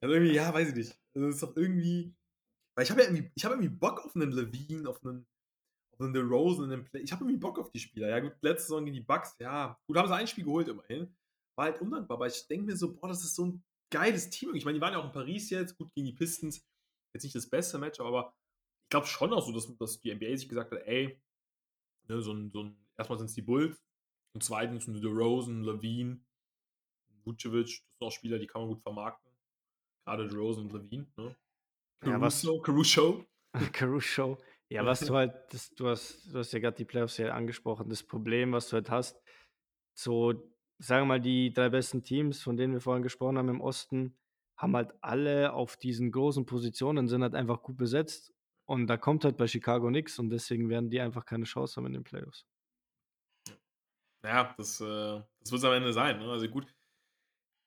Also 0.02 0.16
irgendwie, 0.16 0.34
ja, 0.34 0.54
weiß 0.54 0.70
ich 0.70 0.76
nicht. 0.76 1.00
Also 1.14 1.28
das 1.28 1.36
ist 1.36 1.44
doch 1.44 1.56
irgendwie. 1.56 2.16
Weil 2.76 2.84
ich 2.84 2.92
habe 2.92 3.02
ja 3.02 3.08
irgendwie, 3.08 3.32
ich 3.36 3.46
habe 3.46 3.56
irgendwie 3.56 3.76
Bock 3.76 4.04
auf 4.04 4.16
einen 4.16 4.32
Levine, 4.32 4.90
auf 4.90 5.04
einen, 5.06 5.26
auf 5.94 6.02
einen 6.02 6.14
DeRozan, 6.14 6.72
einen 6.72 6.84
Play. 6.84 7.02
Ich 7.02 7.12
habe 7.12 7.24
irgendwie 7.24 7.40
Bock 7.40 7.60
auf 7.60 7.72
die 7.72 7.80
Spieler. 7.80 8.10
Ja, 8.10 8.20
gut, 8.20 8.34
letzte 8.42 8.68
Saison 8.68 8.86
gegen 8.86 8.96
die 8.96 9.02
Bucks, 9.02 9.36
ja, 9.40 9.80
gut, 9.88 9.98
haben 9.98 10.08
sie 10.08 10.16
ein 10.16 10.28
Spiel 10.28 10.44
geholt 10.44 10.68
immerhin. 10.68 11.16
War 11.56 11.66
halt 11.66 11.82
undankbar, 11.82 12.18
aber 12.18 12.28
ich 12.28 12.48
denke 12.48 12.66
mir 12.66 12.78
so, 12.78 12.94
boah, 12.94 13.08
das 13.08 13.24
ist 13.24 13.36
so 13.36 13.46
ein 13.46 13.64
geiles 13.92 14.30
Team. 14.30 14.56
Ich 14.56 14.66
meine, 14.66 14.78
die 14.78 14.82
waren 14.82 14.94
ja 14.94 15.00
auch 15.00 15.06
in 15.06 15.12
Paris 15.12 15.50
jetzt, 15.50 15.78
gut 15.78 15.94
gegen 15.94 16.08
die 16.08 16.14
Pistons. 16.14 16.66
Jetzt 17.14 17.24
nicht 17.24 17.36
das 17.36 17.50
beste 17.50 17.78
Match, 17.78 18.00
aber 18.00 18.36
ich 18.84 18.90
glaube 18.90 19.08
schon 19.08 19.34
auch 19.34 19.46
so, 19.46 19.54
dass, 19.54 19.76
dass 19.78 20.02
die 20.02 20.14
NBA 20.14 20.36
sich 20.38 20.50
gesagt 20.50 20.72
hat, 20.72 20.82
ey, 20.86 21.22
ne, 22.08 22.22
so 22.22 22.34
ein, 22.34 22.52
so 22.52 22.64
ein, 22.64 22.78
erstmal 22.98 23.18
sind 23.18 23.28
es 23.28 23.36
die 23.36 23.42
Bulls 23.42 23.82
und 24.34 24.44
zweitens 24.44 24.88
ein 24.88 25.00
DeRozan, 25.00 25.64
Levine, 25.64 26.20
Vucevic, 27.24 27.68
das 27.68 27.98
sind 27.98 28.08
auch 28.08 28.12
Spieler, 28.12 28.38
die 28.38 28.48
kann 28.48 28.62
man 28.62 28.70
gut 28.72 28.82
vermarkten. 28.82 29.32
Gerade 30.06 30.28
DeRozan 30.28 30.66
und 30.66 30.74
Levine, 30.74 31.08
ne? 31.16 31.36
Caruso, 32.02 32.58
ja, 32.58 32.62
Caruso. 32.62 33.26
Caruso. 33.74 34.38
Ja, 34.70 34.86
was 34.86 35.00
du 35.02 35.14
halt, 35.14 35.34
das, 35.52 35.70
du 35.76 35.88
hast, 35.88 36.26
du 36.34 36.40
hast 36.40 36.52
ja 36.52 36.60
gerade 36.60 36.78
die 36.78 36.86
Playoffs 36.86 37.18
ja 37.18 37.32
angesprochen. 37.34 37.88
Das 37.90 38.04
Problem, 38.04 38.52
was 38.52 38.68
du 38.70 38.74
halt 38.74 38.90
hast, 38.90 39.22
so, 39.94 40.34
sagen 40.80 41.04
wir 41.04 41.16
mal, 41.16 41.22
die 41.22 41.54
drei 41.54 41.70
besten 41.70 42.04
Teams, 42.04 42.42
von 42.42 42.58
denen 42.58 42.74
wir 42.74 42.82
vorhin 42.82 43.04
gesprochen 43.04 43.38
haben 43.38 43.50
im 43.50 43.62
Osten, 43.62 44.18
haben 44.58 44.76
halt 44.76 44.94
alle 45.02 45.54
auf 45.54 45.78
diesen 45.78 46.12
großen 46.12 46.46
Positionen, 46.46 47.08
sind 47.08 47.22
halt 47.24 47.36
einfach 47.36 47.62
gut 47.62 47.78
besetzt. 47.78 48.34
Und 48.66 48.88
da 48.88 48.98
kommt 48.98 49.26
halt 49.26 49.38
bei 49.38 49.48
Chicago 49.48 49.90
nichts 49.90 50.18
und 50.18 50.30
deswegen 50.30 50.70
werden 50.70 50.90
die 50.90 51.00
einfach 51.00 51.26
keine 51.26 51.46
Chance 51.46 51.76
haben 51.76 51.86
in 51.88 51.94
den 51.94 52.04
Playoffs. 52.04 52.46
Ja, 54.26 54.56
das, 54.58 54.82
äh, 54.82 55.22
das 55.40 55.52
wird 55.52 55.60
es 55.60 55.64
am 55.64 55.74
Ende 55.74 55.94
sein. 55.94 56.18
Ne? 56.18 56.32
Also 56.32 56.48
gut, 56.48 56.66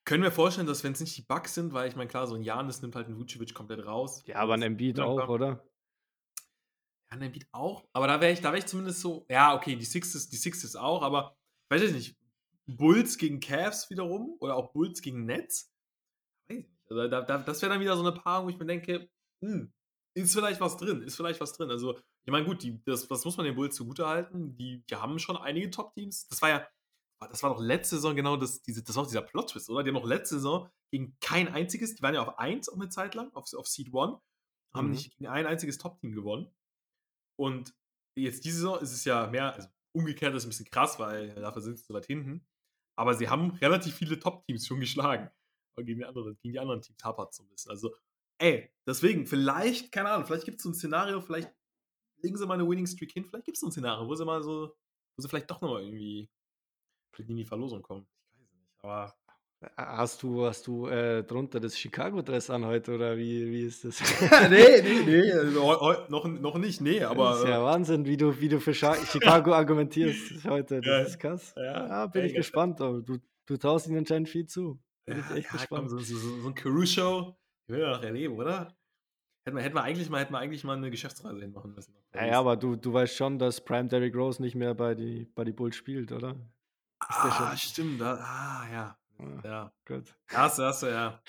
können 0.05 0.23
wir 0.23 0.33
vorstellen, 0.33 0.67
dass 0.67 0.83
wenn 0.83 0.93
es 0.93 1.01
nicht 1.01 1.17
die 1.17 1.23
Bugs 1.23 1.55
sind, 1.55 1.73
weil 1.73 1.89
ich 1.89 1.95
meine, 1.95 2.09
klar, 2.09 2.27
so 2.27 2.35
ein 2.35 2.43
Janis 2.43 2.83
nimmt 2.83 2.97
halt 2.97 3.07
einen 3.07 3.19
Vucevic 3.19 3.55
komplett 3.55 3.85
raus. 3.87 4.25
Ja, 4.27 4.37
aber 4.37 4.55
ein 4.55 4.63
Embiid 4.63 4.99
auch, 4.99 5.29
oder? 5.29 5.63
Ja, 7.11 7.17
ein 7.17 7.23
Embiid 7.23 7.47
auch. 7.53 7.87
Aber 7.93 8.07
da 8.07 8.21
wäre 8.21 8.33
ich, 8.33 8.43
wär 8.43 8.55
ich 8.55 8.67
zumindest 8.67 9.01
so, 9.01 9.27
ja, 9.29 9.55
okay, 9.55 9.77
die 9.77 9.85
Sixes, 9.85 10.29
die 10.31 10.37
Sixes 10.37 10.75
auch, 10.75 11.03
aber 11.03 11.37
ich 11.65 11.77
weiß 11.77 11.91
ich 11.91 11.93
nicht, 11.93 12.18
Bulls 12.69 13.17
gegen 13.17 13.41
Cavs 13.41 13.91
wiederum 13.91 14.37
oder 14.41 14.55
auch 14.57 14.73
Bulls 14.73 15.01
gegen 15.01 15.25
Nets. 15.25 15.73
Also 16.91 17.09
da, 17.09 17.23
da, 17.23 17.39
das 17.39 17.61
wäre 17.63 17.73
dann 17.73 17.81
wieder 17.81 17.97
so 17.97 18.03
eine 18.03 18.13
Paarung, 18.13 18.47
wo 18.47 18.51
ich 18.51 18.59
mir 18.59 18.67
denke, 18.67 19.11
hm, 19.43 19.73
ist 20.15 20.35
vielleicht 20.35 20.61
was 20.61 20.77
drin, 20.77 21.03
ist 21.03 21.17
vielleicht 21.17 21.41
was 21.41 21.53
drin. 21.53 21.71
Also, 21.71 21.99
ich 22.25 22.33
meine, 22.33 22.45
gut, 22.45 22.63
die, 22.63 22.83
das, 22.85 23.07
das 23.07 23.25
muss 23.25 23.37
man 23.37 23.47
den 23.47 23.55
Bulls 23.55 23.77
zugutehalten. 23.77 24.57
Die, 24.57 24.85
die 24.87 24.97
haben 24.97 25.19
schon 25.19 25.37
einige 25.37 25.71
Top-Teams. 25.71 26.29
Das 26.29 26.43
war 26.43 26.49
ja, 26.49 26.69
das 27.21 27.43
war 27.43 27.51
doch 27.51 27.61
letzte 27.61 27.97
Saison 27.97 28.17
genau 28.17 28.37
das, 28.37 28.63
diese, 28.63 28.83
das 28.83 28.97
war 28.97 29.03
auch 29.03 29.09
dieser 29.09 29.23
Plot-Twist, 29.23 29.71
oder? 29.71 29.83
Die 29.83 29.91
haben 29.91 29.95
noch 29.95 30.07
letzte 30.07 30.37
Saison 30.37 30.69
gegen 30.91 31.17
kein 31.21 31.49
einziges, 31.49 31.95
die 31.95 32.03
waren 32.03 32.15
ja 32.15 32.23
auf 32.23 32.39
1 32.39 32.69
auch 32.69 32.77
eine 32.77 32.89
Zeit 32.89 33.15
lang, 33.15 33.33
auf, 33.35 33.53
auf 33.55 33.67
Seed 33.67 33.89
1, 33.95 34.19
haben 34.75 34.87
mhm. 34.87 34.91
nicht 34.91 35.17
gegen 35.17 35.27
ein 35.27 35.47
einziges 35.47 35.79
Top-Team 35.79 36.13
gewonnen. 36.13 36.51
Und 37.39 37.75
jetzt 38.17 38.45
diese 38.45 38.59
Saison 38.59 38.81
ist 38.81 38.93
es 38.93 39.05
ja 39.05 39.27
mehr, 39.27 39.55
also 39.55 39.69
umgekehrt 39.95 40.35
ist 40.35 40.45
ein 40.45 40.51
bisschen 40.51 40.71
krass, 40.71 40.99
weil 40.99 41.35
dafür 41.35 41.63
sind 41.63 41.79
sie 41.79 41.85
so 41.85 41.95
weit 41.95 42.07
hinten. 42.07 42.47
Aber 42.99 43.15
sie 43.15 43.29
haben 43.29 43.53
relativ 43.53 43.95
viele 43.95 44.19
Top-Teams 44.19 44.67
schon 44.67 44.81
geschlagen. 44.81 45.31
Und 45.77 45.87
gegen 45.87 46.01
die 46.01 46.05
anderen, 46.05 46.37
gegen 46.43 46.53
die 46.53 46.59
anderen 46.59 46.83
Teams 46.83 47.05
hapert 47.05 47.33
so 47.33 47.45
ein 47.45 47.49
bisschen. 47.49 47.71
Also, 47.71 47.95
ey, 48.39 48.73
deswegen, 48.85 49.25
vielleicht, 49.25 49.93
keine 49.93 50.11
Ahnung, 50.11 50.27
vielleicht 50.27 50.45
gibt 50.45 50.57
es 50.57 50.65
so 50.65 50.71
ein 50.71 50.75
Szenario, 50.75 51.21
vielleicht 51.21 51.55
legen 52.17 52.37
sie 52.37 52.45
mal 52.45 52.55
eine 52.55 52.69
Winning 52.69 52.89
Streak 52.89 53.13
hin, 53.13 53.25
vielleicht 53.25 53.45
gibt 53.45 53.57
es 53.57 53.61
so 53.61 53.69
ein 53.69 53.71
Szenario, 53.71 54.09
wo 54.09 54.15
sie 54.17 54.25
mal 54.25 54.43
so, 54.43 54.75
wo 55.17 55.23
sie 55.23 55.29
vielleicht 55.29 55.49
doch 55.49 55.61
nochmal 55.61 55.85
irgendwie 55.85 56.29
in 57.19 57.37
die 57.37 57.45
Verlosung 57.45 57.83
kommen. 57.83 58.09
Ich 58.33 58.41
weiß 58.41 58.53
nicht, 58.53 58.75
aber. 58.81 59.18
Hast 59.77 60.23
du, 60.23 60.47
hast 60.47 60.69
du 60.69 60.87
äh, 60.87 61.25
drunter 61.25 61.59
das 61.59 61.77
Chicago-Dress 61.77 62.49
an 62.51 62.65
heute 62.65 62.95
oder 62.95 63.17
wie, 63.17 63.51
wie 63.51 63.63
ist 63.63 63.85
das? 63.85 64.01
nee, 64.51 64.83
nee, 64.83 65.03
nee, 65.05 65.51
noch, 65.53 66.27
noch 66.27 66.59
nicht, 66.59 66.81
nee, 66.81 67.03
aber. 67.03 67.31
Das 67.31 67.41
ist 67.41 67.49
ja 67.49 67.61
äh, 67.61 67.65
Wahnsinn, 67.65 68.07
wie 68.07 68.17
du, 68.17 68.41
wie 68.41 68.49
du 68.49 68.61
für 68.61 68.73
Chicago 68.75 69.53
argumentierst 69.53 70.45
heute. 70.45 70.81
Das 70.81 70.87
ja, 70.87 70.99
ist 71.01 71.19
krass. 71.19 71.55
Ja, 71.57 71.89
ja 71.89 72.07
bin 72.07 72.27
ich 72.27 72.35
gespannt. 72.35 72.81
Aber 72.81 73.01
du, 73.03 73.19
du 73.47 73.57
traust 73.57 73.89
ihnen 73.89 73.99
anscheinend 73.99 74.29
viel 74.29 74.47
zu. 74.47 74.79
Bin 75.05 75.19
ja, 75.19 75.25
ich 75.31 75.39
echt 75.39 75.51
gespannt. 75.51 75.89
Komm, 75.89 75.99
so, 75.99 75.99
so, 75.99 76.17
so, 76.17 76.47
ein 76.47 76.55
Caruso, 76.55 77.37
ich 77.67 77.75
will 77.75 77.81
ja 77.81 77.91
noch 77.97 78.03
erleben, 78.03 78.37
oder? 78.37 78.77
Hätten 79.45 79.57
wir, 79.57 79.65
hätten 79.65 79.75
wir, 79.75 79.83
eigentlich 79.83 80.09
mal, 80.09 80.21
hätten 80.21 80.35
wir 80.35 80.39
eigentlich 80.39 80.63
mal 80.63 80.77
eine 80.77 80.91
Geschäftsreise 80.93 81.41
hinmachen 81.41 81.75
müssen. 81.75 81.97
Ja, 82.15 82.27
ja, 82.27 82.39
aber 82.39 82.57
du, 82.57 82.77
du 82.77 82.93
weißt 82.93 83.17
schon, 83.17 83.41
dass 83.41 83.65
Prime 83.65 83.89
Derrick 83.89 84.15
Rose 84.15 84.41
nicht 84.41 84.55
mehr 84.55 84.75
bei 84.75 84.95
die, 84.95 85.27
bei 85.35 85.43
die 85.43 85.53
Bulls 85.53 85.75
spielt, 85.75 86.13
oder? 86.13 86.37
Ah, 87.01 87.57
stimmt. 87.57 88.01
Da, 88.01 88.15
ah, 88.15 88.73
ja. 88.73 88.99
Ja. 89.45 89.73
Gut. 89.87 90.15
Hast 90.29 90.59
du, 90.59 90.63
hast 90.63 90.83
du, 90.83 90.87
ja. 90.87 91.21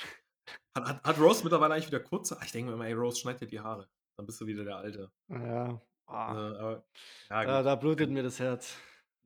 Hat, 0.75 0.87
hat, 0.87 1.03
hat, 1.03 1.19
Rose 1.19 1.43
mittlerweile 1.43 1.73
eigentlich 1.73 1.87
wieder 1.87 1.99
kurze? 1.99 2.37
Ich 2.43 2.51
denke 2.51 2.69
mir 2.69 2.75
immer, 2.75 2.87
ey, 2.87 2.93
Rose, 2.93 3.19
schneid 3.19 3.41
dir 3.41 3.47
die 3.47 3.59
Haare. 3.59 3.87
Dann 4.17 4.25
bist 4.25 4.39
du 4.41 4.47
wieder 4.47 4.63
der 4.63 4.77
Alte. 4.77 5.11
Ja. 5.29 5.81
Ah. 6.07 6.33
Äh, 6.33 6.57
aber, 6.57 6.83
ja 7.29 7.45
da, 7.45 7.63
da, 7.63 7.75
blutet 7.75 8.09
mir 8.09 8.23
das 8.23 8.39
Herz. 8.39 8.75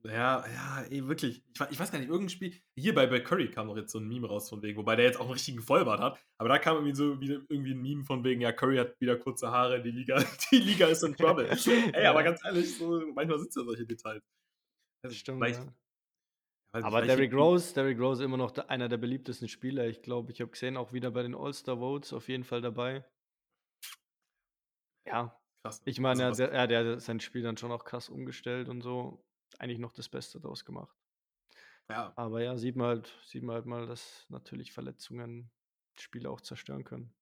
Ja, 0.04 0.44
ja, 0.46 0.82
ey, 0.90 1.06
wirklich. 1.08 1.42
Ich, 1.54 1.60
ich, 1.70 1.80
weiß 1.80 1.90
gar 1.90 1.98
nicht, 1.98 2.08
irgendein 2.08 2.28
Spiel. 2.28 2.54
Hier 2.76 2.94
bei, 2.94 3.06
bei 3.06 3.20
Curry 3.20 3.50
kam 3.50 3.68
noch 3.68 3.76
jetzt 3.76 3.90
so 3.90 3.98
ein 3.98 4.06
Meme 4.06 4.28
raus 4.28 4.50
von 4.50 4.62
wegen, 4.62 4.76
wobei 4.76 4.96
der 4.96 5.06
jetzt 5.06 5.16
auch 5.16 5.24
einen 5.24 5.32
richtigen 5.32 5.62
Vollbart 5.62 6.00
hat. 6.00 6.18
Aber 6.36 6.50
da 6.50 6.58
kam 6.58 6.76
irgendwie 6.76 6.94
so 6.94 7.20
wieder 7.20 7.40
irgendwie 7.48 7.72
ein 7.72 7.80
Meme 7.80 8.04
von 8.04 8.22
wegen, 8.22 8.42
ja, 8.42 8.52
Curry 8.52 8.76
hat 8.76 9.00
wieder 9.00 9.16
kurze 9.16 9.50
Haare, 9.50 9.82
die 9.82 9.90
Liga, 9.90 10.16
die 10.50 10.58
Liga 10.58 10.88
ist 10.88 11.02
in 11.02 11.16
Trouble. 11.16 11.48
ey, 11.92 12.06
aber 12.06 12.22
ganz 12.22 12.44
ehrlich, 12.44 12.76
so, 12.76 13.00
manchmal 13.14 13.38
sind 13.38 13.48
es 13.48 13.54
ja 13.54 13.64
solche 13.64 13.86
Details. 13.86 14.22
Das 15.02 15.16
stimmt. 15.16 15.40
Weil 15.40 15.52
ich, 15.52 15.56
ja 15.56 15.72
Aber 16.82 17.02
Derrick 17.02 17.32
Rose, 17.32 17.72
Derrick 17.72 18.00
Rose 18.00 18.24
immer 18.24 18.36
noch 18.36 18.50
der, 18.50 18.68
einer 18.68 18.88
der 18.88 18.96
beliebtesten 18.96 19.48
Spieler. 19.48 19.86
Ich 19.86 20.02
glaube, 20.02 20.32
ich 20.32 20.40
habe 20.40 20.50
gesehen, 20.50 20.76
auch 20.76 20.92
wieder 20.92 21.12
bei 21.12 21.22
den 21.22 21.34
All-Star 21.34 21.78
Votes 21.78 22.12
auf 22.12 22.28
jeden 22.28 22.42
Fall 22.42 22.62
dabei. 22.62 23.04
Ja, 25.06 25.40
krass. 25.62 25.82
Ich 25.84 26.00
meine, 26.00 26.24
also, 26.24 26.42
er, 26.42 26.66
der, 26.66 26.82
der 26.82 26.94
hat 26.94 27.00
sein 27.00 27.20
Spiel 27.20 27.42
dann 27.42 27.56
schon 27.56 27.70
auch 27.70 27.84
krass 27.84 28.08
umgestellt 28.08 28.68
und 28.68 28.80
so. 28.82 29.24
Eigentlich 29.58 29.78
noch 29.78 29.92
das 29.92 30.08
Beste 30.08 30.40
daraus 30.40 30.64
gemacht. 30.64 30.96
Ja. 31.88 32.12
Aber 32.16 32.42
ja, 32.42 32.56
sieht 32.56 32.74
man 32.74 32.88
halt, 32.88 33.14
sieht 33.24 33.44
man 33.44 33.54
halt 33.54 33.66
mal, 33.66 33.86
dass 33.86 34.26
natürlich 34.28 34.72
Verletzungen 34.72 35.52
Spiele 35.96 36.28
auch 36.28 36.40
zerstören 36.40 36.82
können. 36.82 37.14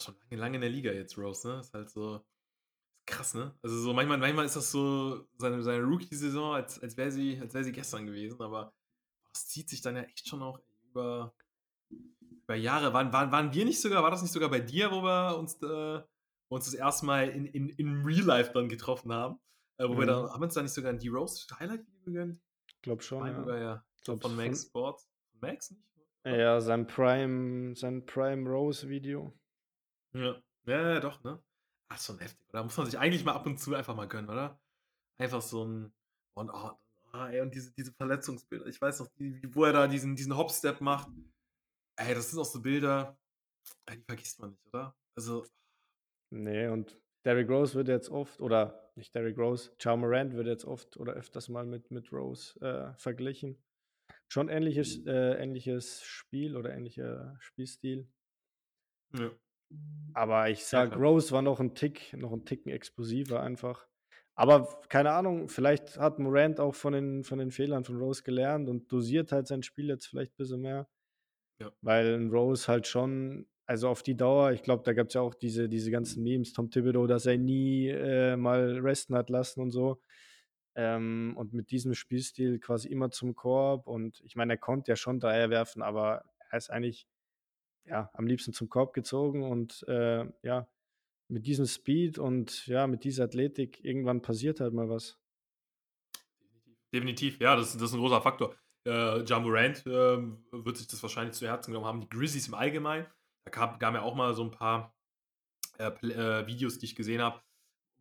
Schon 0.00 0.14
lange, 0.30 0.42
lange 0.42 0.54
in 0.56 0.60
der 0.60 0.70
Liga 0.70 0.92
jetzt, 0.92 1.18
Rose, 1.18 1.48
ne? 1.48 1.60
Ist 1.60 1.74
halt 1.74 1.90
so 1.90 2.24
krass, 3.06 3.34
ne? 3.34 3.54
Also 3.62 3.78
so 3.78 3.92
manchmal, 3.92 4.18
manchmal 4.18 4.44
ist 4.44 4.56
das 4.56 4.70
so 4.70 5.28
seine, 5.38 5.62
seine 5.62 5.84
Rookie-Saison, 5.84 6.54
als, 6.54 6.82
als 6.82 6.96
wäre 6.96 7.10
sie, 7.10 7.40
als 7.40 7.52
sie 7.52 7.72
gestern 7.72 8.06
gewesen, 8.06 8.40
aber 8.42 8.74
das 9.32 9.48
zieht 9.48 9.68
sich 9.68 9.80
dann 9.80 9.96
ja 9.96 10.02
echt 10.02 10.28
schon 10.28 10.42
auch 10.42 10.60
über, 10.82 11.34
über 11.90 12.54
Jahre. 12.54 12.92
Waren, 12.92 13.12
waren, 13.12 13.30
waren 13.32 13.54
wir 13.54 13.64
nicht 13.64 13.80
sogar, 13.80 14.02
war 14.02 14.10
das 14.10 14.22
nicht 14.22 14.32
sogar 14.32 14.50
bei 14.50 14.60
dir, 14.60 14.90
wo 14.90 15.02
wir 15.02 15.38
uns, 15.38 15.62
äh, 15.62 16.02
uns 16.48 16.64
das 16.64 16.74
erste 16.74 17.06
Mal 17.06 17.28
in, 17.28 17.46
in, 17.46 17.68
in 17.68 18.02
Real 18.04 18.24
Life 18.24 18.52
dann 18.52 18.68
getroffen 18.68 19.12
haben? 19.12 19.38
Äh, 19.78 19.88
wo 19.88 19.94
mhm. 19.94 19.98
wir 19.98 20.06
dann, 20.06 20.30
haben 20.30 20.40
wir 20.40 20.46
uns 20.46 20.54
da 20.54 20.62
nicht 20.62 20.72
sogar 20.72 20.92
ein 20.92 20.98
D-Rose 20.98 21.46
Highlight-Video 21.58 22.04
gegönnt? 22.04 22.40
Ich 22.66 22.82
glaube 22.82 23.02
schon, 23.02 23.26
ja. 23.26 23.34
Sogar, 23.34 23.58
ja. 23.58 23.84
Glaub, 24.04 24.22
von 24.22 24.36
Max 24.36 24.62
von, 24.62 24.68
Sports. 24.68 25.08
Max 25.40 25.70
nicht? 25.70 25.82
Ja, 26.24 26.60
sein 26.60 26.86
Prime, 26.86 27.76
sein 27.76 28.04
Prime 28.04 28.48
Rose 28.48 28.88
Video. 28.88 29.38
Ja. 30.12 30.34
ja, 30.64 30.94
ja, 30.94 31.00
doch, 31.00 31.22
ne? 31.22 31.40
Ach, 31.88 32.00
schon 32.00 32.18
heftig, 32.18 32.48
oder? 32.50 32.64
Muss 32.64 32.76
man 32.76 32.86
sich 32.86 32.98
eigentlich 32.98 33.24
mal 33.24 33.34
ab 33.34 33.46
und 33.46 33.58
zu 33.58 33.74
einfach 33.74 33.94
mal 33.94 34.08
gönnen, 34.08 34.30
oder? 34.30 34.60
Einfach 35.18 35.42
so 35.42 35.64
ein. 35.64 35.92
Und, 36.34 36.50
oh, 36.50 36.72
oh, 37.12 37.24
ey, 37.26 37.40
und 37.40 37.54
diese, 37.54 37.72
diese 37.72 37.92
Verletzungsbilder. 37.92 38.66
Ich 38.66 38.80
weiß 38.80 39.00
noch, 39.00 39.08
wo 39.54 39.64
er 39.64 39.72
da 39.72 39.86
diesen, 39.86 40.16
diesen 40.16 40.36
Hop-Step 40.36 40.80
macht. 40.80 41.08
Ey, 41.96 42.14
das 42.14 42.30
sind 42.30 42.38
auch 42.38 42.44
so 42.44 42.60
Bilder, 42.60 43.18
die 43.88 44.02
vergisst 44.02 44.40
man 44.40 44.50
nicht, 44.50 44.66
oder? 44.66 44.94
Also. 45.16 45.46
Nee, 46.30 46.68
und 46.68 47.00
Derrick 47.24 47.48
Rose 47.48 47.74
wird 47.74 47.88
jetzt 47.88 48.10
oft, 48.10 48.40
oder 48.40 48.90
nicht 48.96 49.14
Derrick 49.14 49.38
Rose, 49.38 49.74
Charles 49.78 50.00
Morant 50.00 50.34
wird 50.34 50.46
jetzt 50.46 50.64
oft 50.64 50.96
oder 50.96 51.14
öfters 51.14 51.48
mal 51.48 51.66
mit, 51.66 51.90
mit 51.90 52.12
Rose 52.12 52.60
äh, 52.60 52.98
verglichen. 52.98 53.62
Schon 54.28 54.48
ähnliches, 54.48 55.04
äh, 55.06 55.34
ähnliches 55.42 56.02
Spiel 56.02 56.56
oder 56.56 56.74
ähnlicher 56.74 57.36
Spielstil. 57.40 58.08
Ja. 59.12 59.30
Aber 60.14 60.48
ich 60.48 60.64
sag, 60.64 60.92
ja, 60.92 60.96
Rose 60.96 61.32
war 61.32 61.42
noch 61.42 61.60
ein 61.60 61.74
Tick, 61.74 62.14
noch 62.16 62.32
ein 62.32 62.44
Ticken 62.44 62.72
explosiver 62.72 63.42
einfach. 63.42 63.86
Aber 64.34 64.80
keine 64.88 65.12
Ahnung, 65.12 65.48
vielleicht 65.48 65.98
hat 65.98 66.18
Morant 66.18 66.60
auch 66.60 66.74
von 66.74 66.92
den, 66.92 67.24
von 67.24 67.38
den 67.38 67.50
Fehlern 67.50 67.84
von 67.84 67.96
Rose 67.96 68.22
gelernt 68.22 68.68
und 68.68 68.92
dosiert 68.92 69.32
halt 69.32 69.46
sein 69.46 69.62
Spiel 69.62 69.88
jetzt 69.88 70.06
vielleicht 70.06 70.32
ein 70.32 70.36
bisschen 70.36 70.60
mehr. 70.60 70.88
Ja. 71.58 71.72
Weil 71.80 72.14
ein 72.14 72.30
Rose 72.30 72.68
halt 72.68 72.86
schon, 72.86 73.46
also 73.64 73.88
auf 73.88 74.02
die 74.02 74.16
Dauer, 74.16 74.52
ich 74.52 74.62
glaube, 74.62 74.82
da 74.84 74.92
gab 74.92 75.08
es 75.08 75.14
ja 75.14 75.22
auch 75.22 75.34
diese, 75.34 75.70
diese 75.70 75.90
ganzen 75.90 76.22
Memes, 76.22 76.52
Tom 76.52 76.70
Thibodeau, 76.70 77.06
dass 77.06 77.24
er 77.24 77.38
nie 77.38 77.88
äh, 77.88 78.36
mal 78.36 78.78
resten 78.78 79.14
hat 79.14 79.30
lassen 79.30 79.60
und 79.62 79.70
so. 79.70 80.00
Ähm, 80.74 81.32
und 81.38 81.54
mit 81.54 81.70
diesem 81.70 81.94
Spielstil 81.94 82.58
quasi 82.58 82.88
immer 82.88 83.10
zum 83.10 83.34
Korb. 83.34 83.86
Und 83.86 84.20
ich 84.20 84.36
meine, 84.36 84.54
er 84.54 84.58
konnte 84.58 84.92
ja 84.92 84.96
schon 84.96 85.18
Dreier 85.18 85.48
werfen, 85.48 85.80
aber 85.80 86.24
er 86.50 86.58
ist 86.58 86.70
eigentlich 86.70 87.06
ja, 87.86 88.10
am 88.14 88.26
liebsten 88.26 88.52
zum 88.52 88.68
Korb 88.68 88.92
gezogen 88.94 89.42
und 89.42 89.84
äh, 89.88 90.26
ja, 90.42 90.68
mit 91.28 91.46
diesem 91.46 91.66
Speed 91.66 92.18
und 92.18 92.66
ja, 92.66 92.86
mit 92.86 93.04
dieser 93.04 93.24
Athletik, 93.24 93.84
irgendwann 93.84 94.22
passiert 94.22 94.60
halt 94.60 94.74
mal 94.74 94.88
was. 94.88 95.18
Definitiv, 96.92 97.40
ja, 97.40 97.56
das, 97.56 97.72
das 97.72 97.82
ist 97.82 97.94
ein 97.94 98.00
großer 98.00 98.20
Faktor. 98.20 98.54
Äh, 98.86 99.24
Ja 99.24 99.40
Morant 99.40 99.84
äh, 99.86 100.18
wird 100.52 100.76
sich 100.76 100.86
das 100.86 101.02
wahrscheinlich 101.02 101.34
zu 101.34 101.46
Herzen 101.46 101.72
genommen 101.72 101.86
haben. 101.86 102.00
Die 102.00 102.08
Grizzlies 102.08 102.48
im 102.48 102.54
Allgemeinen, 102.54 103.06
da 103.44 103.50
gab, 103.50 103.80
gab 103.80 103.94
ja 103.94 104.02
auch 104.02 104.14
mal 104.14 104.34
so 104.34 104.44
ein 104.44 104.52
paar 104.52 104.94
äh, 105.78 105.88
äh, 105.88 106.46
Videos, 106.46 106.78
die 106.78 106.86
ich 106.86 106.94
gesehen 106.94 107.20
habe, 107.20 107.42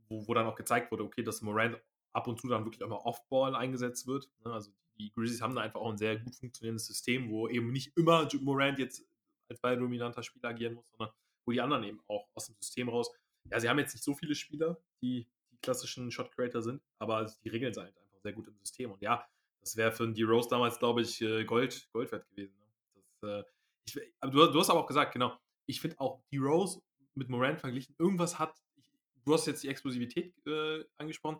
wo, 0.07 0.27
wo 0.27 0.33
dann 0.33 0.45
auch 0.45 0.55
gezeigt 0.55 0.91
wurde, 0.91 1.03
okay, 1.03 1.23
dass 1.23 1.41
Morant 1.41 1.81
ab 2.13 2.27
und 2.27 2.39
zu 2.39 2.47
dann 2.47 2.63
wirklich 2.63 2.83
auch 2.83 2.89
mal 2.89 2.95
Off-Ball 2.97 3.55
eingesetzt 3.55 4.07
wird. 4.07 4.29
Ne? 4.45 4.53
Also 4.53 4.71
die 4.97 5.11
Grizzlies 5.11 5.41
haben 5.41 5.55
da 5.55 5.61
einfach 5.61 5.81
auch 5.81 5.91
ein 5.91 5.97
sehr 5.97 6.17
gut 6.17 6.35
funktionierendes 6.35 6.85
System, 6.85 7.29
wo 7.29 7.49
eben 7.49 7.71
nicht 7.71 7.97
immer 7.97 8.29
Morant 8.41 8.79
jetzt 8.79 9.03
als 9.49 9.59
balldominanter 9.59 10.23
Spieler 10.23 10.49
agieren 10.49 10.73
muss, 10.73 10.89
sondern 10.89 11.13
wo 11.45 11.51
die 11.51 11.61
anderen 11.61 11.83
eben 11.83 12.01
auch 12.07 12.27
aus 12.33 12.47
dem 12.47 12.55
System 12.55 12.89
raus. 12.89 13.11
Ja, 13.51 13.59
sie 13.59 13.69
haben 13.69 13.79
jetzt 13.79 13.93
nicht 13.93 14.03
so 14.03 14.13
viele 14.15 14.35
Spieler, 14.35 14.77
die 15.01 15.27
die 15.51 15.57
klassischen 15.61 16.11
Shot 16.11 16.31
Creator 16.31 16.61
sind, 16.61 16.81
aber 16.99 17.31
die 17.43 17.49
regeln 17.49 17.73
sie 17.73 17.81
halt 17.81 17.95
einfach 17.97 18.21
sehr 18.21 18.33
gut 18.33 18.47
im 18.47 18.57
System. 18.57 18.91
Und 18.91 19.01
ja, 19.01 19.25
das 19.61 19.75
wäre 19.77 19.91
für 19.91 20.03
einen 20.03 20.13
D-Rose 20.13 20.49
damals, 20.49 20.79
glaube 20.79 21.01
ich, 21.01 21.21
äh, 21.21 21.43
Gold, 21.45 21.89
Gold 21.91 22.11
wert 22.11 22.27
gewesen. 22.29 22.55
Ne? 22.59 23.03
Das, 23.21 23.29
äh, 23.29 23.43
ich, 23.87 23.93
du, 24.21 24.47
du, 24.47 24.59
hast 24.59 24.69
aber 24.69 24.81
auch 24.81 24.87
gesagt, 24.87 25.13
genau, 25.13 25.37
ich 25.67 25.79
finde 25.79 25.99
auch 25.99 26.21
D-Rose 26.31 26.81
mit 27.13 27.29
Morant 27.29 27.59
verglichen, 27.59 27.95
irgendwas 27.97 28.37
hat, 28.39 28.55
ich, 28.75 28.91
du 29.23 29.33
hast 29.33 29.45
jetzt 29.45 29.63
die 29.63 29.69
Explosivität 29.69 30.35
äh, 30.45 30.83
angesprochen, 30.97 31.39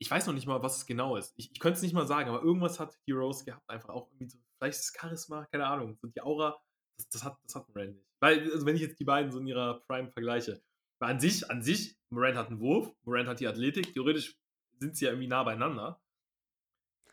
ich 0.00 0.10
weiß 0.10 0.26
noch 0.26 0.34
nicht 0.34 0.46
mal, 0.46 0.62
was 0.62 0.76
es 0.76 0.86
genau 0.86 1.16
ist. 1.16 1.34
Ich, 1.36 1.50
ich 1.50 1.58
könnte 1.58 1.76
es 1.76 1.82
nicht 1.82 1.92
mal 1.94 2.06
sagen, 2.06 2.28
aber 2.28 2.42
irgendwas 2.42 2.78
hat 2.78 2.96
die 3.06 3.12
Rose 3.12 3.44
gehabt, 3.44 3.68
einfach 3.68 3.88
auch 3.90 4.08
irgendwie 4.10 4.28
so, 4.28 4.38
vielleicht 4.56 4.78
das 4.78 4.92
Charisma, 4.96 5.46
keine 5.46 5.66
Ahnung, 5.66 5.96
so 6.00 6.06
die 6.06 6.20
Aura, 6.20 6.60
das, 6.98 7.08
das, 7.08 7.24
hat, 7.24 7.38
das 7.44 7.54
hat 7.54 7.68
Morant 7.68 7.94
nicht. 7.94 8.06
Weil, 8.20 8.52
also 8.52 8.66
wenn 8.66 8.76
ich 8.76 8.82
jetzt 8.82 8.98
die 9.00 9.04
beiden 9.04 9.30
so 9.30 9.38
in 9.38 9.46
ihrer 9.46 9.80
Prime 9.86 10.10
vergleiche, 10.10 10.60
weil 10.98 11.10
an 11.10 11.20
sich, 11.20 11.48
an 11.50 11.62
sich, 11.62 11.96
Morant 12.10 12.36
hat 12.36 12.48
einen 12.48 12.60
Wurf, 12.60 12.92
Morant 13.04 13.28
hat 13.28 13.40
die 13.40 13.46
Athletik, 13.46 13.92
theoretisch 13.92 14.36
sind 14.78 14.96
sie 14.96 15.04
ja 15.04 15.12
irgendwie 15.12 15.28
nah 15.28 15.44
beieinander. 15.44 16.00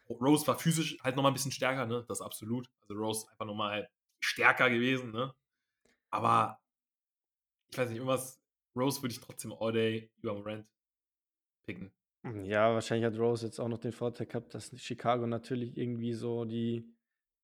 Rose 0.10 0.46
war 0.48 0.58
physisch 0.58 0.98
halt 1.04 1.16
nochmal 1.16 1.32
ein 1.32 1.36
bisschen 1.36 1.52
stärker, 1.52 1.86
ne? 1.86 2.06
Das 2.08 2.22
absolut. 2.22 2.70
Also 2.82 2.94
Rose 2.94 3.28
einfach 3.32 3.46
nochmal 3.46 3.72
halt 3.72 3.90
stärker 4.20 4.70
gewesen, 4.70 5.12
ne? 5.12 5.34
Aber 6.12 6.60
ich 7.72 7.78
weiß 7.78 7.90
nicht, 7.90 7.98
irgendwas, 7.98 8.40
Rose 8.76 9.02
würde 9.02 9.14
ich 9.14 9.20
trotzdem 9.20 9.54
all 9.54 9.72
day 9.72 10.12
über 10.22 10.34
Morant 10.34 10.68
picken. 11.66 11.92
Ja, 12.44 12.74
wahrscheinlich 12.74 13.06
hat 13.06 13.20
Rose 13.20 13.46
jetzt 13.46 13.60
auch 13.60 13.68
noch 13.68 13.78
den 13.78 13.92
Vorteil 13.92 14.26
gehabt, 14.26 14.54
dass 14.56 14.72
Chicago 14.80 15.28
natürlich 15.28 15.78
irgendwie 15.78 16.14
so 16.14 16.46
die 16.46 16.95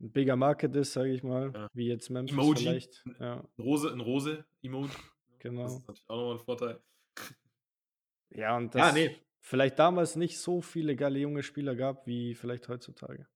ein 0.02 0.12
bigger 0.12 0.36
Market 0.36 0.76
ist, 0.76 0.94
sage 0.94 1.14
ich 1.14 1.24
mal, 1.24 1.52
ja. 1.54 1.68
wie 1.74 1.88
jetzt 1.88 2.10
Memphis 2.10 2.34
Emoji. 2.34 2.64
vielleicht. 2.64 3.04
Ja. 3.20 3.36
Ein 3.40 3.64
Rose, 3.64 3.92
ein 3.92 4.00
Rose-Emoji. 4.00 4.92
Genau. 5.40 5.64
Das 5.64 5.74
ist 5.74 5.88
natürlich 5.88 6.10
auch 6.10 6.16
nochmal 6.16 6.36
ein 6.36 6.40
Vorteil. 6.40 6.84
Ja, 8.34 8.56
und 8.56 8.74
das 8.74 8.82
ja, 8.82 8.94
nee. 8.94 9.18
vielleicht 9.42 9.78
damals 9.78 10.16
nicht 10.16 10.40
so 10.40 10.62
viele 10.62 10.96
geile 10.96 11.20
junge 11.20 11.44
Spieler 11.44 11.76
gab, 11.76 12.08
wie 12.08 12.34
vielleicht 12.34 12.70
heutzutage. 12.70 13.28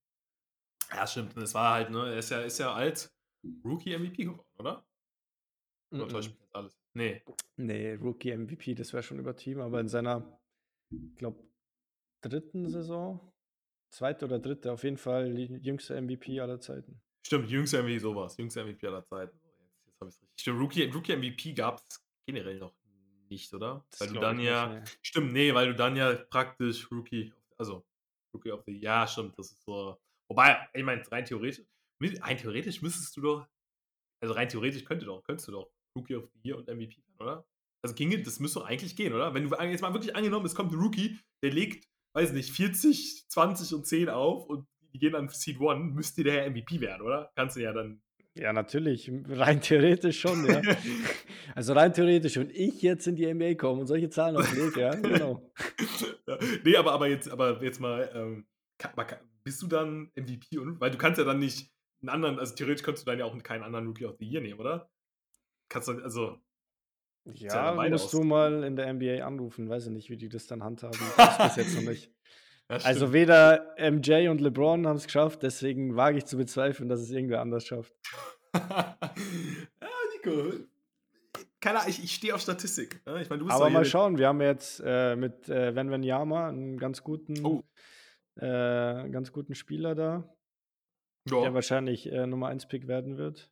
Ja, 0.90 1.06
stimmt. 1.06 1.36
Das 1.36 1.52
war 1.52 1.74
halt, 1.74 1.90
ne, 1.90 2.12
er 2.12 2.16
ist 2.16 2.30
ja, 2.30 2.40
ist 2.40 2.56
ja 2.56 2.72
als 2.72 3.14
Rookie-MVP 3.62 4.24
geworden, 4.24 4.48
oder? 4.58 4.86
Mich 5.90 6.10
jetzt 6.10 6.54
alles? 6.54 6.78
Nee. 6.94 7.22
Nee, 7.56 7.92
Rookie-MVP, 7.92 8.74
das 8.74 8.94
wäre 8.94 9.02
schon 9.02 9.18
übertrieben, 9.18 9.60
aber 9.60 9.80
in 9.80 9.88
seiner, 9.88 10.40
ich 10.90 11.16
glaube, 11.16 11.44
dritten 12.22 12.70
Saison 12.70 13.20
zweite 13.90 14.24
oder 14.24 14.38
dritte, 14.38 14.72
auf 14.72 14.84
jeden 14.84 14.98
Fall 14.98 15.38
jüngste 15.38 16.00
MVP 16.00 16.40
aller 16.40 16.60
Zeiten. 16.60 17.00
Stimmt, 17.26 17.50
jüngste 17.50 17.82
MVP, 17.82 17.98
sowas. 17.98 18.36
Jüngste 18.36 18.64
MVP 18.64 18.86
aller 18.86 19.04
Zeiten. 19.04 19.38
Jetzt, 19.42 19.86
jetzt 19.86 20.00
habe 20.00 20.08
ich 20.08 20.14
es 20.14 20.22
richtig. 20.22 20.40
Stimmt, 20.40 20.60
Rookie, 20.60 20.84
Rookie 20.84 21.16
MVP 21.16 21.54
gab 21.54 21.82
es 21.88 22.04
generell 22.26 22.58
noch 22.58 22.74
nicht, 23.28 23.52
oder? 23.52 23.84
Das 23.90 24.00
weil 24.00 24.08
du 24.08 24.20
dann 24.20 24.40
ja. 24.40 24.66
Nicht, 24.68 24.84
nee. 24.84 24.98
Stimmt, 25.02 25.32
nee, 25.32 25.54
weil 25.54 25.68
du 25.68 25.74
dann 25.74 25.96
ja 25.96 26.14
praktisch 26.14 26.90
Rookie, 26.90 27.32
also 27.58 27.84
Rookie 28.34 28.52
of 28.52 28.62
the 28.66 28.78
Ja, 28.78 29.06
stimmt, 29.06 29.38
das 29.38 29.52
ist 29.52 29.64
so. 29.64 29.98
Wobei, 30.28 30.68
ich 30.74 30.84
meine, 30.84 31.02
rein 31.10 31.24
theoretisch, 31.24 31.64
rein 32.00 32.38
theoretisch 32.38 32.82
müsstest 32.82 33.16
du 33.16 33.20
doch, 33.20 33.48
also 34.20 34.34
rein 34.34 34.48
theoretisch 34.48 34.84
könnte 34.84 35.06
doch, 35.06 35.22
könntest 35.22 35.48
du 35.48 35.52
doch 35.52 35.70
Rookie 35.96 36.16
of 36.16 36.28
the 36.32 36.48
Year 36.48 36.58
und 36.58 36.68
MVP 36.68 36.96
werden, 36.96 37.16
oder? 37.18 37.46
Also 37.82 37.94
ginge, 37.94 38.20
das 38.22 38.40
müsste 38.40 38.60
doch 38.60 38.66
eigentlich 38.66 38.96
gehen, 38.96 39.12
oder? 39.12 39.34
Wenn 39.34 39.48
du 39.48 39.56
jetzt 39.56 39.80
mal 39.80 39.94
wirklich 39.94 40.16
angenommen, 40.16 40.46
es 40.46 40.54
kommt 40.54 40.72
ein 40.72 40.78
Rookie, 40.78 41.18
der 41.42 41.52
legt 41.52 41.88
weiß 42.16 42.32
nicht, 42.32 42.50
40, 42.50 43.28
20 43.28 43.74
und 43.74 43.86
10 43.86 44.08
auf 44.08 44.46
und 44.46 44.66
die 44.94 44.98
gehen 44.98 45.12
dann 45.12 45.28
Seed 45.28 45.60
One, 45.60 45.92
müsste 45.92 46.24
der 46.24 46.50
MVP 46.50 46.80
werden, 46.80 47.02
oder? 47.02 47.30
Kannst 47.36 47.56
du 47.56 47.60
ja 47.60 47.74
dann. 47.74 48.00
Ja, 48.34 48.54
natürlich. 48.54 49.10
Rein 49.28 49.60
theoretisch 49.60 50.20
schon, 50.20 50.46
ja. 50.46 50.62
also 51.54 51.74
rein 51.74 51.92
theoretisch, 51.92 52.36
wenn 52.36 52.48
ich 52.50 52.80
jetzt 52.80 53.06
in 53.06 53.16
die 53.16 53.32
NBA 53.32 53.54
komme 53.54 53.82
und 53.82 53.86
solche 53.86 54.08
Zahlen 54.08 54.36
auflege, 54.36 54.80
ja, 54.80 54.94
genau. 54.94 55.52
ja, 56.26 56.38
nee, 56.64 56.76
aber, 56.76 56.92
aber, 56.92 57.06
jetzt, 57.08 57.28
aber 57.28 57.62
jetzt 57.62 57.80
mal, 57.80 58.10
ähm, 58.14 58.46
bist 59.44 59.60
du 59.60 59.66
dann 59.66 60.10
MVP? 60.16 60.56
Und, 60.58 60.80
weil 60.80 60.90
du 60.90 60.98
kannst 60.98 61.18
ja 61.18 61.24
dann 61.24 61.38
nicht 61.38 61.70
einen 62.00 62.08
anderen, 62.08 62.38
also 62.38 62.54
theoretisch 62.54 62.82
könntest 62.82 63.06
du 63.06 63.10
dann 63.10 63.18
ja 63.18 63.26
auch 63.26 63.42
keinen 63.42 63.62
anderen 63.62 63.86
Rookie 63.86 64.06
of 64.06 64.16
the 64.18 64.26
Year 64.26 64.40
nehmen, 64.40 64.60
oder? 64.60 64.90
Kannst 65.68 65.88
du, 65.88 65.92
also, 66.02 66.38
ja, 67.34 67.74
ja 67.74 67.88
musst 67.90 68.12
du 68.12 68.22
mal 68.22 68.64
in 68.64 68.76
der 68.76 68.92
NBA 68.92 69.24
anrufen. 69.24 69.68
Weiß 69.68 69.86
ich 69.86 69.92
nicht, 69.92 70.10
wie 70.10 70.16
die 70.16 70.28
das 70.28 70.46
dann 70.46 70.62
handhaben. 70.62 70.98
Das 71.16 71.54
bis 71.54 71.56
jetzt 71.56 71.74
noch 71.76 71.90
nicht. 71.90 72.10
Also 72.68 73.12
weder 73.12 73.74
MJ 73.78 74.28
und 74.28 74.40
LeBron 74.40 74.86
haben 74.86 74.96
es 74.96 75.04
geschafft, 75.04 75.42
deswegen 75.42 75.94
wage 75.94 76.18
ich 76.18 76.26
zu 76.26 76.36
bezweifeln, 76.36 76.88
dass 76.88 77.00
es 77.00 77.10
irgendwer 77.10 77.40
anders 77.40 77.64
schafft. 77.64 77.94
ja, 78.54 78.96
Nico. 80.14 80.52
Keine 81.60 81.78
Ahnung, 81.78 81.90
ich, 81.90 82.02
ich 82.02 82.14
stehe 82.14 82.34
auf 82.34 82.40
Statistik. 82.40 83.00
Ich 83.20 83.30
mein, 83.30 83.50
Aber 83.50 83.70
mal 83.70 83.84
schauen, 83.84 84.18
wir 84.18 84.28
haben 84.28 84.40
jetzt 84.40 84.82
äh, 84.84 85.14
mit 85.14 85.48
äh, 85.48 85.72
Yama 85.72 86.48
einen 86.48 86.76
ganz 86.78 87.04
guten, 87.04 87.44
oh. 87.44 87.62
äh, 88.36 89.08
ganz 89.10 89.32
guten 89.32 89.54
Spieler 89.54 89.94
da, 89.94 90.24
Ja. 91.28 91.42
der 91.42 91.54
wahrscheinlich 91.54 92.10
äh, 92.10 92.26
Nummer 92.26 92.48
1 92.48 92.66
Pick 92.66 92.88
werden 92.88 93.16
wird. 93.16 93.48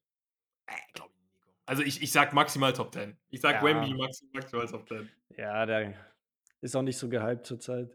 Äh, 0.66 0.72
glaub 0.92 1.10
ich 1.10 1.13
nicht, 1.13 1.13
Nico. 1.13 1.13
Also 1.66 1.82
ich, 1.82 2.02
ich 2.02 2.12
sag 2.12 2.32
maximal 2.32 2.72
Top 2.72 2.92
10. 2.92 3.16
Ich 3.30 3.40
sag 3.40 3.56
Ja. 3.56 3.62
Wemby 3.62 3.92
maxi- 3.94 4.24
maximal 4.32 4.66
Top 4.68 4.88
10. 4.88 5.10
Ja, 5.36 5.64
der 5.66 5.94
ist 6.60 6.76
auch 6.76 6.82
nicht 6.82 6.98
so 6.98 7.08
gehypt 7.08 7.46
zurzeit. 7.46 7.90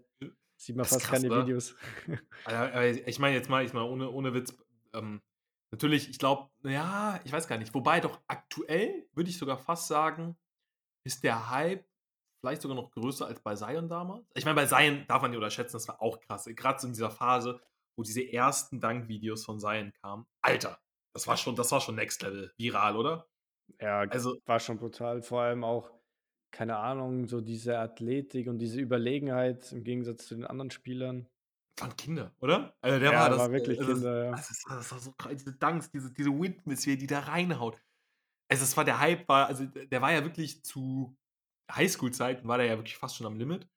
Sieht 0.57 0.75
man 0.75 0.85
fast 0.85 1.01
krass, 1.05 1.21
keine 1.21 1.27
oder? 1.33 1.43
Videos. 1.43 1.75
Ich 3.05 3.19
meine 3.19 3.35
jetzt 3.35 3.49
mal, 3.49 3.63
ich 3.63 3.73
mal 3.73 3.83
ohne, 3.83 4.09
ohne 4.09 4.33
Witz, 4.33 4.55
ähm, 4.93 5.21
natürlich, 5.71 6.09
ich 6.09 6.19
glaube, 6.19 6.49
ja, 6.63 7.19
ich 7.23 7.31
weiß 7.31 7.47
gar 7.47 7.57
nicht. 7.57 7.73
Wobei 7.73 7.99
doch 7.99 8.19
aktuell, 8.27 9.07
würde 9.13 9.29
ich 9.29 9.37
sogar 9.37 9.57
fast 9.57 9.87
sagen, 9.87 10.37
ist 11.05 11.23
der 11.23 11.49
Hype 11.49 11.85
vielleicht 12.41 12.61
sogar 12.61 12.75
noch 12.75 12.91
größer 12.91 13.25
als 13.27 13.41
bei 13.41 13.55
Zion 13.55 13.87
damals. 13.87 14.25
Ich 14.33 14.45
meine, 14.45 14.55
bei 14.55 14.65
Zion 14.65 15.05
darf 15.07 15.21
man 15.21 15.31
nicht 15.31 15.37
unterschätzen, 15.37 15.73
das 15.73 15.87
war 15.87 16.01
auch 16.01 16.19
krass. 16.19 16.45
Gerade 16.45 16.79
so 16.79 16.87
in 16.87 16.93
dieser 16.93 17.11
Phase, 17.11 17.61
wo 17.97 18.03
diese 18.03 18.21
ersten 18.29 18.79
Dank-Videos 18.79 19.45
von 19.45 19.59
Zion 19.59 19.93
kamen. 20.01 20.25
Alter, 20.41 20.79
das 21.13 21.27
war 21.27 21.37
schon, 21.37 21.55
das 21.55 21.71
war 21.71 21.81
schon 21.81 21.95
Next 21.95 22.21
Level 22.21 22.51
viral, 22.57 22.95
oder? 22.95 23.27
Ja, 23.79 23.99
Also- 24.01 24.39
war 24.45 24.59
schon 24.59 24.77
brutal. 24.77 25.21
Vor 25.21 25.41
allem 25.41 25.63
auch, 25.63 25.91
keine 26.51 26.77
Ahnung, 26.77 27.27
so 27.27 27.41
diese 27.41 27.77
Athletik 27.79 28.47
und 28.47 28.57
diese 28.59 28.79
Überlegenheit 28.79 29.71
im 29.71 29.83
Gegensatz 29.83 30.27
zu 30.27 30.35
den 30.35 30.45
anderen 30.45 30.71
Spielern. 30.71 31.27
Waren 31.79 31.95
Kinder, 31.95 32.33
oder? 32.39 32.75
Also 32.81 32.99
der 32.99 33.11
Ja, 33.13 33.19
war, 33.21 33.29
das, 33.29 33.39
war 33.39 33.51
wirklich 33.51 33.79
also 33.79 33.93
Kinder, 33.93 34.25
ja. 34.25 34.31
Das, 34.31 34.49
ist, 34.49 34.65
das 34.69 34.91
war 34.91 34.99
so 34.99 35.11
krass, 35.13 35.31
diese 35.33 35.53
Dunks, 35.53 35.91
diese, 35.91 36.11
diese 36.11 36.29
Windmiss, 36.29 36.85
wie 36.85 36.91
er 36.93 36.97
die 36.97 37.07
da 37.07 37.19
reinhaut. 37.19 37.81
Also 38.51 38.63
es 38.63 38.75
war 38.75 38.83
der 38.83 38.99
Hype, 38.99 39.27
war, 39.29 39.47
also 39.47 39.65
der 39.65 40.01
war 40.01 40.11
ja 40.11 40.23
wirklich 40.23 40.63
zu 40.63 41.15
Highschool-Zeiten, 41.71 42.47
war 42.47 42.57
der 42.57 42.65
ja 42.67 42.77
wirklich 42.77 42.97
fast 42.97 43.15
schon 43.15 43.27
am 43.27 43.37
Limit. 43.37 43.69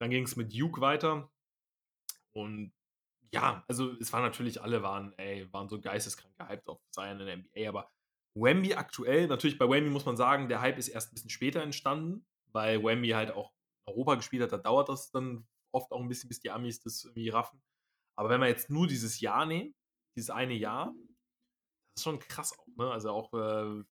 Dann 0.00 0.10
ging 0.10 0.24
es 0.24 0.36
mit 0.36 0.56
Duke 0.56 0.80
weiter. 0.80 1.30
Und 2.32 2.72
ja, 3.32 3.64
also 3.68 3.92
es 4.00 4.12
waren 4.12 4.22
natürlich, 4.22 4.62
alle 4.62 4.82
waren, 4.82 5.12
ey, 5.18 5.52
waren 5.52 5.68
so 5.68 5.80
geisteskrank 5.80 6.36
gehypt 6.38 6.68
auf 6.68 6.78
Zion 6.94 7.20
in 7.20 7.26
der 7.26 7.36
NBA, 7.38 7.68
aber 7.68 7.90
Wemby 8.36 8.74
aktuell, 8.74 9.26
natürlich 9.26 9.58
bei 9.58 9.68
Wemby 9.68 9.90
muss 9.90 10.04
man 10.04 10.16
sagen, 10.16 10.48
der 10.48 10.60
Hype 10.60 10.78
ist 10.78 10.88
erst 10.88 11.10
ein 11.10 11.14
bisschen 11.14 11.30
später 11.30 11.62
entstanden, 11.62 12.26
weil 12.52 12.82
Wemby 12.82 13.08
halt 13.10 13.30
auch 13.30 13.50
in 13.86 13.94
Europa 13.94 14.16
gespielt 14.16 14.42
hat, 14.42 14.52
da 14.52 14.58
dauert 14.58 14.88
das 14.88 15.10
dann 15.10 15.46
oft 15.72 15.90
auch 15.90 16.00
ein 16.00 16.08
bisschen, 16.08 16.28
bis 16.28 16.40
die 16.40 16.50
Amis 16.50 16.80
das 16.80 17.04
irgendwie 17.04 17.30
raffen. 17.30 17.62
Aber 18.18 18.28
wenn 18.28 18.40
wir 18.40 18.48
jetzt 18.48 18.70
nur 18.70 18.86
dieses 18.86 19.20
Jahr 19.20 19.46
nehmen, 19.46 19.74
dieses 20.16 20.30
eine 20.30 20.54
Jahr, 20.54 20.94
das 21.94 22.00
ist 22.00 22.04
schon 22.04 22.18
krass 22.18 22.58
auch, 22.58 22.66
ne? 22.76 22.90
Also 22.90 23.10
auch, 23.10 23.32
äh, 23.32 23.82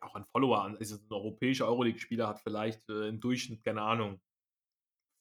auch 0.00 0.14
an 0.14 0.24
Follower, 0.26 0.62
also 0.62 0.96
ein 0.96 1.06
europäischer 1.10 1.66
Euroleague-Spieler 1.66 2.28
hat 2.28 2.40
vielleicht 2.40 2.88
äh, 2.90 3.08
im 3.08 3.20
Durchschnitt, 3.20 3.64
keine 3.64 3.82
Ahnung, 3.82 4.20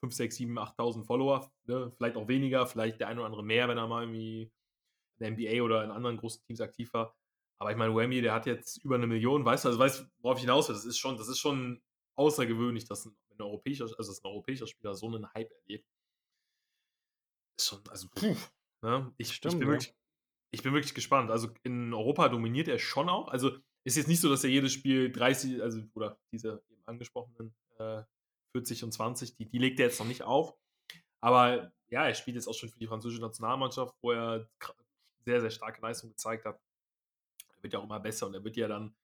5, 0.04 0.14
6, 0.14 0.36
7, 0.36 0.60
8.000 0.60 1.06
Follower, 1.06 1.50
ne? 1.66 1.92
vielleicht 1.96 2.18
auch 2.18 2.28
weniger, 2.28 2.68
vielleicht 2.68 3.00
der 3.00 3.08
eine 3.08 3.22
oder 3.22 3.28
andere 3.28 3.44
mehr, 3.44 3.70
wenn 3.70 3.78
er 3.78 3.88
mal 3.88 4.04
irgendwie 4.04 4.52
in 5.18 5.20
der 5.20 5.32
NBA 5.32 5.64
oder 5.64 5.84
in 5.86 5.92
anderen 5.92 6.18
großen 6.18 6.44
Teams 6.44 6.60
aktiv 6.60 6.94
war. 6.94 7.16
Aber 7.64 7.72
ich 7.72 7.78
meine, 7.78 7.96
Wemby, 7.96 8.22
der 8.22 8.34
hat 8.34 8.46
jetzt 8.46 8.84
über 8.84 8.96
eine 8.96 9.08
Million, 9.08 9.46
weißt 9.46 9.64
du, 9.64 9.70
also 9.70 9.80
weißt 9.80 10.02
du, 10.02 10.06
worauf 10.20 10.38
ich 10.38 10.42
hinaus 10.42 10.68
will, 10.68 10.76
das 10.76 10.84
ist 10.84 10.98
schon, 10.98 11.16
das 11.16 11.30
ist 11.30 11.40
schon 11.40 11.82
außergewöhnlich, 12.18 12.84
dass 12.84 13.06
ein, 13.06 13.16
ein 13.32 13.42
europäischer, 13.42 13.86
also 13.86 14.12
dass 14.12 14.22
ein 14.22 14.28
europäischer 14.28 14.68
Spieler 14.68 14.94
so 14.96 15.08
einen 15.08 15.34
Hype 15.34 15.50
erlebt. 15.50 15.88
Ist 17.58 17.70
schon, 17.70 17.80
also, 17.90 18.10
puh, 18.14 18.36
ne? 18.82 19.14
ich, 19.16 19.34
Stimmt, 19.34 19.54
ich, 19.54 19.60
bin 19.62 19.68
ja. 19.70 19.74
wirklich, 19.76 19.96
ich 20.52 20.62
bin 20.62 20.74
wirklich 20.74 20.94
gespannt. 20.94 21.32
Also 21.32 21.54
in 21.64 21.94
Europa 21.94 22.28
dominiert 22.28 22.68
er 22.68 22.80
schon 22.80 23.08
auch. 23.08 23.30
Also 23.30 23.58
ist 23.86 23.96
jetzt 23.96 24.10
nicht 24.10 24.20
so, 24.20 24.28
dass 24.28 24.44
er 24.44 24.50
jedes 24.50 24.74
Spiel 24.74 25.10
30, 25.10 25.62
also 25.62 25.82
oder 25.94 26.20
diese 26.34 26.62
eben 26.70 26.84
angesprochenen 26.86 27.56
äh, 27.80 28.04
40 28.52 28.84
und 28.84 28.92
20, 28.92 29.38
die, 29.38 29.50
die 29.50 29.58
legt 29.58 29.80
er 29.80 29.86
jetzt 29.86 30.00
noch 30.00 30.08
nicht 30.08 30.24
auf. 30.24 30.54
Aber 31.22 31.72
ja, 31.88 32.06
er 32.06 32.14
spielt 32.14 32.36
jetzt 32.36 32.48
auch 32.48 32.56
schon 32.56 32.68
für 32.68 32.80
die 32.80 32.88
französische 32.88 33.22
Nationalmannschaft, 33.22 33.96
wo 34.02 34.12
er 34.12 34.50
sehr, 35.24 35.40
sehr 35.40 35.50
starke 35.50 35.82
Leistung 35.82 36.10
gezeigt 36.10 36.44
hat. 36.44 36.60
Wird 37.64 37.74
ja 37.74 37.80
auch 37.80 37.86
immer 37.86 38.00
besser 38.00 38.28
und 38.28 38.34
er 38.34 38.44
wird 38.44 38.58
ja 38.58 38.68
dann, 38.68 38.96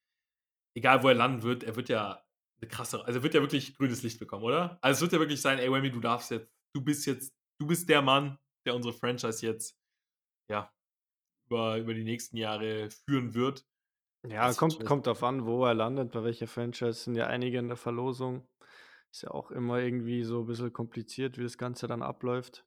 egal 0.76 1.02
wo 1.02 1.08
er 1.08 1.16
landen 1.16 1.44
wird, 1.44 1.64
er 1.64 1.76
wird 1.76 1.90
ja 1.90 2.24
eine 2.62 2.70
krasse, 2.70 3.04
also 3.06 3.20
er 3.20 3.24
wird 3.24 3.34
ja 3.34 3.42
wirklich 3.42 3.76
grünes 3.76 4.04
Licht 4.04 4.20
bekommen, 4.20 4.44
oder? 4.44 4.78
Also 4.82 4.98
es 4.98 5.02
wird 5.02 5.14
ja 5.14 5.20
wirklich 5.20 5.42
sein, 5.42 5.60
ey 5.60 5.72
Wemmy, 5.72 5.92
du 5.92 6.02
darfst 6.02 6.32
jetzt, 6.32 6.52
du 6.76 6.84
bist 6.84 7.06
jetzt, 7.06 7.34
du 7.60 7.68
bist 7.68 7.88
der 7.90 8.02
Mann, 8.02 8.38
der 8.66 8.76
unsere 8.76 8.94
Franchise 8.94 9.46
jetzt, 9.46 9.78
ja, 10.50 10.72
über, 11.50 11.78
über 11.78 11.94
die 11.94 12.04
nächsten 12.04 12.38
Jahre 12.38 12.90
führen 12.92 13.34
wird. 13.34 13.66
Ja, 14.28 14.48
Das 14.48 14.58
kommt, 14.58 14.84
kommt 14.86 15.08
drauf 15.08 15.24
an, 15.24 15.46
wo 15.46 15.66
er 15.66 15.74
landet, 15.74 16.12
bei 16.12 16.24
welcher 16.24 16.48
Franchise. 16.48 16.94
Sind 16.94 17.16
ja 17.16 17.28
einige 17.28 17.58
in 17.58 17.70
der 17.70 17.78
Verlosung. 17.78 18.48
Ist 19.12 19.24
ja 19.24 19.32
auch 19.32 19.50
immer 19.50 19.80
irgendwie 19.80 20.24
so 20.24 20.42
ein 20.42 20.46
bisschen 20.46 20.74
kompliziert, 20.74 21.38
wie 21.38 21.44
das 21.44 21.58
Ganze 21.58 21.88
dann 21.88 22.04
abläuft. 22.04 22.66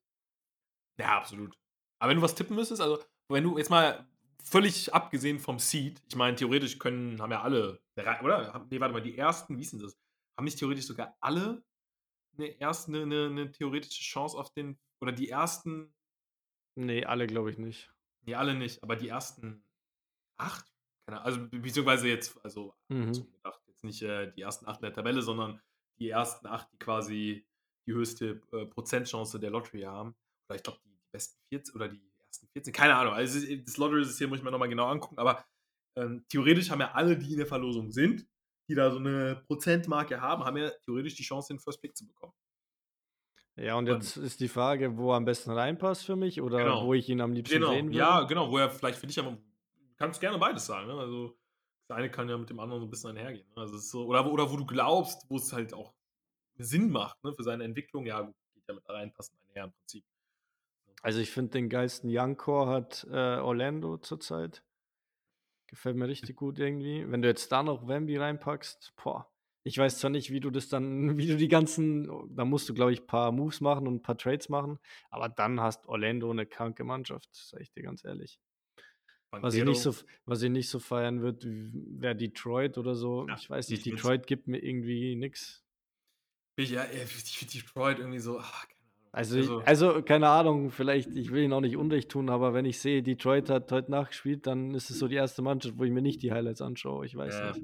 Ja, 0.99 1.19
absolut. 1.19 1.55
Aber 1.99 2.11
wenn 2.11 2.17
du 2.17 2.23
was 2.23 2.35
tippen 2.35 2.57
müsstest, 2.57 2.81
also 2.81 2.99
wenn 3.29 3.45
du 3.45 3.59
jetzt 3.59 3.71
mal 3.71 4.09
völlig 4.43 4.95
abgesehen 4.95 5.39
vom 5.39 5.59
Seed, 5.59 6.03
ich 6.09 6.17
meine, 6.17 6.37
theoretisch 6.37 6.79
können, 6.79 7.21
haben 7.21 7.31
ja 7.33 7.43
alle, 7.43 7.81
oder? 8.23 8.67
Nee, 8.71 8.81
warte 8.81 8.93
mal, 8.95 9.03
die 9.03 9.17
ersten, 9.17 9.59
wie 9.59 9.63
ist 9.63 9.73
denn 9.73 9.81
das? 9.81 9.97
Haben 10.37 10.45
nicht 10.45 10.59
theoretisch 10.59 10.87
sogar 10.87 11.17
alle 11.21 11.65
eine 12.39 12.49
erste, 12.49 12.93
eine, 12.93 13.03
eine, 13.03 13.27
eine 13.27 13.53
theoretische 13.53 14.03
Chance 14.03 14.39
auf 14.39 14.53
den, 14.53 14.79
oder 15.03 15.13
die 15.13 15.29
ersten, 15.31 15.95
Nee, 16.75 17.05
alle 17.07 17.27
glaube 17.27 17.51
ich 17.51 17.57
nicht. 17.59 17.91
nee, 18.23 18.35
alle 18.35 18.55
nicht, 18.55 18.83
aber 18.83 18.97
die 18.97 19.09
ersten 19.09 19.65
acht? 20.39 20.67
Keine 21.07 21.23
Ahnung, 21.23 21.43
also 21.51 21.61
beziehungsweise 21.61 22.09
jetzt, 22.09 22.45
also 22.45 22.75
Mhm. 22.89 23.27
gedacht, 23.33 23.63
jetzt 23.67 23.85
nicht 23.85 24.03
äh, 24.03 24.33
die 24.33 24.43
ersten 24.43 24.67
acht 24.67 24.81
in 24.81 24.85
der 24.87 24.95
Tabelle, 24.95 25.23
sondern 25.23 25.61
die 25.99 26.11
ersten 26.11 26.47
acht, 26.47 26.73
die 26.73 26.79
quasi 26.79 27.47
die 27.87 27.95
höchste 27.95 28.43
äh, 28.53 28.67
Prozentchance 28.67 29.41
der 29.41 29.51
Lottery 29.51 29.83
haben. 29.83 30.17
Oder 30.49 30.57
ich 30.57 30.63
glaube, 30.63 30.81
die, 30.85 30.91
die 30.91 31.09
besten 31.13 31.39
14 31.51 31.75
oder 31.77 31.89
die 31.89 32.12
ersten 32.33 32.49
14, 32.49 32.73
keine 32.73 32.97
Ahnung. 32.97 33.15
Also 33.15 33.39
das 33.57 33.77
Lottery-System 33.77 34.29
muss 34.31 34.39
ich 34.39 34.45
mir 34.45 34.51
nochmal 34.51 34.69
genau 34.69 34.87
angucken, 34.87 35.19
aber 35.19 35.45
ähm, 35.97 36.25
theoretisch 36.29 36.71
haben 36.71 36.81
ja 36.81 36.93
alle, 36.93 37.17
die 37.19 37.33
in 37.33 37.39
der 37.39 37.47
Verlosung 37.47 37.93
sind, 37.93 38.27
die 38.69 38.75
da 38.75 38.91
so 38.91 38.99
eine 38.99 39.43
Prozentmarke 39.47 40.21
haben, 40.21 40.45
haben 40.45 40.57
ja 40.57 40.71
theoretisch 40.85 41.15
die 41.17 41.23
Chance, 41.23 41.53
den 41.53 41.61
First 41.61 41.83
Pick 41.83 41.97
zu 41.97 42.07
bekommen. 42.07 42.33
Ja, 43.57 43.75
und 43.77 43.89
Und- 43.89 43.97
jetzt 44.03 44.17
ist 44.17 44.41
die 44.41 44.49
Frage, 44.49 44.97
wo 44.97 45.13
er 45.13 45.17
am 45.17 45.27
besten 45.27 45.51
reinpasst 45.51 46.07
für 46.07 46.17
mich 46.17 46.41
oder 46.41 46.59
Genau. 46.59 46.87
wo 46.87 46.95
ich 46.95 47.09
ihn 47.09 47.21
am 47.21 47.33
liebsten 47.33 47.57
Genau, 47.57 47.71
sehen 47.73 47.87
würde. 47.89 47.99
ja, 47.99 48.23
genau, 48.23 48.51
wo 48.51 48.57
er 48.59 48.71
vielleicht 48.71 48.99
für 48.99 49.07
dich 49.07 49.19
aber, 49.19 49.33
du 49.33 49.95
kannst 49.99 50.21
gerne 50.21 50.39
beides 50.39 50.65
sagen, 50.65 50.87
ne? 50.87 50.95
Also 50.95 51.37
das 51.89 51.99
eine 51.99 52.11
kann 52.11 52.29
ja 52.31 52.39
mit 52.39 52.49
dem 52.49 52.61
anderen 52.61 52.81
so 52.81 52.87
ein 52.87 52.91
bisschen 52.91 53.11
einhergehen. 53.11 53.47
Ne? 53.55 53.61
Also 53.61 53.77
so, 53.77 54.07
oder, 54.07 54.25
wo- 54.25 54.31
oder 54.31 54.51
wo 54.51 54.57
du 54.57 54.65
glaubst, 54.65 55.29
wo 55.29 55.37
es 55.37 55.53
halt 55.53 55.75
auch 55.75 55.93
Sinn 56.57 56.91
macht, 56.91 57.23
ne, 57.25 57.35
für 57.35 57.43
seine 57.43 57.65
Entwicklung, 57.65 58.07
ja, 58.07 58.23
gut, 58.23 58.35
geht 58.55 58.65
ja 58.69 58.75
mit 58.75 58.89
reinpassen 58.89 59.37
einher 59.49 59.65
im 59.65 59.73
Prinzip. 59.73 60.05
Also 61.03 61.19
ich 61.19 61.31
finde 61.31 61.51
den 61.51 61.69
geilsten 61.69 62.09
Young 62.13 62.37
Core 62.37 62.71
hat 62.71 63.07
äh, 63.11 63.39
Orlando 63.39 63.99
zurzeit. 63.99 64.63
Gefällt 65.67 65.97
mir 65.97 66.07
richtig 66.07 66.37
gut 66.37 66.59
irgendwie. 66.59 67.11
Wenn 67.11 67.23
du 67.23 67.29
jetzt 67.29 67.51
da 67.51 67.63
noch 67.63 67.89
Wemby 67.89 68.17
reinpackst, 68.17 68.95
boah. 69.03 69.29
Ich 69.65 69.79
weiß 69.79 69.99
zwar 69.99 70.11
nicht, 70.11 70.31
wie 70.31 70.41
du 70.41 70.51
das 70.51 70.69
dann, 70.69 71.17
wie 71.19 71.27
du 71.27 71.37
die 71.37 71.49
ganzen, 71.49 72.09
da 72.35 72.45
musst 72.45 72.69
du, 72.69 72.75
glaube 72.75 72.93
ich, 72.93 73.01
ein 73.01 73.07
paar 73.07 73.33
Moves 73.33 73.61
machen 73.61 73.87
und 73.89 73.97
ein 73.97 74.03
paar 74.03 74.19
Trades 74.19 74.49
machen, 74.49 74.79
aber 75.11 75.29
dann 75.29 75.61
hast 75.61 75.87
Orlando 75.87 76.31
eine 76.31 76.47
kranke 76.47 76.85
Mannschaft, 76.85 77.29
sag 77.33 77.61
ich 77.61 77.73
dir 77.73 77.83
ganz 77.83 78.05
ehrlich. 78.05 78.39
Was 79.41 79.55
ich, 79.55 79.65
nicht 79.65 79.81
so, 79.81 79.95
was 80.27 80.43
ich 80.43 80.51
nicht 80.51 80.69
so 80.69 80.79
feiern 80.79 81.23
würde, 81.23 81.49
wäre 81.73 82.15
Detroit 82.15 82.77
oder 82.77 82.95
so. 82.95 83.27
Ja, 83.27 83.35
ich 83.37 83.49
weiß 83.49 83.71
nicht. 83.71 83.87
Detroit 83.87 84.27
gibt 84.27 84.47
mir 84.47 84.59
irgendwie 84.59 85.17
nichts. 85.17 85.65
Ich, 86.57 86.71
ja, 86.71 86.85
ich 86.85 87.07
finde 87.07 87.53
Detroit 87.53 87.99
irgendwie 87.99 88.19
so, 88.19 88.39
ach, 88.39 88.67
Also, 89.15 89.61
ich- 89.61 89.67
also, 89.69 90.03
keine 90.03 90.29
Ahnung, 90.29 90.71
vielleicht, 90.71 91.11
ich 91.15 91.31
will 91.31 91.43
ihn 91.43 91.53
auch 91.53 91.61
nicht 91.61 91.77
unrecht 91.77 92.11
tun, 92.11 92.31
aber 92.31 92.55
wenn 92.55 92.65
ich 92.65 92.81
sehe, 92.81 93.03
Detroit 93.03 93.51
hat 93.51 93.71
heute 93.71 93.91
Nacht 93.91 94.09
gespielt, 94.13 94.47
dann 94.47 94.75
ist 94.75 94.89
es 94.91 94.99
so 94.99 95.07
die 95.07 95.17
erste 95.17 95.43
Mannschaft, 95.43 95.77
wo 95.79 95.85
ich 95.85 95.91
mir 95.91 96.01
nicht 96.01 96.23
die 96.23 96.33
Highlights 96.33 96.63
anschaue. 96.63 97.05
Ich 97.05 97.15
weiß 97.15 97.39
Ja. 97.41 97.53
nicht. 97.53 97.63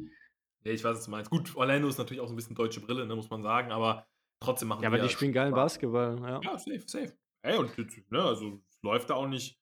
ja, 0.65 0.73
ich 0.73 0.85
weiß, 0.85 0.97
was 0.99 1.05
du 1.07 1.11
meinst. 1.11 1.31
Gut, 1.31 1.57
Orlando 1.57 1.89
ist 1.89 1.97
natürlich 1.99 2.21
auch 2.21 2.27
so 2.29 2.35
ein 2.35 2.37
bisschen 2.37 2.55
deutsche 2.55 2.81
Brille, 2.81 3.07
ne, 3.07 3.17
muss 3.17 3.31
man 3.31 3.43
sagen, 3.43 3.73
aber 3.73 4.07
trotzdem 4.41 4.69
machen 4.69 4.83
Ja, 4.83 4.89
aber 4.89 4.99
die 4.99 5.05
die 5.05 5.09
spielen 5.09 5.33
geilen. 5.33 5.55
Basketball, 5.55 6.19
ja. 6.21 6.41
Ja, 6.43 6.59
safe, 6.59 6.83
safe. 6.87 7.17
Ey, 7.43 7.57
und 7.57 7.77
ne, 8.11 8.23
also 8.23 8.61
es 8.69 8.79
läuft 8.83 9.09
da 9.09 9.15
auch 9.15 9.27
nicht, 9.29 9.59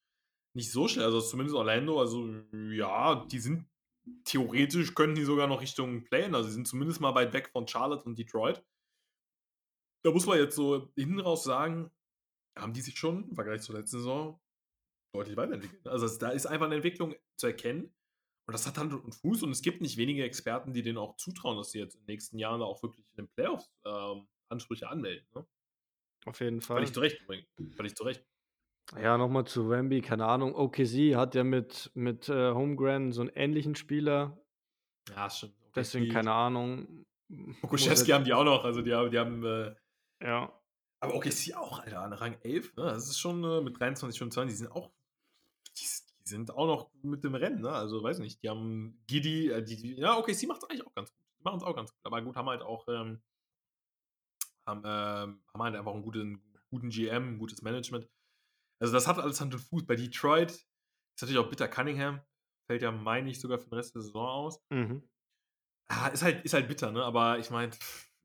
nicht 0.53 0.71
so 0.71 0.87
schnell. 0.89 1.05
Also 1.05 1.21
zumindest 1.21 1.55
Orlando, 1.55 1.99
also 2.01 2.27
ja, 2.71 3.23
die 3.31 3.39
sind 3.39 3.65
theoretisch 4.25 4.93
könnten 4.95 5.15
die 5.15 5.23
sogar 5.23 5.47
noch 5.47 5.61
Richtung 5.61 6.03
Playen. 6.03 6.35
Also 6.35 6.49
sie 6.49 6.55
sind 6.55 6.67
zumindest 6.67 6.99
mal 6.99 7.15
weit 7.15 7.31
weg 7.33 7.49
von 7.53 7.67
Charlotte 7.67 8.03
und 8.05 8.17
Detroit. 8.17 8.63
Da 10.03 10.11
muss 10.11 10.25
man 10.25 10.37
jetzt 10.37 10.55
so 10.55 10.91
hinten 10.95 11.19
raus 11.19 11.43
sagen, 11.43 11.91
haben 12.57 12.73
die 12.73 12.81
sich 12.81 12.97
schon 12.97 13.29
im 13.29 13.35
Vergleich 13.35 13.61
zur 13.61 13.75
letzten 13.75 13.97
Saison 13.97 14.39
deutlich 15.13 15.37
weiterentwickelt. 15.37 15.87
Also 15.87 16.07
da 16.19 16.29
ist 16.29 16.45
einfach 16.45 16.65
eine 16.67 16.75
Entwicklung 16.75 17.15
zu 17.39 17.47
erkennen. 17.47 17.93
Und 18.47 18.53
das 18.53 18.65
hat 18.65 18.77
Hand 18.77 18.93
und 18.93 19.13
Fuß. 19.13 19.43
Und 19.43 19.51
es 19.51 19.61
gibt 19.61 19.81
nicht 19.81 19.97
wenige 19.97 20.23
Experten, 20.23 20.73
die 20.73 20.81
denen 20.81 20.97
auch 20.97 21.17
zutrauen, 21.17 21.57
dass 21.57 21.71
sie 21.71 21.79
jetzt 21.79 21.95
in 21.95 22.01
den 22.01 22.13
nächsten 22.13 22.39
Jahren 22.39 22.61
auch 22.61 22.81
wirklich 22.81 23.05
in 23.15 23.25
den 23.25 23.29
Playoffs 23.35 23.69
ähm, 23.85 24.27
Ansprüche 24.49 24.87
anmelden. 24.89 25.27
Ne? 25.35 25.45
Auf 26.25 26.39
jeden 26.39 26.61
Fall. 26.61 26.77
Völlig 26.77 26.93
zu 26.93 26.99
Recht 27.01 27.21
übrigens. 27.21 27.47
Völlig 27.75 27.95
zu 27.95 28.03
Recht. 28.03 28.25
Ja, 29.01 29.17
nochmal 29.17 29.45
zu 29.45 29.69
Wemby, 29.69 30.01
keine 30.01 30.25
Ahnung. 30.25 30.55
OKC 30.55 31.15
hat 31.15 31.35
ja 31.35 31.43
mit, 31.43 31.91
mit 31.93 32.29
äh, 32.29 32.53
Holmgren 32.53 33.11
so 33.11 33.19
einen 33.21 33.31
ähnlichen 33.31 33.75
Spieler, 33.75 34.41
Ja, 35.09 35.27
ist 35.27 35.39
schon. 35.39 35.49
Okay. 35.49 35.71
deswegen 35.75 36.09
keine 36.09 36.31
Ahnung. 36.31 37.05
Jetzt- 37.29 38.09
haben 38.09 38.23
die 38.23 38.33
auch 38.33 38.45
noch. 38.45 38.63
Also 38.63 38.81
die 38.81 38.93
haben, 38.93 39.11
die 39.11 39.19
haben 39.19 39.43
äh, 39.45 39.75
Ja, 40.21 40.51
Aber 40.99 41.15
OKC 41.15 41.55
auch, 41.55 41.79
Alter, 41.79 42.01
an 42.01 42.13
Rang 42.13 42.37
11. 42.41 42.75
Ne? 42.75 42.83
Das 42.83 43.07
ist 43.07 43.19
schon 43.19 43.43
äh, 43.43 43.61
mit 43.61 43.79
23, 43.79 44.17
25, 44.17 44.53
die 44.53 44.57
sind 44.57 44.71
auch, 44.71 44.91
die, 45.77 45.83
die, 45.83 46.29
sind 46.29 46.51
auch 46.51 46.65
noch 46.65 46.91
mit 47.03 47.23
dem 47.23 47.35
Rennen. 47.35 47.61
Ne? 47.61 47.69
Also, 47.69 48.01
weiß 48.01 48.19
nicht, 48.19 48.41
die 48.41 48.49
haben 48.49 48.99
Giddy, 49.07 49.51
äh, 49.51 49.63
die, 49.63 49.77
die, 49.77 49.95
ja, 49.95 50.17
OKC 50.17 50.47
macht 50.47 50.63
es 50.63 50.69
eigentlich 50.69 50.85
auch 50.85 50.93
ganz 50.95 51.11
gut. 51.11 51.23
Die 51.39 51.43
machen 51.43 51.57
es 51.57 51.63
auch 51.63 51.75
ganz 51.75 51.91
gut. 51.91 51.99
Aber 52.03 52.21
gut, 52.21 52.35
haben 52.35 52.49
halt 52.49 52.61
auch, 52.61 52.87
ähm, 52.87 53.21
haben, 54.65 54.81
ähm, 54.85 55.43
haben 55.53 55.63
halt 55.63 55.75
einfach 55.75 55.93
einen 55.93 56.03
guten, 56.03 56.41
guten 56.69 56.89
GM, 56.89 57.35
ein 57.35 57.37
gutes 57.37 57.61
Management. 57.61 58.09
Also, 58.79 58.93
das 58.93 59.07
hat 59.07 59.19
alles 59.19 59.39
Hand 59.39 59.53
und 59.53 59.59
Fuß. 59.59 59.85
Bei 59.85 59.95
Detroit 59.95 60.51
ist 60.51 61.21
natürlich 61.21 61.39
auch 61.39 61.49
bitter. 61.49 61.67
Cunningham 61.67 62.21
fällt 62.65 62.81
ja, 62.81 62.91
meine 62.91 63.29
ich, 63.29 63.39
sogar 63.39 63.59
für 63.59 63.69
den 63.69 63.75
Rest 63.75 63.95
der 63.95 64.01
Saison 64.01 64.27
aus. 64.27 64.59
Mhm. 64.69 65.03
Ah, 65.89 66.07
ist, 66.07 66.23
halt, 66.23 66.43
ist 66.43 66.53
halt 66.53 66.67
bitter, 66.67 66.91
ne? 66.91 67.03
Aber 67.03 67.39
ich 67.39 67.49
meine, 67.49 67.71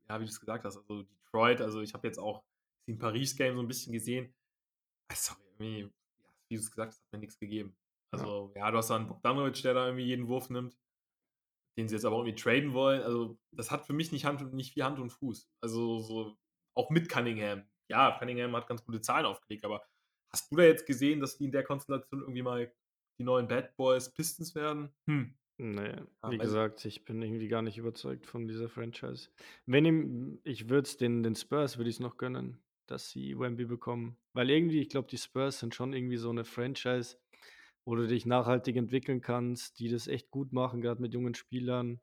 ja, 0.09 0.21
wie 0.21 0.25
du 0.25 0.31
es 0.31 0.41
gesagt 0.41 0.65
hast, 0.65 0.79
also 0.79 1.07
Detroit, 1.33 1.61
also 1.61 1.81
ich 1.81 1.95
habe 1.95 2.07
jetzt 2.07 2.19
auch 2.19 2.45
den 2.89 2.99
Paris-Game 2.99 3.57
so 3.57 3.63
ein 3.63 3.69
bisschen 3.69 3.93
gesehen. 3.93 4.35
Ah, 5.09 5.15
sorry, 5.15 5.41
irgendwie, 5.59 5.93
wie 6.49 6.57
du 6.57 6.61
es 6.61 6.71
gesagt 6.71 6.93
hast, 6.93 7.03
hat 7.03 7.13
mir 7.13 7.19
nichts 7.19 7.39
gegeben. 7.39 7.77
Also, 8.13 8.53
ja, 8.55 8.67
ja 8.67 8.71
du 8.71 8.79
hast 8.79 8.91
da 8.91 8.97
einen 8.97 9.07
Bogdanovic, 9.07 9.63
der 9.63 9.75
da 9.75 9.87
irgendwie 9.87 10.05
jeden 10.05 10.29
Wurf 10.29 10.51
nimmt, 10.51 10.77
den 11.79 11.89
sie 11.89 11.95
jetzt 11.95 12.05
aber 12.05 12.17
irgendwie 12.17 12.35
traden 12.35 12.75
wollen. 12.75 13.03
Also, 13.03 13.39
das 13.53 13.71
hat 13.71 13.87
für 13.87 13.93
mich 13.93 14.13
nicht, 14.13 14.25
Hand 14.25 14.43
und, 14.43 14.55
nicht 14.55 14.75
viel 14.75 14.85
Hand 14.85 14.99
und 14.99 15.11
Fuß. 15.11 15.51
Also, 15.61 16.01
so, 16.01 16.37
auch 16.75 16.91
mit 16.91 17.09
Cunningham. 17.09 17.65
Ja, 17.89 18.19
Cunningham 18.19 18.55
hat 18.57 18.67
ganz 18.67 18.85
gute 18.85 19.01
Zahlen 19.01 19.27
aufgelegt, 19.27 19.65
aber 19.65 19.83
hast 20.31 20.51
du 20.51 20.57
da 20.57 20.65
jetzt 20.65 20.87
gesehen, 20.87 21.21
dass 21.21 21.39
die 21.39 21.45
in 21.45 21.53
der 21.53 21.65
Konstellation 21.65 22.21
irgendwie 22.21 22.43
mal 22.43 22.73
die 23.19 23.25
neuen 23.25 23.49
Bad 23.49 23.77
Boys 23.77 24.13
Pistons 24.13 24.55
werden? 24.55 24.95
Hm. 25.07 25.35
Nee, 25.65 25.95
ah, 26.23 26.31
wie 26.33 26.39
gesagt, 26.39 26.85
ich 26.87 27.05
bin 27.05 27.23
irgendwie 27.23 27.47
gar 27.47 27.63
nicht 27.63 27.79
überzeugt 27.79 28.27
von 28.27 28.49
dieser 28.49 28.69
Franchise. 28.69 29.29
Wenn 29.65 29.85
ihm, 29.85 30.41
ich 30.43 30.69
würde 30.69 30.89
es 30.89 30.97
den, 30.97 31.23
den 31.23 31.37
Spurs 31.37 31.79
würde 31.79 31.89
ich 31.89 31.97
es 31.97 32.01
noch 32.01 32.17
gönnen, 32.17 32.61
dass 32.89 33.11
sie 33.11 33.39
Wemby 33.39 33.67
bekommen. 33.67 34.17
Weil 34.33 34.51
irgendwie, 34.51 34.81
ich 34.81 34.89
glaube, 34.89 35.07
die 35.07 35.19
Spurs 35.19 35.61
sind 35.61 35.73
schon 35.73 35.93
irgendwie 35.93 36.17
so 36.17 36.31
eine 36.31 36.45
Franchise, 36.45 37.17
wo 37.85 37.95
du 37.95 38.09
dich 38.09 38.27
nachhaltig 38.27 38.75
entwickeln 38.75 39.21
kannst, 39.21 39.79
die 39.79 39.89
das 39.89 40.09
echt 40.09 40.33
gut 40.33 40.53
machen, 40.53 40.81
gerade 40.81 41.01
mit 41.01 41.15
jungen 41.15 41.37
Spielern. 41.37 42.01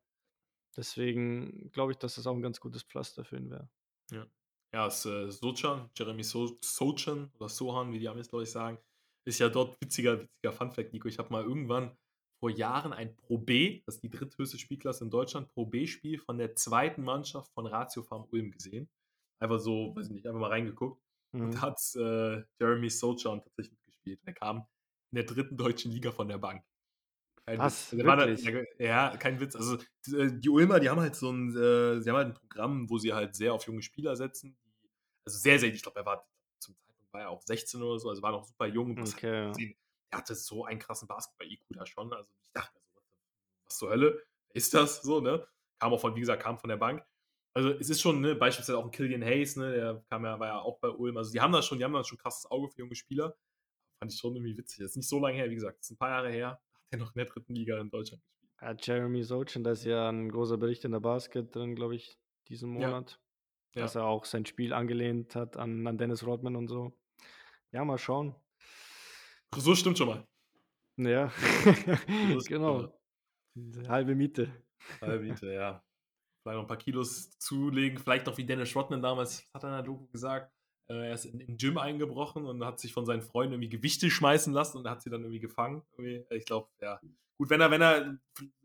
Deswegen 0.77 1.69
glaube 1.73 1.91
ich, 1.91 1.97
dass 1.97 2.15
das 2.15 2.27
auch 2.27 2.35
ein 2.35 2.41
ganz 2.41 2.61
gutes 2.61 2.83
Pflaster 2.83 3.25
für 3.25 3.35
ihn 3.35 3.49
wäre. 3.49 3.69
Ja. 4.11 4.25
Ja, 4.71 4.87
es 4.87 5.05
äh, 5.05 5.29
Sochan, 5.31 5.89
Jeremy 5.97 6.23
so 6.23 6.57
Sochan 6.61 7.29
oder 7.33 7.49
Sohan, 7.49 7.91
wie 7.91 7.99
die 7.99 8.07
Amis, 8.07 8.29
glaube 8.29 8.43
ich, 8.43 8.51
sagen, 8.51 8.77
ist 9.25 9.39
ja 9.39 9.49
dort 9.49 9.75
witziger, 9.81 10.21
witziger 10.21 10.53
Funfact, 10.53 10.93
Nico. 10.93 11.09
Ich 11.09 11.17
habe 11.17 11.31
mal 11.31 11.43
irgendwann 11.43 11.97
vor 12.39 12.49
Jahren 12.49 12.93
ein 12.93 13.15
Pro 13.15 13.37
B, 13.37 13.81
das 13.85 13.95
ist 13.95 14.03
die 14.03 14.09
dritthöchste 14.09 14.57
Spielklasse 14.57 15.03
in 15.03 15.09
Deutschland, 15.09 15.49
Pro 15.49 15.65
B-Spiel 15.65 16.19
von 16.19 16.37
der 16.37 16.55
zweiten 16.55 17.03
Mannschaft 17.03 17.51
von 17.53 17.65
Ratio 17.67 18.03
Farm 18.03 18.25
Ulm 18.31 18.51
gesehen 18.51 18.89
einfach 19.39 19.59
so, 19.59 19.93
weiß 19.95 20.07
ich 20.07 20.13
nicht, 20.13 20.27
einfach 20.27 20.39
mal 20.39 20.49
reingeguckt. 20.49 21.01
Mhm. 21.31 21.41
Und 21.41 21.55
da 21.55 21.61
hat 21.61 21.79
äh, 21.95 22.43
Jeremy 22.59 22.89
Sochan 22.89 23.41
tatsächlich 23.41 23.77
mitgespielt. 23.85 24.19
Er 24.25 24.33
kam 24.33 24.57
in 25.11 25.15
der 25.15 25.23
dritten 25.23 25.57
deutschen 25.57 25.91
Liga 25.91 26.11
von 26.11 26.27
der 26.27 26.37
Bank. 26.37 26.63
Kein 27.45 27.57
Was? 27.57 27.93
Also, 27.93 28.03
da, 28.03 28.83
ja, 28.83 29.17
kein 29.17 29.39
Witz. 29.39 29.55
Also 29.55 29.77
die, 30.05 30.15
äh, 30.15 30.39
die 30.39 30.49
Ulmer, 30.49 30.79
die 30.79 30.89
haben 30.89 30.99
halt 30.99 31.15
so 31.15 31.31
ein, 31.31 31.49
äh, 31.55 32.01
sie 32.01 32.09
haben 32.09 32.17
halt 32.17 32.27
ein 32.27 32.33
Programm, 32.33 32.89
wo 32.89 32.97
sie 32.97 33.13
halt 33.13 33.35
sehr 33.35 33.53
auf 33.53 33.65
junge 33.65 33.81
Spieler 33.81 34.15
setzen. 34.15 34.55
Die, 34.83 34.89
also 35.25 35.39
sehr, 35.39 35.57
sehr, 35.59 35.73
ich 35.73 35.81
glaube, 35.81 35.99
er 35.99 36.05
war 36.05 36.27
zum 36.59 36.75
Zeitpunkt 36.75 37.13
war 37.13 37.21
er 37.21 37.29
auch 37.29 37.41
16 37.41 37.81
oder 37.81 37.99
so, 37.99 38.09
also 38.09 38.21
war 38.21 38.31
noch 38.31 38.43
super 38.43 38.67
jung. 38.67 38.99
Okay, 38.99 39.45
ja. 39.45 39.53
Er 40.11 40.19
hatte 40.19 40.35
so 40.35 40.65
einen 40.65 40.79
krassen 40.79 41.07
Basketball-IQ 41.07 41.61
da 41.69 41.85
schon. 41.85 42.11
Also 42.13 42.29
ich 42.43 42.51
dachte, 42.53 42.79
also, 42.79 43.01
was 43.65 43.77
zur 43.77 43.89
Hölle 43.89 44.23
ist 44.53 44.73
das 44.73 45.01
so, 45.01 45.21
ne? 45.21 45.47
Kam 45.79 45.93
auch 45.93 46.01
von, 46.01 46.15
wie 46.15 46.19
gesagt, 46.19 46.43
kam 46.43 46.57
von 46.57 46.69
der 46.69 46.77
Bank 46.77 47.05
also 47.53 47.71
es 47.71 47.89
ist 47.89 48.01
schon, 48.01 48.21
ne, 48.21 48.35
beispielsweise 48.35 48.77
auch 48.77 48.85
ein 48.85 48.91
Killian 48.91 49.23
Hayes, 49.23 49.55
ne, 49.55 49.71
der 49.71 50.03
kam 50.09 50.23
ja, 50.25 50.39
war 50.39 50.47
ja 50.47 50.59
auch 50.59 50.79
bei 50.79 50.89
Ulm. 50.89 51.17
Also 51.17 51.31
die 51.31 51.41
haben 51.41 51.51
da 51.51 51.61
schon, 51.61 51.77
die 51.77 51.83
haben 51.83 51.93
da 51.93 52.03
schon 52.03 52.17
ein 52.17 52.21
krasses 52.21 52.49
Auge 52.49 52.69
für 52.69 52.79
junge 52.79 52.95
Spieler. 52.95 53.35
Fand 53.99 54.13
ich 54.13 54.19
schon 54.19 54.35
irgendwie 54.35 54.57
witzig. 54.57 54.79
Das 54.79 54.91
ist 54.91 54.97
nicht 54.97 55.09
so 55.09 55.19
lange 55.19 55.35
her, 55.35 55.49
wie 55.49 55.55
gesagt, 55.55 55.79
das 55.79 55.87
ist 55.87 55.91
ein 55.91 55.97
paar 55.97 56.09
Jahre 56.09 56.31
her. 56.31 56.49
Hat 56.73 56.91
er 56.91 56.99
noch 56.99 57.13
in 57.15 57.19
der 57.19 57.25
dritten 57.25 57.53
Liga 57.53 57.79
in 57.79 57.89
Deutschland 57.89 58.23
gespielt. 58.23 58.51
Ja, 58.61 58.75
Jeremy 58.79 59.23
Sochin, 59.23 59.63
da 59.63 59.71
ist 59.71 59.83
ja 59.83 60.09
ein 60.09 60.29
großer 60.29 60.57
Bericht 60.57 60.85
in 60.85 60.91
der 60.91 60.99
Basket 60.99 61.53
drin, 61.53 61.75
glaube 61.75 61.95
ich, 61.95 62.17
diesen 62.47 62.71
Monat. 62.71 63.19
Ja. 63.75 63.83
Dass 63.83 63.93
ja. 63.93 64.01
er 64.01 64.07
auch 64.07 64.25
sein 64.25 64.45
Spiel 64.45 64.73
angelehnt 64.73 65.35
hat 65.35 65.57
an, 65.57 65.85
an 65.85 65.97
Dennis 65.97 66.25
Rodman 66.25 66.55
und 66.55 66.67
so. 66.67 66.93
Ja, 67.71 67.83
mal 67.85 67.97
schauen. 67.97 68.35
So 69.55 69.75
stimmt 69.75 69.97
schon 69.97 70.07
mal. 70.07 70.27
Ja, 70.97 71.31
genau. 72.47 72.93
Halbe 73.87 74.15
Miete. 74.15 74.51
Halbe 75.01 75.25
Miete, 75.25 75.51
ja 75.53 75.83
vielleicht 76.41 76.55
noch 76.55 76.63
ein 76.63 76.67
paar 76.67 76.77
Kilos 76.77 77.37
zulegen. 77.37 77.99
Vielleicht 77.99 78.25
noch 78.25 78.37
wie 78.37 78.45
Dennis 78.45 78.75
Rodman 78.75 79.01
damals, 79.01 79.47
hat 79.53 79.63
er 79.63 79.69
in 79.69 79.75
der 79.75 79.83
Doku 79.83 80.07
gesagt, 80.07 80.51
äh, 80.87 81.07
er 81.07 81.13
ist 81.13 81.25
in 81.25 81.39
den 81.39 81.57
Gym 81.57 81.77
eingebrochen 81.77 82.45
und 82.45 82.63
hat 82.65 82.79
sich 82.79 82.93
von 82.93 83.05
seinen 83.05 83.21
Freunden 83.21 83.53
irgendwie 83.53 83.69
Gewichte 83.69 84.09
schmeißen 84.09 84.53
lassen 84.53 84.77
und 84.77 84.89
hat 84.89 85.01
sie 85.01 85.09
dann 85.09 85.21
irgendwie 85.21 85.39
gefangen. 85.39 85.83
Irgendwie. 85.91 86.25
Ich 86.35 86.45
glaube, 86.45 86.69
ja. 86.81 86.99
Gut, 87.37 87.49
wenn 87.49 87.61
er, 87.61 87.71
wenn 87.71 87.81
er, 87.81 88.17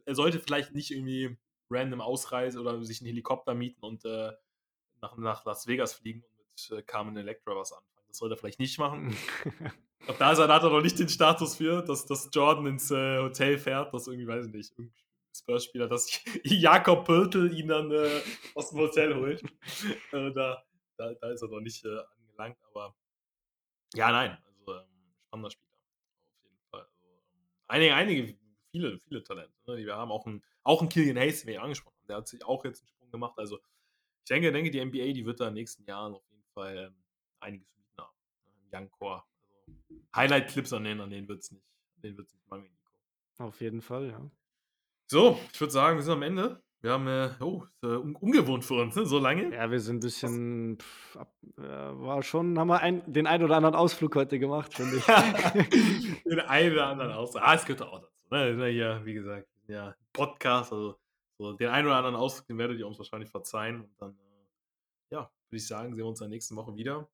er 0.04 0.14
sollte 0.14 0.40
vielleicht 0.40 0.74
nicht 0.74 0.90
irgendwie 0.90 1.36
random 1.70 2.00
ausreisen 2.00 2.60
oder 2.60 2.82
sich 2.84 3.00
einen 3.00 3.08
Helikopter 3.08 3.54
mieten 3.54 3.84
und 3.84 4.04
äh, 4.04 4.32
nach, 5.00 5.16
nach 5.16 5.44
Las 5.44 5.66
Vegas 5.66 5.94
fliegen 5.94 6.22
und 6.22 6.38
mit 6.38 6.78
äh, 6.78 6.82
Carmen 6.82 7.16
Electra 7.16 7.54
was 7.56 7.72
anfangen. 7.72 8.06
Das 8.08 8.18
sollte 8.18 8.34
er 8.34 8.38
vielleicht 8.38 8.60
nicht 8.60 8.78
machen. 8.78 9.16
glaube, 10.04 10.18
da, 10.18 10.54
hat 10.54 10.62
er 10.62 10.70
noch 10.70 10.82
nicht 10.82 10.98
den 10.98 11.08
Status 11.08 11.56
für, 11.56 11.82
dass, 11.82 12.06
dass 12.06 12.30
Jordan 12.32 12.66
ins 12.66 12.90
äh, 12.90 13.18
Hotel 13.18 13.58
fährt, 13.58 13.92
das 13.92 14.06
irgendwie, 14.06 14.26
weiß 14.26 14.46
ich 14.46 14.52
nicht, 14.52 14.72
irgendwie 14.72 14.92
Spurs-Spieler, 15.34 15.88
dass 15.88 16.20
Jakob 16.44 17.04
Pöltl 17.04 17.52
ihn 17.52 17.68
dann 17.68 17.90
äh, 17.90 18.20
aus 18.54 18.70
dem 18.70 18.78
Hotel 18.78 19.14
holt. 19.14 19.42
äh, 20.12 20.32
da, 20.32 20.62
da, 20.96 21.12
da, 21.14 21.30
ist 21.30 21.42
er 21.42 21.48
noch 21.48 21.60
nicht 21.60 21.84
äh, 21.84 21.98
angelangt, 22.18 22.58
aber 22.70 22.94
ja, 23.94 24.10
nein, 24.10 24.38
also 24.44 24.78
ähm, 24.78 25.14
spannender 25.26 25.50
Spieler. 25.50 25.76
Auf 25.76 26.44
jeden 26.44 26.60
Fall. 26.70 26.80
Also, 26.80 27.06
ähm, 27.06 27.48
einige, 27.68 27.94
einige, 27.94 28.38
viele, 28.70 29.00
viele 29.00 29.22
Talente. 29.22 29.54
Ne, 29.66 29.76
die 29.76 29.86
wir 29.86 29.96
haben 29.96 30.10
auch 30.10 30.26
einen, 30.26 30.42
auch 30.62 30.80
einen 30.80 30.88
Killian 30.88 31.16
Hayes, 31.16 31.40
den 31.40 31.48
wir 31.48 31.62
angesprochen 31.62 31.96
haben. 32.00 32.08
Der 32.08 32.16
hat 32.16 32.28
sich 32.28 32.44
auch 32.44 32.64
jetzt 32.64 32.82
einen 32.82 32.88
Sprung 32.88 33.10
gemacht. 33.10 33.38
Also 33.38 33.58
ich 33.58 34.28
denke, 34.28 34.52
denke, 34.52 34.70
die 34.70 34.84
NBA, 34.84 35.12
die 35.12 35.26
wird 35.26 35.40
da 35.40 35.44
in 35.44 35.50
den 35.50 35.60
nächsten 35.60 35.84
Jahren 35.84 36.14
auf 36.14 36.24
jeden 36.30 36.44
Fall 36.54 36.76
ähm, 36.76 37.04
einiges 37.40 37.68
bieten 37.70 37.92
haben. 37.98 38.16
Ne, 38.46 38.78
Young 38.78 38.90
Core. 38.90 39.22
Highlight-Clips 40.14 40.72
an 40.72 40.84
denen, 40.84 41.00
an 41.00 41.10
denen 41.10 41.28
wird 41.28 41.42
es 41.42 41.50
nicht, 41.50 41.64
nicht 42.02 42.18
mangeln, 42.48 42.72
Nico. 42.72 43.44
Auf 43.48 43.60
jeden 43.60 43.82
Fall, 43.82 44.08
ja. 44.08 44.20
So, 45.06 45.38
ich 45.52 45.60
würde 45.60 45.72
sagen, 45.72 45.96
wir 45.96 46.02
sind 46.02 46.14
am 46.14 46.22
Ende. 46.22 46.62
Wir 46.80 46.92
haben, 46.92 47.06
äh, 47.06 47.30
oh, 47.40 47.62
ist, 47.62 47.82
äh, 47.82 47.96
ungewohnt 47.96 48.62
für 48.62 48.74
uns, 48.74 48.94
ne? 48.94 49.06
so 49.06 49.18
lange. 49.18 49.54
Ja, 49.54 49.70
wir 49.70 49.80
sind 49.80 49.96
ein 49.96 50.00
bisschen, 50.00 50.78
pff, 50.78 51.16
ab, 51.16 51.34
äh, 51.56 51.62
war 51.62 52.22
schon, 52.22 52.58
haben 52.58 52.68
wir 52.68 52.80
ein, 52.80 53.10
den 53.10 53.26
einen 53.26 53.42
oder 53.42 53.56
anderen 53.56 53.74
Ausflug 53.74 54.14
heute 54.16 54.38
gemacht, 54.38 54.74
finde 54.74 54.98
ich. 54.98 55.04
den 56.24 56.40
einen 56.40 56.72
oder 56.74 56.88
anderen 56.88 57.12
Ausflug. 57.12 57.42
Ah, 57.42 57.54
es 57.54 57.64
gehört 57.64 57.82
auch 57.82 58.02
dazu. 58.02 58.12
Ne? 58.30 58.68
Ja, 58.70 59.02
wie 59.02 59.14
gesagt, 59.14 59.48
ja, 59.66 59.94
Podcast, 60.12 60.72
also 60.72 60.98
so, 61.38 61.54
den 61.54 61.68
einen 61.68 61.86
oder 61.86 61.96
anderen 61.96 62.16
Ausflug, 62.16 62.48
den 62.48 62.58
werdet 62.58 62.78
ihr 62.78 62.86
uns 62.86 62.98
wahrscheinlich 62.98 63.30
verzeihen. 63.30 63.80
Und 63.80 63.90
dann, 63.98 64.10
äh, 64.10 65.14
ja, 65.14 65.20
würde 65.20 65.56
ich 65.56 65.66
sagen, 65.66 65.88
sehen 65.88 65.96
wir 65.96 66.06
uns 66.06 66.20
in 66.20 66.24
der 66.24 66.36
nächsten 66.36 66.54
Woche 66.54 66.76
wieder. 66.76 67.08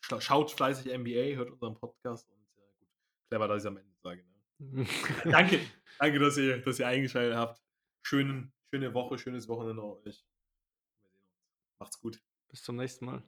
Schaut 0.00 0.50
fleißig 0.50 0.86
NBA, 0.86 1.36
hört 1.36 1.50
unseren 1.50 1.74
Podcast 1.74 2.28
und 2.30 2.40
äh, 2.56 2.72
gut, 2.78 2.88
clever, 3.28 3.48
dass 3.48 3.62
ich 3.62 3.68
am 3.68 3.76
Ende 3.76 3.94
sage. 4.02 4.24
Ne? 4.58 4.86
Danke. 5.24 5.60
Danke, 5.98 6.18
dass 6.18 6.36
ihr, 6.36 6.58
dass 6.62 6.78
ihr 6.78 6.86
eingeschaltet 6.86 7.36
habt. 7.36 7.60
Schönen, 8.02 8.52
schöne 8.72 8.92
Woche, 8.94 9.18
schönes 9.18 9.48
Wochenende 9.48 9.82
euch. 9.82 10.24
Macht's 11.78 12.00
gut. 12.00 12.20
Bis 12.48 12.62
zum 12.62 12.76
nächsten 12.76 13.06
Mal. 13.06 13.22